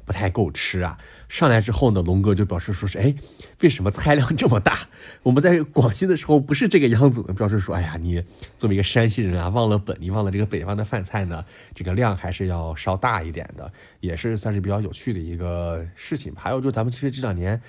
[0.05, 0.97] 不太够吃啊！
[1.29, 3.13] 上来之后呢，龙哥就表示说是，哎，
[3.59, 4.79] 为什么菜量这么大？
[5.23, 7.33] 我们在广西的时候不是这个样子的。
[7.33, 8.23] 表示说，哎呀，你
[8.57, 11.43] 作为一个山西人啊，忘了本，你忘了这个北方的饭菜呢，
[11.75, 16.41] 这个量还是要稍大一点的，也是算是比较有趣的一个事情吧。
[16.43, 17.61] 还有就咱们其实这两年，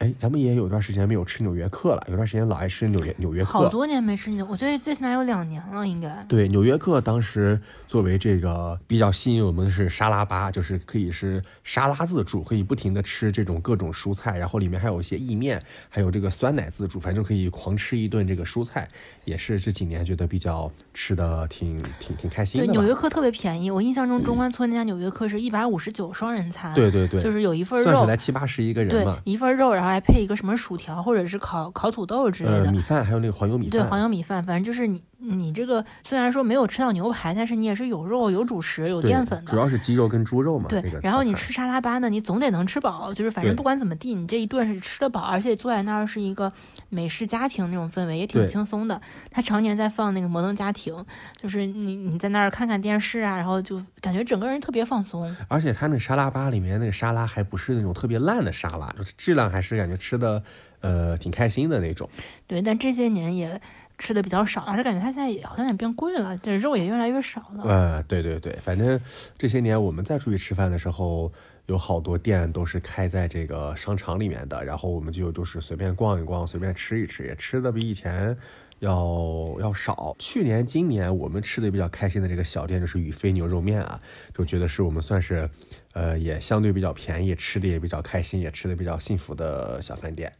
[0.00, 6.12] 哎，咱们也有段时间没有吃纽约客了，有段时间老爱吃纽约纽约客，好多年没吃纽，我觉得最起码有两年了，应该。
[6.28, 11.84] 对，纽约客当时作为这个比较吸引我们的是沙拉吧，就是可以是沙。
[11.84, 18.88] 沙拉自助可以不停的吃这种各种蔬菜，然后里面还有一些意面，还有这个酸奶自助，反正可以狂吃一顿这个蔬菜，
[19.26, 22.66] 也是这几年觉得比较吃的挺挺挺开心的。
[22.66, 35.02] 对，纽约客特别便宜，我印象中中关村那家纽约客是一百五十九双人餐，对对对，就是有一份肉，算起来七八十一个人嘛，一份肉，然后还配一个什么薯条或者是烤烤土豆之类的，米饭还有那个黄油米饭，对黄油米饭，反正就是你。
[35.24, 40.66] 你这个虽然说没有吃到牛排，但是你也是有肉、有主食、有淀粉的，主要是鸡肉跟猪肉嘛。
[40.68, 46.52] 对，然后你吃沙拉吧呢，你总得能吃饱，就是反正不管怎么地，你这一顿是吃得饱，而且坐在那儿是一个
[46.88, 49.00] 美式家庭那种氛围，也挺轻松的。
[49.30, 50.94] 他常年在放那个《摩登家庭》，
[51.36, 55.34] 就是你你在那儿看看电视啊，然后就感觉整个人特别放松。
[55.48, 60.42] 而且他那沙拉吧里面那个沙拉还不是那种特别烂的沙拉，就是质量还是感觉吃的
[60.80, 62.08] 呃挺开心的那种。
[62.46, 63.60] 对，但这些年也。
[63.98, 67.64] 吃的比较少，而且感觉它现在也好像也变贵了，这肉也越来越少了。
[67.64, 69.00] 呃，对对对，反正
[69.38, 71.32] 这些年我们再出去吃饭的时候，
[71.66, 78.36] 有好多店都是开在这个商场里面的，然后我们就就是随便逛一逛，随便吃一吃，也吃的比以前
[78.80, 80.16] 要要少。
[80.18, 83.98] 去年、今年我们吃的比较开心的这个小店就是宇飞牛肉面啊，
[84.36, 85.48] 就觉得是我们算是
[85.92, 90.30] 呃也相对比较便宜，吃的也比较开心，也吃的比较幸福的小饭店。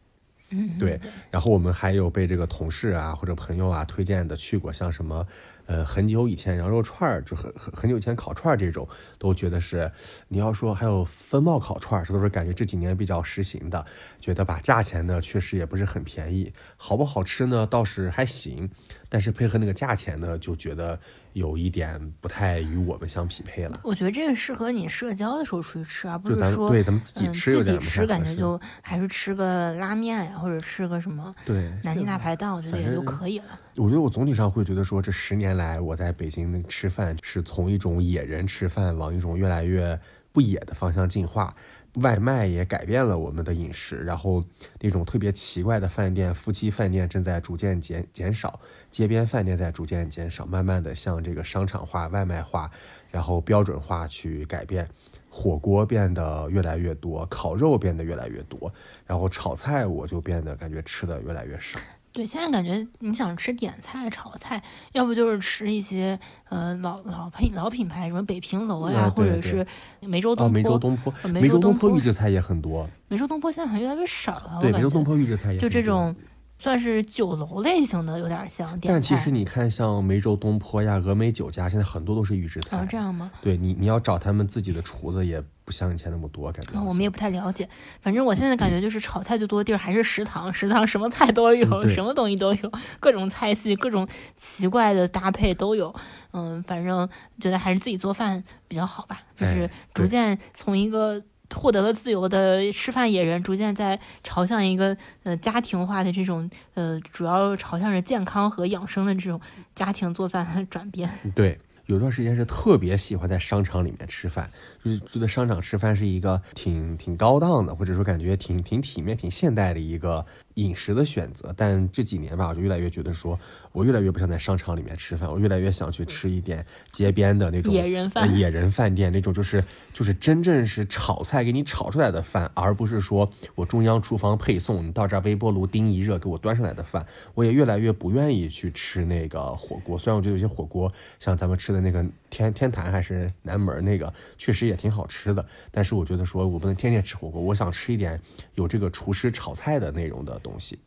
[0.79, 0.99] 对，
[1.31, 5.25] 然后我们还有被这个同事啊或者朋友啊推荐的去过，像什么。
[5.65, 8.87] 呃，很久以前羊肉串儿就很很很久以前烤串儿这种，
[9.17, 9.91] 都觉得是
[10.27, 13.85] 你要说还有分茂烤串儿，这都是感觉这几年比较实行的。
[14.19, 18.69] 觉得吧，价钱呢确实也不是很便宜，好不好吃呢倒是还行，
[19.09, 20.99] 但是配合那个价钱呢，就觉得
[21.33, 23.81] 有一点不太与我们相匹配了。
[23.83, 33.59] 我觉得这个适合你社交的时候出去吃，而不是说对咱们自己吃自己吃感觉就还是吃个拉面呀，或者吃个什么对南京大排档，我觉得也就可以了。
[33.77, 39.99] 我觉得我总体上会觉得说，这十年来我在北京吃饭是从一种野人吃饭往一种越来越
[40.31, 41.55] 不野的方向进化，
[41.95, 44.43] 外卖也改变了我们的饮食，然后
[44.81, 48.59] 那种特别奇怪的饭店、夫妻饭店正在逐渐减减少，
[48.91, 52.69] 街边饭店在逐渐减少，慢慢的向这个商场化、外卖化，
[53.09, 54.89] 然后标准化去改变，
[55.29, 58.73] 火锅变得越来越多，烤肉变得越来越多，
[59.05, 61.79] 然后炒菜我就变得感觉吃的越来越少。
[62.15, 64.63] 对，现在感觉你想吃点菜、炒菜，
[64.93, 66.17] 要不就是吃一些
[66.49, 69.67] 呃老老品老品牌，什么北平楼呀，或者是
[69.99, 70.53] 梅州东坡。
[70.53, 72.89] 梅州东坡，梅州东坡预制菜也很多。
[73.09, 74.59] 梅州东坡现在好像越来越少了。
[74.61, 76.15] 对，梅州东坡预制菜也就这种。
[76.57, 78.79] 算是酒楼类型的，有点像。
[78.79, 82.77] 但其实你看，像梅州东坡呀、峨眉酒家，现在很多都是预制菜。
[82.77, 83.29] 哦，这样吗？
[83.41, 86.79] 对你，你要找他们自己的厨子，也不像以前那么多，感觉。
[86.79, 87.67] 我们也不太了解。
[87.99, 92.71] 反正我现在感觉就是炒菜最多的地儿还是食堂，食堂什么菜都有， 什么东西都有，
[93.01, 95.93] 各种菜系、各种奇怪的搭配都有。
[96.31, 97.09] 嗯，反正
[97.41, 101.21] 觉得还是自己做饭比较好吧，就是逐渐从一个。
[101.53, 109.39] 获得了自由的吃饭野人，逐渐在朝向一个呃家庭化的这种呃，主要朝向着健康和养生的这种
[109.75, 111.07] 家庭做饭转变。
[111.35, 114.49] 对，有段时间是特别喜欢在商场里面吃饭，
[114.85, 123.39] 就是觉得商场吃饭是一个挺挺高档的，或者说感觉挺挺体面、挺现代的一个饮食的选择，但这几年吧，我就越来越觉得说，
[123.71, 137.03] 我越来越不想在商场里面吃饭，我越来越想去吃一点街边的那种野人饭、野人饭店那种，就是就是真正是炒菜给你炒出来的饭，而不是说我中央厨房配送，你到这儿微波炉叮一热给我端上来的饭。
[137.33, 142.05] 我也越来越不愿意去吃那个火锅，虽然我觉得有些火锅像咱们吃的那个
[142.35, 148.21] 天天坛还是南门那个，确实也挺好吃的，但是我觉得说我不能天天吃火锅，我想吃一点
[148.53, 150.35] 有这个厨师炒菜的内容的。
[150.43, 150.77] 东西，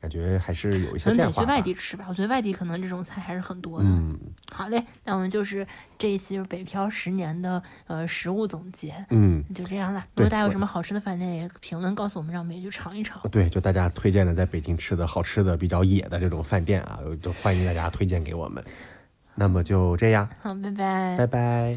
[0.00, 1.40] 感觉还是有一些变化。
[1.40, 3.86] 得去外地吃吧，我觉得外地可能这种菜还是很多的。
[3.88, 4.18] 嗯，
[4.52, 5.64] 好嘞，那我们就是
[5.96, 8.92] 这一期就是北漂十年的呃食物总结。
[9.10, 10.04] 嗯，就这样了。
[10.16, 13.22] 如果大家有什么好吃的饭店，也评论告诉我们，让我们也去尝一尝。
[13.30, 18.62] 对，就大家推荐的在北京吃的好吃的、比较野的这种饭店啊，都欢迎大家推荐给我们。
[19.36, 21.74] 那么就这样，好，拜拜，拜拜。